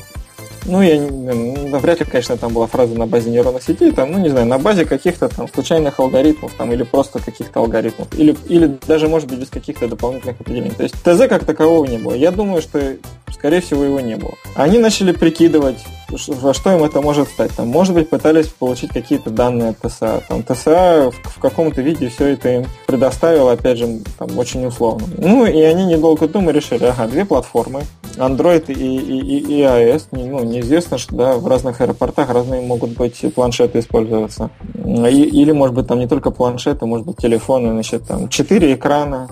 ну, 0.66 0.82
я 0.82 1.00
ну, 1.02 1.80
вряд 1.80 2.00
ли, 2.00 2.06
конечно, 2.06 2.38
там 2.38 2.54
была 2.54 2.68
фраза 2.68 2.98
на 2.98 3.06
базе 3.06 3.30
нейронных 3.30 3.64
сетей, 3.64 3.92
там, 3.92 4.12
ну, 4.12 4.20
не 4.20 4.30
знаю, 4.30 4.46
на 4.46 4.58
базе 4.58 4.86
каких-то 4.86 5.30
там 5.30 5.48
случайных 5.48 6.00
алгоритмов, 6.00 6.54
там, 6.54 6.72
или 6.72 6.84
просто 6.84 7.20
каких-то 7.20 7.60
алгоритмов, 7.60 8.08
или, 8.18 8.36
или 8.48 8.78
даже, 8.88 9.08
может 9.08 9.30
быть, 9.30 9.40
без 9.40 9.50
каких-то 9.50 9.88
дополнительных 9.88 10.40
определений. 10.40 10.72
То 10.72 10.84
есть 10.84 10.96
ТЗ 11.04 11.28
как 11.30 11.46
такового 11.46 11.86
не 11.86 11.98
было. 11.98 12.14
Я 12.14 12.32
думаю, 12.32 12.62
что, 12.62 12.98
скорее 13.32 13.62
всего, 13.62 13.84
его 13.84 14.00
не 14.00 14.16
было. 14.16 14.34
Они 14.56 14.80
начали 14.80 15.12
прикидывать, 15.12 15.78
во 16.10 16.54
что 16.54 16.74
им 16.74 16.84
это 16.84 17.02
может 17.02 17.28
стать. 17.28 17.52
Там, 17.56 17.68
может 17.68 17.94
быть, 17.94 18.10
пытались 18.10 18.48
получить 18.48 18.92
какие-то 18.92 19.30
данные 19.30 19.70
от 19.70 19.80
ТСА. 19.80 20.22
Там, 20.28 20.44
ТСА 20.44 21.12
в, 21.12 21.30
в 21.30 21.40
каком-то 21.40 21.82
виде 21.82 22.10
все 22.10 22.28
это 22.28 22.50
им 22.50 22.66
предоставил, 22.86 23.50
опять 23.50 23.78
же, 23.78 24.00
там, 24.18 24.38
очень 24.38 24.66
условно. 24.66 25.08
Ну, 25.18 25.46
и 25.46 25.62
они, 25.62 25.86
недолго 25.86 26.28
думая, 26.28 26.54
решили, 26.54 26.86
ага, 26.86 27.08
две 27.08 27.26
платформы, 27.26 27.82
Android 28.16 28.72
и, 28.72 28.74
и, 28.74 29.20
и, 29.20 29.60
и 29.60 29.62
iOS, 29.62 30.08
ну, 30.12 30.44
неизвестно, 30.44 30.98
что 30.98 31.16
да, 31.16 31.38
в 31.38 31.48
разных 31.48 31.82
аэропортах 31.82 32.30
разные 32.30 32.62
могут 32.62 32.92
быть 32.92 33.24
планшеты 33.34 33.80
использоваться. 33.80 34.50
И, 34.76 35.24
или, 35.24 35.52
может 35.52 35.76
быть, 35.76 35.88
там 35.88 36.00
не 36.00 36.08
только 36.08 36.32
планшеты, 36.32 36.86
может 36.86 37.06
быть, 37.06 37.18
телефоны, 37.18 37.72
значит, 37.72 38.08
там, 38.08 38.30
четыре 38.30 38.74
экрана, 38.74 39.30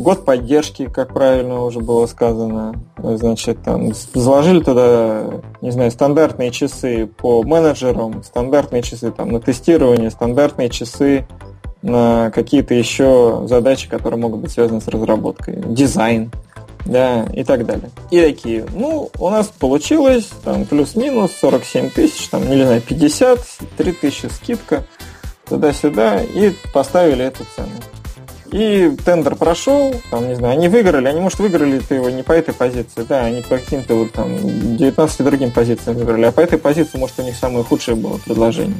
Год 0.00 0.24
поддержки, 0.24 0.86
как 0.86 1.12
правильно 1.12 1.62
уже 1.62 1.80
было 1.80 2.06
сказано. 2.06 2.74
Значит, 2.96 3.62
там 3.62 3.92
заложили 4.14 4.60
туда, 4.60 5.42
не 5.60 5.70
знаю, 5.72 5.90
стандартные 5.90 6.50
часы 6.52 7.06
по 7.06 7.42
менеджерам, 7.42 8.22
стандартные 8.24 8.80
часы 8.80 9.10
там 9.10 9.30
на 9.30 9.40
тестирование, 9.40 10.10
стандартные 10.10 10.70
часы 10.70 11.26
на 11.82 12.30
какие-то 12.30 12.72
еще 12.72 13.42
задачи, 13.46 13.90
которые 13.90 14.18
могут 14.18 14.40
быть 14.40 14.52
связаны 14.52 14.80
с 14.80 14.88
разработкой, 14.88 15.62
дизайн, 15.66 16.32
да, 16.86 17.26
и 17.34 17.44
так 17.44 17.66
далее. 17.66 17.90
И 18.10 18.22
такие, 18.22 18.64
ну, 18.72 19.10
у 19.18 19.28
нас 19.28 19.48
получилось 19.48 20.30
там 20.42 20.64
плюс-минус 20.64 21.32
47 21.38 21.90
тысяч, 21.90 22.26
там, 22.30 22.48
не 22.48 22.64
знаю, 22.64 22.80
50, 22.80 23.38
3 23.76 23.92
тысячи 23.92 24.26
скидка, 24.28 24.82
туда-сюда, 25.46 26.22
и 26.22 26.54
поставили 26.72 27.26
эту 27.26 27.44
цену. 27.54 27.68
И 28.52 28.96
тендер 29.04 29.36
прошел, 29.36 29.94
там, 30.10 30.28
не 30.28 30.34
знаю, 30.34 30.54
они 30.54 30.68
выиграли, 30.68 31.06
они, 31.06 31.20
может, 31.20 31.38
выиграли-то 31.38 31.94
его 31.94 32.10
не 32.10 32.22
по 32.22 32.32
этой 32.32 32.52
позиции, 32.52 33.04
да, 33.08 33.24
они 33.24 33.42
по 33.42 33.58
каким-то 33.58 33.94
вот 33.94 34.12
там 34.12 34.36
19 34.76 35.24
другим 35.24 35.52
позициям 35.52 35.96
выиграли, 35.96 36.24
а 36.24 36.32
по 36.32 36.40
этой 36.40 36.58
позиции, 36.58 36.98
может, 36.98 37.18
у 37.20 37.22
них 37.22 37.36
самое 37.36 37.64
худшее 37.64 37.94
было 37.94 38.18
предложение. 38.18 38.76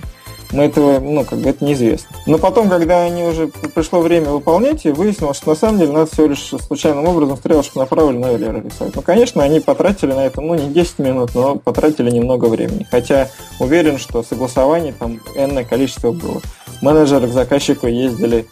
Мы 0.52 0.64
этого, 0.64 0.98
ну, 0.98 1.24
как 1.24 1.38
бы 1.38 1.50
это 1.50 1.64
неизвестно. 1.64 2.08
Но 2.26 2.36
потом, 2.38 2.68
когда 2.68 3.04
они 3.04 3.22
уже 3.22 3.46
пришло 3.46 4.00
время 4.00 4.30
выполнять, 4.30 4.84
выяснилось, 4.84 5.36
что 5.36 5.50
на 5.50 5.54
самом 5.54 5.78
деле 5.78 5.92
надо 5.92 6.10
всего 6.10 6.26
лишь 6.26 6.52
случайным 6.66 7.06
образом 7.06 7.36
стрелочку 7.36 7.78
направили 7.78 8.18
на 8.18 8.34
Эвлера 8.34 8.60
рисовать. 8.60 8.96
Ну, 8.96 9.02
конечно, 9.02 9.44
они 9.44 9.60
потратили 9.60 10.12
на 10.12 10.26
это, 10.26 10.40
ну, 10.40 10.54
не 10.56 10.68
10 10.68 10.98
минут, 10.98 11.30
но 11.34 11.54
потратили 11.54 12.10
немного 12.10 12.46
времени. 12.46 12.86
Хотя 12.90 13.28
уверен, 13.60 13.98
что 13.98 14.24
согласований 14.24 14.92
там 14.92 15.20
энное 15.36 15.64
количество 15.64 16.10
было. 16.10 16.40
Менеджеры 16.82 17.28
к 17.28 17.32
заказчику 17.32 17.86
ездили 17.86 18.46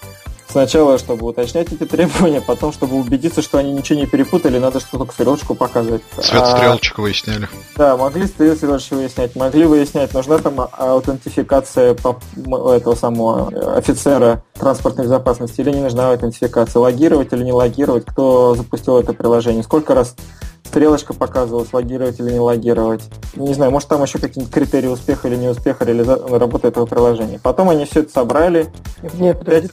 Сначала, 0.51 0.97
чтобы 0.99 1.27
уточнять 1.27 1.71
эти 1.73 1.85
требования, 1.85 2.41
потом, 2.41 2.73
чтобы 2.73 2.97
убедиться, 2.97 3.43
что 3.43 3.59
они 3.59 3.73
ничего 3.73 3.99
не 3.99 4.07
перепутали, 4.07 4.59
надо 4.59 4.81
что-то 4.81 5.13
стрелочку 5.13 5.55
показывать. 5.55 6.03
Цвет 6.15 6.43
а, 6.43 6.57
стрелочек 6.57 6.99
выясняли. 6.99 7.49
Да, 7.77 7.97
могли 7.99 8.27
цвет 8.27 8.57
стрелочек 8.57 8.93
выяснять, 8.93 9.37
могли 9.37 9.67
выяснять, 9.67 10.15
нужна 10.15 10.39
там 10.39 10.69
аутентификация 10.73 11.93
этого 11.93 12.95
самого 12.95 13.77
офицера 13.77 14.43
транспортной 14.55 15.05
безопасности 15.05 15.61
или 15.61 15.71
не 15.71 15.83
нужна 15.83 16.11
аутентификация, 16.11 16.81
логировать 16.81 17.33
или 17.33 17.45
не 17.45 17.53
логировать, 17.53 18.07
кто 18.07 18.55
запустил 18.55 18.99
это 18.99 19.13
приложение, 19.13 19.63
сколько 19.63 19.95
раз 19.95 20.17
стрелочка 20.65 21.15
показывалась, 21.15 21.73
логировать 21.73 22.21
или 22.21 22.33
не 22.33 22.41
логировать. 22.41 23.03
Не 23.35 23.55
знаю, 23.55 23.71
может 23.71 23.89
там 23.89 24.03
еще 24.03 24.19
какие-нибудь 24.19 24.53
критерии 24.53 24.89
успеха 24.89 25.29
или 25.29 25.37
неуспеха 25.37 25.85
реализа... 25.85 26.17
работы 26.17 26.69
этого 26.69 26.87
приложения. 26.87 27.41
Потом 27.43 27.71
они 27.71 27.85
все 27.85 28.01
это 28.01 28.13
собрали. 28.13 28.67
Нет, 29.15 29.39
подожди, 29.39 29.69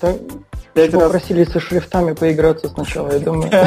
Пять 0.75 0.93
раз... 0.93 1.03
Попросили 1.03 1.45
со 1.45 1.61
шрифтами 1.61 2.11
поиграться 2.11 2.67
сначала, 2.67 3.11
я 3.13 3.19
думаю. 3.19 3.49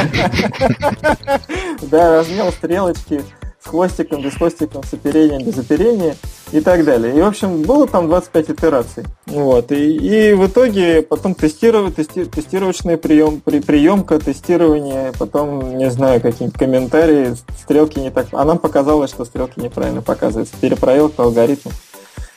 Да, 1.90 2.18
размел 2.18 2.52
стрелочки 2.52 3.22
с 3.64 3.66
хвостиком, 3.68 4.20
без 4.22 4.34
хвостиком, 4.34 4.82
с 4.82 4.92
оперением, 4.92 5.42
без 5.42 5.56
оперения 5.58 6.16
и 6.52 6.60
так 6.60 6.84
далее. 6.84 7.16
И, 7.16 7.20
в 7.20 7.24
общем, 7.24 7.62
было 7.62 7.86
там 7.86 8.08
25 8.08 8.50
итераций. 8.50 9.04
Вот. 9.26 9.72
И, 9.72 9.96
и 9.96 10.34
в 10.34 10.46
итоге 10.48 11.00
потом 11.00 11.34
тестировать, 11.34 11.96
тести, 11.96 12.26
тестировочный 12.26 12.98
прием, 12.98 13.40
при, 13.40 13.60
приемка, 13.60 14.18
тестирование, 14.18 15.12
потом, 15.18 15.78
не 15.78 15.90
знаю, 15.90 16.20
какие-нибудь 16.20 16.58
комментарии, 16.58 17.34
стрелки 17.58 17.98
не 17.98 18.10
так... 18.10 18.26
А 18.32 18.44
нам 18.44 18.58
показалось, 18.58 19.10
что 19.10 19.24
стрелки 19.24 19.60
неправильно 19.60 20.02
показываются. 20.02 20.54
Перепроверка 20.60 21.22
алгоритма. 21.22 21.72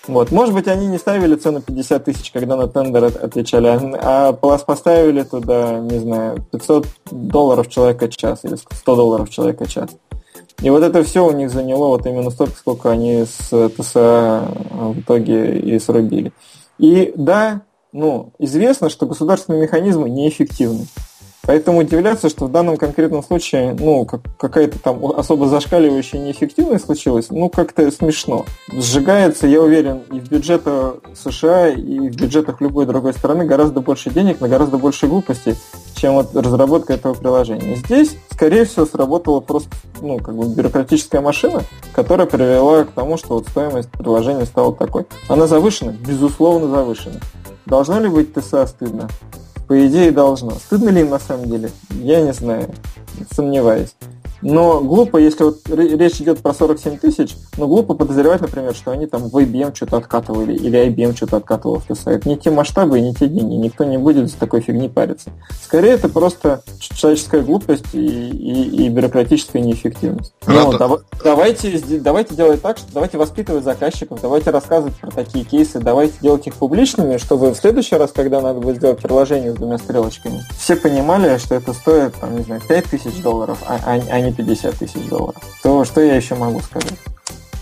Вот. 0.08 0.32
Может 0.32 0.56
быть, 0.56 0.68
они 0.68 0.88
не 0.88 0.98
ставили 0.98 1.36
цену 1.36 1.62
50 1.62 2.04
тысяч, 2.04 2.32
когда 2.32 2.56
на 2.56 2.68
тендер 2.68 3.06
отвечали, 3.06 3.68
а 4.02 4.34
поставили 4.34 5.22
туда, 5.24 5.80
не 5.80 6.00
знаю, 6.00 6.44
500 6.52 6.88
долларов 7.12 7.70
человека 7.70 8.10
час 8.10 8.40
или 8.44 8.56
100 8.56 8.96
долларов 8.96 9.30
человека 9.30 9.68
час. 9.68 9.92
И 10.62 10.70
вот 10.70 10.84
это 10.84 11.04
все 11.04 11.26
у 11.26 11.32
них 11.32 11.52
заняло 11.52 11.88
вот 11.88 12.06
именно 12.06 12.30
столько, 12.30 12.56
сколько 12.56 12.92
они 12.92 13.26
с 13.26 13.70
ТСА 13.70 14.48
в 14.72 15.00
итоге 15.00 15.60
и 15.60 15.80
срубили. 15.80 16.34
И 16.78 17.14
да, 17.16 17.62
ну, 17.92 18.32
известно, 18.40 18.90
что 18.90 19.06
государственные 19.06 19.64
механизмы 19.64 20.10
неэффективны. 20.10 20.86
Поэтому 21.52 21.80
удивляться, 21.80 22.30
что 22.30 22.46
в 22.46 22.52
данном 22.54 22.78
конкретном 22.78 23.22
случае, 23.22 23.76
ну, 23.78 24.06
как, 24.06 24.22
какая-то 24.38 24.80
там 24.80 25.06
особо 25.06 25.50
зашкаливающая 25.50 26.18
неэффективность 26.18 26.86
случилась, 26.86 27.30
ну, 27.30 27.50
как-то 27.50 27.92
смешно. 27.92 28.46
Сжигается, 28.72 29.48
я 29.48 29.62
уверен, 29.62 30.00
и 30.14 30.22
в 30.22 30.30
бюджетах 30.30 31.00
США, 31.14 31.68
и 31.68 32.08
в 32.08 32.16
бюджетах 32.16 32.62
любой 32.62 32.86
другой 32.86 33.12
страны 33.12 33.44
гораздо 33.44 33.82
больше 33.82 34.10
денег 34.12 34.40
на 34.40 34.48
гораздо 34.48 34.78
больше 34.78 35.08
глупостей, 35.08 35.56
чем 35.98 36.14
вот 36.14 36.34
разработка 36.34 36.94
этого 36.94 37.16
приложения. 37.16 37.76
Здесь 37.76 38.16
скорее 38.32 38.64
всего, 38.64 38.86
сработала 38.86 39.42
просто 39.42 39.70
ну, 40.02 40.20
как 40.20 40.34
бы 40.34 40.48
бюрократическая 40.56 41.20
машина, 41.20 41.64
которая 41.92 42.28
привела 42.28 42.86
к 42.86 42.92
тому, 42.92 43.18
что 43.18 43.34
вот 43.34 43.50
стоимость 43.50 43.92
приложения 43.92 44.46
стала 44.46 44.74
такой. 44.74 45.06
Она 45.28 45.48
завышена? 45.48 45.92
Безусловно, 45.92 46.70
завышена. 46.70 47.20
Должно 47.66 48.00
ли 48.00 48.08
быть 48.08 48.34
ТСА 48.34 48.66
стыдно? 48.68 49.10
По 49.72 49.88
идее, 49.88 50.12
должно. 50.12 50.52
Стыдно 50.52 50.90
ли 50.90 51.00
им 51.00 51.12
на 51.12 51.18
самом 51.18 51.46
деле? 51.46 51.72
Я 51.92 52.20
не 52.20 52.34
знаю. 52.34 52.70
Сомневаюсь. 53.34 53.96
Но 54.42 54.82
глупо, 54.82 55.18
если 55.18 55.44
вот 55.44 55.60
речь 55.70 56.20
идет 56.22 56.40
про 56.40 56.54
47 56.54 56.98
тысяч, 56.98 57.36
но 57.58 57.68
глупо 57.68 57.94
подозревать, 57.94 58.42
например, 58.42 58.74
что 58.74 58.92
они 58.92 59.06
там 59.06 59.30
в 59.30 59.38
IBM 59.38 59.76
что-то 59.76 59.98
откатывали 59.98 60.54
или 60.54 60.88
IBM 60.88 61.16
что-то 61.16 61.38
откатывал 61.38 61.80
в 61.80 61.94
ТСА. 61.94 62.12
Это 62.12 62.28
не 62.28 62.38
те 62.38 62.50
масштабы 62.52 63.00
и 63.00 63.02
не 63.02 63.14
те 63.14 63.28
деньги. 63.28 63.56
Никто 63.56 63.84
не 63.84 63.98
будет 63.98 64.30
за 64.30 64.38
такой 64.38 64.62
фигни 64.62 64.90
париться. 64.90 65.32
Скорее, 65.64 65.92
это 65.92 66.10
просто 66.10 66.64
человеческая 66.80 67.42
глупость 67.42 67.94
и, 67.94 68.00
и, 68.00 68.86
и 68.86 68.90
бюрократическая 68.90 69.62
неэффективность. 69.62 70.34
Но 70.48 70.78
давай, 70.78 71.00
давайте, 71.24 71.82
давайте 72.00 72.36
делать 72.36 72.62
так, 72.62 72.78
что 72.78 72.88
давайте 72.94 73.18
воспитывать 73.18 73.64
заказчиков, 73.64 74.20
давайте 74.22 74.50
рассказывать 74.50 74.96
про 74.96 75.12
такие 75.12 75.46
кейсы, 75.46 75.80
давайте 75.80 76.16
делать 76.22 76.48
их 76.48 76.56
публичными, 76.56 77.18
чтобы 77.18 77.52
в 77.52 77.56
следующий 77.56 77.96
раз, 77.96 78.12
когда 78.12 78.42
надо 78.42 78.60
будет 78.60 78.78
сделать 78.78 79.00
приложение 79.00 79.52
с 79.52 79.56
двумя 79.56 79.78
стрелочками, 79.78 80.42
все 80.58 80.76
понимали, 80.76 81.38
что 81.38 81.56
это 81.56 81.74
стоит, 81.74 82.16
там, 82.16 82.38
не 82.38 82.44
знаю, 82.44 82.62
5 82.68 82.86
тысяч 82.86 83.22
долларов, 83.22 83.60
а, 83.68 83.80
а, 83.86 84.00
а 84.10 84.20
не 84.20 84.31
50 84.32 84.76
тысяч 84.76 85.08
долларов. 85.08 85.42
То 85.64 85.86
что 85.86 86.02
я 86.02 86.16
еще 86.16 86.36
могу 86.36 86.60
сказать? 86.60 86.98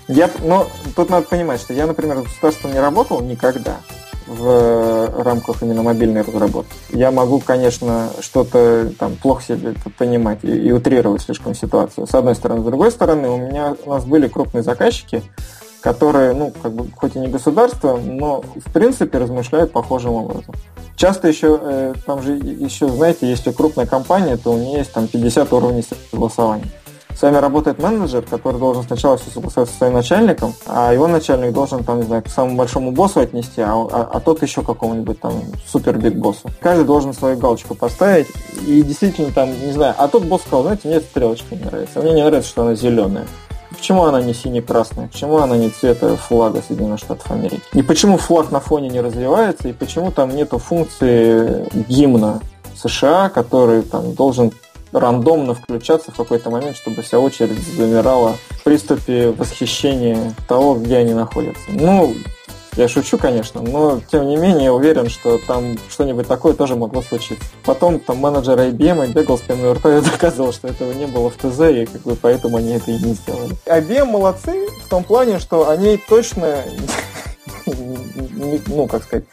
Я, 0.07 0.30
но 0.43 0.67
тут 0.95 1.09
надо 1.09 1.28
понимать, 1.28 1.61
что 1.61 1.74
я, 1.74 1.86
например, 1.86 2.17
в 2.17 2.24
государстве 2.24 2.72
не 2.72 2.80
работал 2.80 3.22
никогда 3.22 3.78
в 4.26 5.24
рамках 5.24 5.63
именно 5.63 5.82
мобильной 5.82 6.22
разработки. 6.22 6.74
Я 6.89 7.11
могу, 7.11 7.39
конечно, 7.39 8.09
что-то 8.20 8.91
там 8.97 9.15
плохо 9.15 9.43
себе 9.43 9.74
понимать 9.97 10.39
и, 10.43 10.51
и 10.51 10.72
утрировать 10.72 11.24
слишком 11.24 11.55
ситуацию. 11.55 12.05
С 12.05 12.13
одной 12.13 12.36
стороны. 12.36 12.61
С 12.61 12.65
другой 12.65 12.91
стороны, 12.91 13.28
у 13.30 13.38
меня 13.38 13.76
у 13.86 13.89
нас 13.89 14.05
были 14.05 14.28
крупные 14.28 14.63
заказчики, 14.63 15.24
которые, 15.82 16.34
ну, 16.34 16.51
как 16.61 16.73
бы, 16.73 16.88
хоть 16.95 17.15
и 17.15 17.19
не 17.19 17.27
государство, 17.27 17.97
но 17.97 18.41
в 18.41 18.71
принципе 18.71 19.17
размышляют 19.17 19.71
похожим 19.71 20.11
образом. 20.11 20.55
Часто 20.95 21.27
еще, 21.27 21.59
э, 21.61 21.93
там 22.05 22.21
же 22.21 22.34
еще, 22.34 22.89
знаете, 22.89 23.30
если 23.30 23.51
крупная 23.51 23.86
компания, 23.86 24.36
то 24.36 24.51
у 24.51 24.57
нее 24.57 24.80
есть 24.80 24.91
там 24.91 25.07
50 25.07 25.53
уровней 25.53 25.84
согласования. 26.11 26.67
С 27.19 27.21
вами 27.21 27.36
работает 27.36 27.80
менеджер, 27.80 28.21
который 28.21 28.59
должен 28.59 28.84
сначала 28.84 29.17
все 29.17 29.30
согласовать 29.30 29.69
со 29.69 29.75
своим 29.75 29.93
начальником, 29.93 30.53
а 30.65 30.93
его 30.93 31.05
начальник 31.07 31.51
должен, 31.51 31.84
там, 31.84 31.97
не 31.97 32.03
знаю, 32.03 32.23
к 32.23 32.30
самому 32.30 32.55
большому 32.55 32.91
боссу 32.91 33.19
отнести, 33.19 33.59
а, 33.61 33.73
а, 33.73 34.09
а 34.13 34.19
тот 34.21 34.41
еще 34.41 34.61
какому-нибудь 34.61 35.19
там 35.19 35.34
супер 35.67 35.97
биг 35.97 36.15
боссу. 36.15 36.49
Каждый 36.61 36.86
должен 36.86 37.13
свою 37.13 37.38
галочку 37.38 37.75
поставить, 37.75 38.27
и 38.65 38.82
действительно 38.84 39.34
там, 39.34 39.49
не 39.49 39.73
знаю, 39.73 39.95
а 39.97 40.07
тот 40.07 40.23
босс 40.23 40.43
сказал, 40.43 40.63
знаете, 40.63 40.88
мне 40.88 40.97
эта 40.97 41.07
стрелочка 41.07 41.55
не 41.55 41.63
нравится, 41.63 42.01
мне 42.01 42.13
не 42.13 42.23
нравится, 42.23 42.49
что 42.49 42.61
она 42.61 42.75
зеленая. 42.75 43.27
Почему 43.70 44.03
она 44.03 44.22
не 44.22 44.34
сине-красная? 44.34 45.07
Почему 45.07 45.38
она 45.38 45.57
не 45.57 45.70
цвета 45.70 46.15
флага 46.15 46.61
Соединенных 46.61 46.99
Штатов 46.99 47.30
Америки? 47.32 47.61
И 47.74 47.82
почему 47.82 48.17
флаг 48.17 48.51
на 48.51 48.59
фоне 48.59 48.89
не 48.89 49.01
развивается? 49.01 49.67
И 49.67 49.74
почему 49.74 50.11
там 50.11 50.36
нету 50.36 50.57
функции 50.57 51.67
гимна 51.88 52.41
США, 52.76 53.30
который 53.30 53.84
там 53.84 54.13
должен 54.13 54.51
рандомно 54.91 55.53
включаться 55.53 56.11
в 56.11 56.15
какой-то 56.15 56.49
момент, 56.49 56.76
чтобы 56.76 57.01
вся 57.01 57.20
очередь 57.20 57.59
замирала 57.76 58.36
в 58.49 58.63
приступе 58.63 59.30
восхищения 59.30 60.34
того, 60.47 60.76
где 60.76 60.97
они 60.97 61.13
находятся. 61.13 61.61
Ну, 61.70 62.13
я 62.76 62.88
шучу, 62.88 63.17
конечно, 63.17 63.61
но 63.61 63.99
тем 64.11 64.28
не 64.28 64.38
менее 64.38 64.72
уверен, 64.72 65.09
что 65.09 65.38
там 65.47 65.78
что-нибудь 65.89 66.28
такое 66.28 66.53
тоже 66.53 66.76
могло 66.76 67.01
случиться. 67.01 67.43
Потом 67.65 67.99
там 67.99 68.17
менеджер 68.17 68.57
IBM 68.57 69.11
бегал 69.13 69.38
с 69.38 69.41
пеной 69.41 69.74
рта 69.74 69.97
и 69.97 70.01
доказывал, 70.01 70.53
что 70.53 70.67
этого 70.67 70.91
не 70.93 71.07
было 71.07 71.30
в 71.30 71.36
ТЗ, 71.36 71.59
и 71.61 71.86
как 71.86 72.01
бы 72.01 72.15
поэтому 72.15 72.57
они 72.57 72.72
это 72.74 72.91
и 72.91 72.95
не 72.95 73.13
сделали. 73.13 73.55
IBM 73.65 74.05
молодцы 74.05 74.67
в 74.86 74.89
том 74.89 75.03
плане, 75.03 75.39
что 75.39 75.70
они 75.70 75.97
точно, 75.97 76.63
ну, 77.65 78.88
как 78.88 79.03
сказать, 79.03 79.26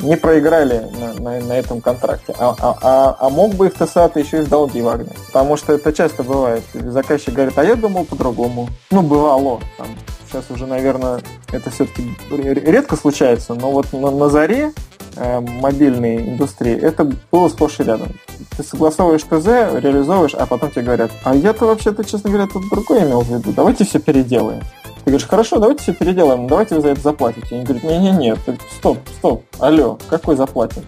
не 0.00 0.16
проиграли 0.16 0.90
на, 0.98 1.14
на, 1.14 1.40
на 1.40 1.52
этом 1.54 1.80
контракте. 1.80 2.34
А, 2.38 2.54
а, 2.58 2.78
а, 2.82 3.16
а 3.18 3.30
мог 3.30 3.54
бы 3.54 3.68
их 3.68 3.74
ТСАТ 3.74 4.16
еще 4.16 4.38
и 4.38 4.42
в 4.42 4.48
долги 4.48 4.82
вагнать. 4.82 5.16
Потому 5.26 5.56
что 5.56 5.72
это 5.72 5.92
часто 5.92 6.22
бывает. 6.22 6.62
Заказчик 6.74 7.34
говорит, 7.34 7.58
а 7.58 7.64
я 7.64 7.76
думал 7.76 8.04
по-другому. 8.04 8.68
Ну, 8.90 9.02
бывало. 9.02 9.60
Там, 9.78 9.88
сейчас 10.28 10.50
уже, 10.50 10.66
наверное, 10.66 11.20
это 11.52 11.70
все-таки 11.70 12.02
редко 12.30 12.96
случается, 12.96 13.54
но 13.54 13.70
вот 13.70 13.92
на, 13.92 14.10
на 14.10 14.28
заре 14.28 14.72
э, 15.16 15.40
мобильной 15.40 16.30
индустрии 16.30 16.74
это 16.74 17.10
было 17.30 17.48
сплошь 17.48 17.80
и 17.80 17.84
рядом. 17.84 18.08
Ты 18.56 18.62
согласовываешь 18.62 19.22
ТЗ, 19.22 19.80
реализовываешь, 19.82 20.34
а 20.34 20.46
потом 20.46 20.70
тебе 20.70 20.82
говорят, 20.82 21.10
а 21.24 21.34
я-то 21.34 21.66
вообще-то, 21.66 22.04
честно 22.04 22.30
говоря, 22.30 22.48
тут 22.52 22.68
другое 22.68 23.04
имел 23.04 23.20
в 23.20 23.28
виду, 23.28 23.52
давайте 23.52 23.84
все 23.84 23.98
переделаем. 23.98 24.62
Ты 25.04 25.10
говоришь, 25.10 25.28
хорошо, 25.28 25.58
давайте 25.58 25.82
все 25.82 25.94
переделаем, 25.94 26.48
давайте 26.48 26.74
вы 26.74 26.80
за 26.80 26.88
это 26.88 27.00
заплатите. 27.00 27.54
Они 27.54 27.64
говорят, 27.64 27.84
не-не-не, 27.84 28.36
стоп, 28.78 28.98
стоп, 29.18 29.44
алло, 29.58 29.98
какой 30.08 30.36
заплатим? 30.36 30.82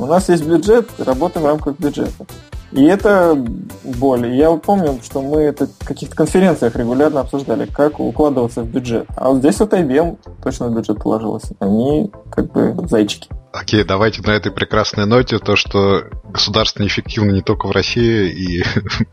У 0.00 0.06
нас 0.06 0.30
есть 0.30 0.46
бюджет, 0.46 0.88
работаем 0.98 1.44
в 1.44 1.48
рамках 1.48 1.78
бюджета. 1.78 2.24
И 2.72 2.82
это 2.84 3.36
боль. 3.84 4.34
Я 4.34 4.50
помню, 4.52 4.98
что 5.02 5.20
мы 5.20 5.42
это 5.42 5.66
в 5.66 5.84
каких-то 5.84 6.16
конференциях 6.16 6.74
регулярно 6.74 7.20
обсуждали, 7.20 7.66
как 7.66 8.00
укладываться 8.00 8.62
в 8.62 8.66
бюджет. 8.66 9.06
А 9.14 9.28
вот 9.28 9.40
здесь 9.40 9.60
вот 9.60 9.74
IBM 9.74 10.16
точно 10.42 10.68
в 10.68 10.74
бюджет 10.74 11.02
положилась. 11.02 11.42
Они 11.58 12.10
как 12.30 12.50
бы 12.50 12.74
зайчики. 12.88 13.28
Окей, 13.52 13.84
давайте 13.84 14.22
на 14.22 14.30
этой 14.30 14.50
прекрасной 14.50 15.04
ноте, 15.04 15.38
то, 15.38 15.54
что 15.54 16.04
государство 16.32 16.82
неэффективно 16.82 17.32
не 17.32 17.42
только 17.42 17.66
в 17.66 17.72
России, 17.72 18.30
и 18.30 18.64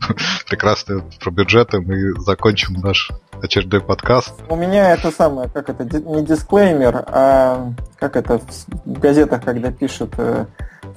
прекрасно 0.48 1.04
про 1.20 1.30
бюджеты, 1.30 1.80
мы 1.80 2.18
закончим 2.20 2.74
наш 2.74 3.10
очередной 3.42 3.82
подкаст. 3.82 4.32
У 4.48 4.56
меня 4.56 4.92
это 4.92 5.10
самое, 5.10 5.50
как 5.50 5.68
это, 5.68 5.84
не 6.00 6.24
дисклеймер, 6.24 7.04
а 7.08 7.72
как 7.98 8.16
это 8.16 8.40
в 8.84 8.98
газетах, 9.00 9.42
когда 9.44 9.72
пишут 9.72 10.14
э, 10.18 10.46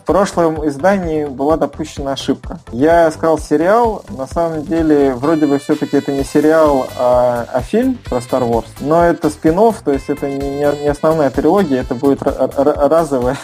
в 0.02 0.04
прошлом 0.04 0.68
издании 0.68 1.26
была 1.26 1.58
допущена 1.58 2.14
ошибка. 2.14 2.60
Я 2.72 3.12
сказал 3.12 3.38
сериал, 3.38 4.04
на 4.10 4.26
самом 4.26 4.64
деле 4.66 5.14
вроде 5.14 5.46
бы 5.46 5.60
все-таки 5.60 5.98
это 5.98 6.12
не 6.12 6.24
сериал, 6.24 6.88
а, 6.98 7.46
а 7.54 7.62
фильм 7.62 8.00
про 8.06 8.18
Star 8.18 8.42
Wars, 8.42 8.66
но 8.80 9.06
это 9.06 9.30
спин 9.30 9.52
то 9.52 9.92
есть 9.92 10.10
это 10.10 10.28
не, 10.28 10.50
не 10.82 10.88
основная 10.88 11.30
трилогия, 11.30 11.82
это 11.82 11.94
будет 11.94 12.24
разовый, 12.24 13.36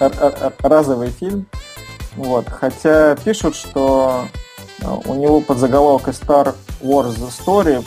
разовый 0.60 1.08
фильм. 1.08 1.46
Вот. 2.16 2.46
Хотя 2.48 3.16
пишут, 3.16 3.56
что 3.56 4.24
а, 4.84 4.94
у 5.04 5.14
него 5.14 5.40
под 5.40 5.58
заголовкой 5.58 6.12
Star 6.12 6.54
Wars 6.80 7.16
Story 7.30 7.84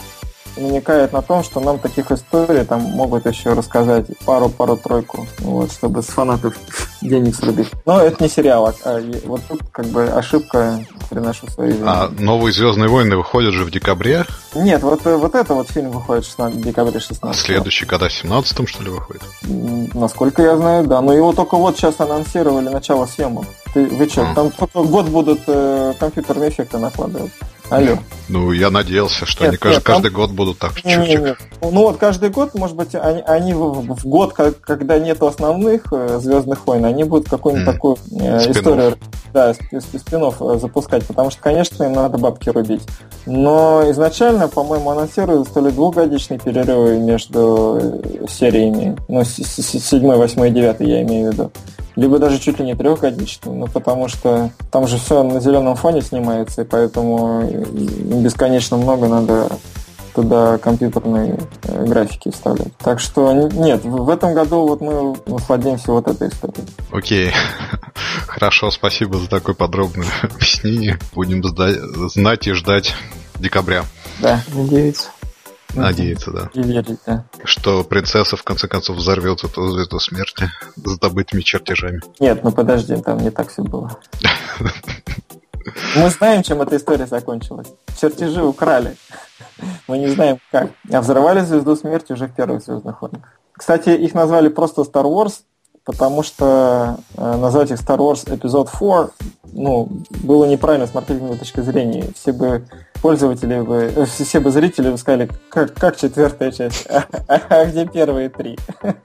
намекает 0.58 1.14
на 1.14 1.22
том, 1.22 1.43
что 1.43 1.60
нам 1.60 1.80
таких 1.80 2.12
историй 2.12 2.64
там 2.64 2.82
могут 2.82 3.26
еще 3.26 3.54
рассказать 3.54 4.06
пару-пару-тройку, 4.26 5.28
вот, 5.39 5.72
чтобы 5.72 6.02
с 6.02 6.08
фанатов 6.08 6.56
денег 7.02 7.36
срубить. 7.36 7.70
Но 7.86 7.99
это 7.99 8.24
не 8.24 8.30
сериал, 8.30 8.68
а, 8.68 8.74
а 8.86 9.02
вот 9.26 9.41
тут 9.47 9.62
как 9.72 9.86
бы 9.88 10.06
ошибка 10.06 10.80
приношу 11.10 11.47
свои 11.47 11.74
А 11.86 12.10
новые 12.20 12.54
Звездные 12.54 12.89
войны 12.89 13.18
выходят 13.18 13.54
же 13.54 13.66
в 13.66 13.72
декабре? 13.72 14.26
Нет, 14.56 14.82
вот, 14.84 15.06
э, 15.06 15.16
вот 15.16 15.36
это 15.36 15.54
вот 15.54 15.70
фильм 15.70 15.91
выходит 15.91 16.26
16, 16.26 16.58
в 16.58 16.64
декабре 16.64 16.99
16. 16.99 17.24
А 17.24 17.34
следующий 17.34 17.86
когда, 17.86 18.08
в 18.08 18.14
17 18.14 18.68
что 18.68 18.84
ли, 18.84 18.89
выходит? 18.89 19.24
Насколько 19.93 20.41
я 20.41 20.58
знаю, 20.58 20.86
да. 20.86 21.02
Но 21.02 21.14
его 21.14 21.34
только 21.34 21.56
вот 21.58 21.78
сейчас 21.78 21.99
анонсировали 21.99 22.70
начало 22.70 23.06
съемок. 23.06 23.45
Ты, 23.74 23.86
вы 23.86 24.08
что, 24.10 24.30
а. 24.30 24.36
там 24.36 24.52
только 24.52 24.84
год 24.84 25.08
будут 25.08 25.41
э, 25.47 25.93
компьютерные 25.99 26.49
эффекты 26.49 26.78
накладывать. 26.78 27.32
Алло. 27.72 27.97
Ну, 28.28 28.51
я 28.51 28.69
надеялся, 28.69 29.26
что 29.26 29.45
нет, 29.45 29.51
они 29.51 29.57
каждый, 29.57 29.76
нет, 29.76 29.84
каждый 29.84 30.11
там... 30.11 30.13
год 30.13 30.32
будут 30.32 30.59
так 30.59 30.74
чик-чик. 30.74 31.38
Ну 31.61 31.84
вот 31.84 31.97
каждый 31.97 32.30
год, 32.30 32.53
может 32.53 32.76
быть, 32.76 32.95
они, 32.95 33.22
они 33.22 33.53
в, 33.53 33.95
в 33.95 34.05
год, 34.05 34.34
как, 34.34 34.59
когда 34.59 34.99
нет 34.99 35.24
основных 35.24 35.84
э, 35.93 36.19
Звездных 36.22 36.67
войн, 36.67 36.84
они 36.84 37.05
будут 37.05 37.30
какую-нибудь 37.30 37.67
mm. 37.67 37.72
такую 37.72 37.97
э, 38.19 38.51
историю 38.51 38.97
да, 39.34 39.53
спинов 39.53 40.41
э, 40.41 40.59
запускать, 40.59 41.05
потому 41.05 41.32
что, 41.32 41.41
конечно, 41.41 41.86
им 41.86 41.93
надо 41.93 42.17
бабки 42.17 42.49
рубить. 42.49 42.82
Но 43.26 43.84
изначально, 43.89 44.49
по-моему, 44.49 44.89
анонсировали 44.89 45.45
то 45.45 45.61
ли 45.61 45.72
двухгодичные 45.72 46.39
перерывы 46.39 46.99
между 46.99 47.80
э, 47.82 48.28
сериями, 48.28 48.97
ну, 49.07 49.24
седьмой, 49.24 50.17
восьмой 50.17 50.49
и 50.49 50.53
девятый 50.53 50.89
я 50.89 51.01
имею 51.03 51.30
в 51.30 51.34
виду 51.34 51.51
либо 51.96 52.20
даже 52.20 52.39
чуть 52.39 52.60
ли 52.60 52.66
не 52.66 52.76
трехгодичный, 52.76 53.54
ну 53.54 53.68
потому 53.68 54.08
что 54.08 54.52
там 54.72 54.88
же 54.88 54.98
все 54.98 55.24
на 55.24 55.39
зеленом 55.39 55.76
фоне 55.76 56.02
снимается, 56.02 56.62
и 56.62 56.66
поэтому 56.66 57.44
бесконечно 57.44 58.78
много 58.78 59.08
надо 59.08 59.48
туда 60.14 60.58
компьютерные 60.58 61.39
э, 61.64 61.86
графики 61.86 62.32
вставлять. 62.32 62.76
Так 62.78 63.00
что 63.00 63.32
нет, 63.32 63.84
в 63.84 64.10
этом 64.10 64.34
году 64.34 64.68
вот 64.68 64.82
мы 64.82 65.16
насладимся 65.26 65.92
вот 65.92 66.08
этой 66.08 66.30
историей. 66.30 66.68
Окей. 66.92 67.32
Хорошо, 68.28 68.72
спасибо 68.72 69.18
за 69.18 69.30
такое 69.30 69.56
подробное 69.56 70.08
объяснение. 70.22 71.00
Будем 71.14 71.44
знать 72.10 72.48
и 72.48 72.54
ждать 72.54 72.94
декабря. 73.39 73.86
Да, 74.20 74.42
надеюсь. 74.54 75.08
Надеяться, 75.76 76.32
да. 76.32 76.49
И 76.53 76.61
верить, 76.61 76.99
да. 77.05 77.26
Что 77.43 77.84
принцесса 77.84 78.36
в 78.36 78.43
конце 78.43 78.67
концов 78.67 78.97
взорвет 78.97 79.43
эту 79.43 79.69
звезду 79.69 79.99
смерти 79.99 80.49
с 80.76 80.99
добытыми 80.99 81.41
чертежами. 81.41 82.01
Нет, 82.19 82.43
ну 82.43 82.51
подожди, 82.51 82.95
там 82.97 83.19
не 83.19 83.30
так 83.30 83.49
все 83.49 83.63
было. 83.63 83.97
Мы 85.95 86.09
знаем, 86.09 86.43
чем 86.43 86.61
эта 86.61 86.78
история 86.78 87.05
закончилась. 87.05 87.67
Чертежи 87.99 88.43
украли. 88.43 88.97
Мы 89.88 89.99
не 89.99 90.07
знаем 90.07 90.39
как. 90.51 90.72
А 90.91 91.01
взорвали 91.01 91.41
Звезду 91.41 91.76
Смерти 91.76 92.13
уже 92.13 92.28
в 92.28 92.36
первых 92.36 92.63
Звездных 92.63 93.01
войнах. 93.01 93.22
Кстати, 93.53 93.89
их 93.89 94.13
назвали 94.13 94.49
просто 94.49 94.82
Star 94.82 95.03
Wars, 95.03 95.41
потому 95.84 96.24
что 96.24 96.97
э, 97.15 97.38
назвать 97.38 97.72
их 97.72 97.80
Star 97.80 97.97
Wars 97.97 98.34
эпизод 98.34 98.69
4 98.72 99.09
ну, 99.52 99.89
было 100.10 100.45
неправильно 100.45 100.88
с 100.88 100.93
маркетинговой 100.93 101.38
точки 101.38 101.62
зрения. 101.62 102.06
Все 102.16 102.32
бы 102.32 102.66
пользователи 103.02 103.62
бы, 103.62 103.91
э, 103.95 104.06
все 104.06 104.39
бы 104.39 104.52
зрители 104.52 104.89
бы 104.89 104.97
сказали, 104.97 105.30
как, 105.49 105.74
как 105.74 105.97
четвертая 105.97 106.52
часть, 106.52 106.88
а, 106.89 107.06
а 107.28 107.66
где 107.66 107.86
первые 107.86 108.30
три? 108.30 108.58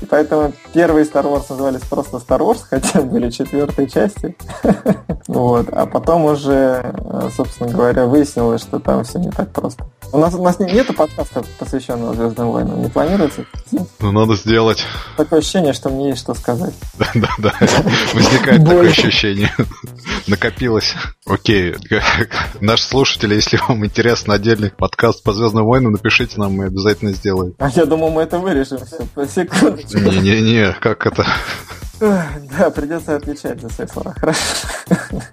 И 0.00 0.06
поэтому 0.06 0.52
первые 0.72 1.04
Star 1.04 1.24
Wars 1.24 1.46
назывались 1.48 1.82
просто 1.82 2.16
Star 2.16 2.40
Wars, 2.40 2.58
хотя 2.68 3.00
были 3.02 3.30
четвертые 3.30 3.88
части. 3.88 4.36
Вот. 5.26 5.70
А 5.72 5.86
потом 5.86 6.26
уже, 6.26 6.82
э, 6.84 7.30
собственно 7.34 7.70
говоря, 7.70 8.04
выяснилось, 8.04 8.60
что 8.60 8.78
там 8.78 9.04
все 9.04 9.18
не 9.18 9.30
так 9.30 9.50
просто. 9.52 9.86
У 10.12 10.18
нас, 10.18 10.34
у 10.34 10.42
нас 10.42 10.58
нету 10.58 10.92
подкаста, 10.92 11.42
посвященного 11.58 12.14
Звездным 12.14 12.50
войнам. 12.50 12.82
Не 12.82 12.88
планируется? 12.88 13.46
Ну, 13.72 14.12
надо 14.12 14.36
сделать. 14.36 14.84
Такое 15.16 15.38
ощущение, 15.38 15.72
что 15.72 15.88
мне 15.88 16.10
есть 16.10 16.20
что 16.20 16.34
сказать. 16.34 16.74
Да-да-да. 16.98 17.54
Возникает 18.12 18.64
такое 18.64 18.90
ощущение. 18.90 19.50
Накопилось. 20.26 20.94
Окей. 21.26 21.74
Наши 22.60 22.84
слушатели, 22.84 23.34
если 23.34 23.58
вам 23.68 23.84
интересен 23.84 24.32
отдельный 24.32 24.70
подкаст 24.70 25.22
по 25.22 25.32
Звездным 25.32 25.64
войнам, 25.64 25.92
напишите 25.92 26.38
нам, 26.38 26.54
мы 26.54 26.66
обязательно 26.66 27.12
сделаем. 27.12 27.54
А 27.58 27.68
я 27.70 27.84
думал, 27.84 28.10
мы 28.10 28.22
это 28.22 28.38
вырежем 28.38 28.78
секундочку. 28.78 29.98
Не-не-не, 29.98 30.72
как 30.80 31.06
это? 31.06 31.26
Да, 32.00 32.70
придется 32.74 33.16
отвечать 33.16 33.60
за 33.60 33.68
свои 33.68 33.86
слова. 33.86 34.14
Хорошо. 34.18 34.40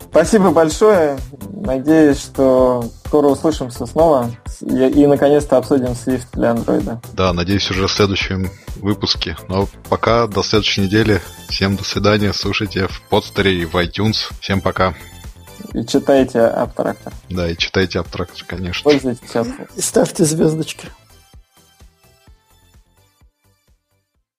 Спасибо 0.09 0.51
большое. 0.51 1.17
Надеюсь, 1.49 2.19
что 2.19 2.85
скоро 3.05 3.27
услышимся 3.27 3.85
снова 3.85 4.31
и, 4.61 4.87
и 4.87 5.07
наконец-то 5.07 5.57
обсудим 5.57 5.91
Swift 5.91 6.27
для 6.33 6.51
андроида. 6.51 7.01
Да, 7.13 7.33
надеюсь, 7.33 7.69
уже 7.71 7.87
в 7.87 7.91
следующем 7.91 8.49
выпуске. 8.77 9.37
Но 9.47 9.67
пока 9.89 10.27
до 10.27 10.43
следующей 10.43 10.81
недели. 10.81 11.21
Всем 11.49 11.75
до 11.75 11.83
свидания. 11.83 12.33
Слушайте 12.33 12.87
в 12.87 13.01
подстере 13.09 13.53
и 13.53 13.65
в 13.65 13.75
iTunes. 13.75 14.31
Всем 14.39 14.61
пока. 14.61 14.93
И 15.73 15.85
читайте 15.85 16.41
Абтрактор. 16.41 17.13
Да, 17.29 17.49
и 17.49 17.55
читайте 17.55 17.99
Абтрактор, 17.99 18.43
конечно. 18.45 18.83
Пользуйтесь. 18.83 19.29
И 19.75 19.81
ставьте 19.81 20.25
звездочки. 20.25 20.87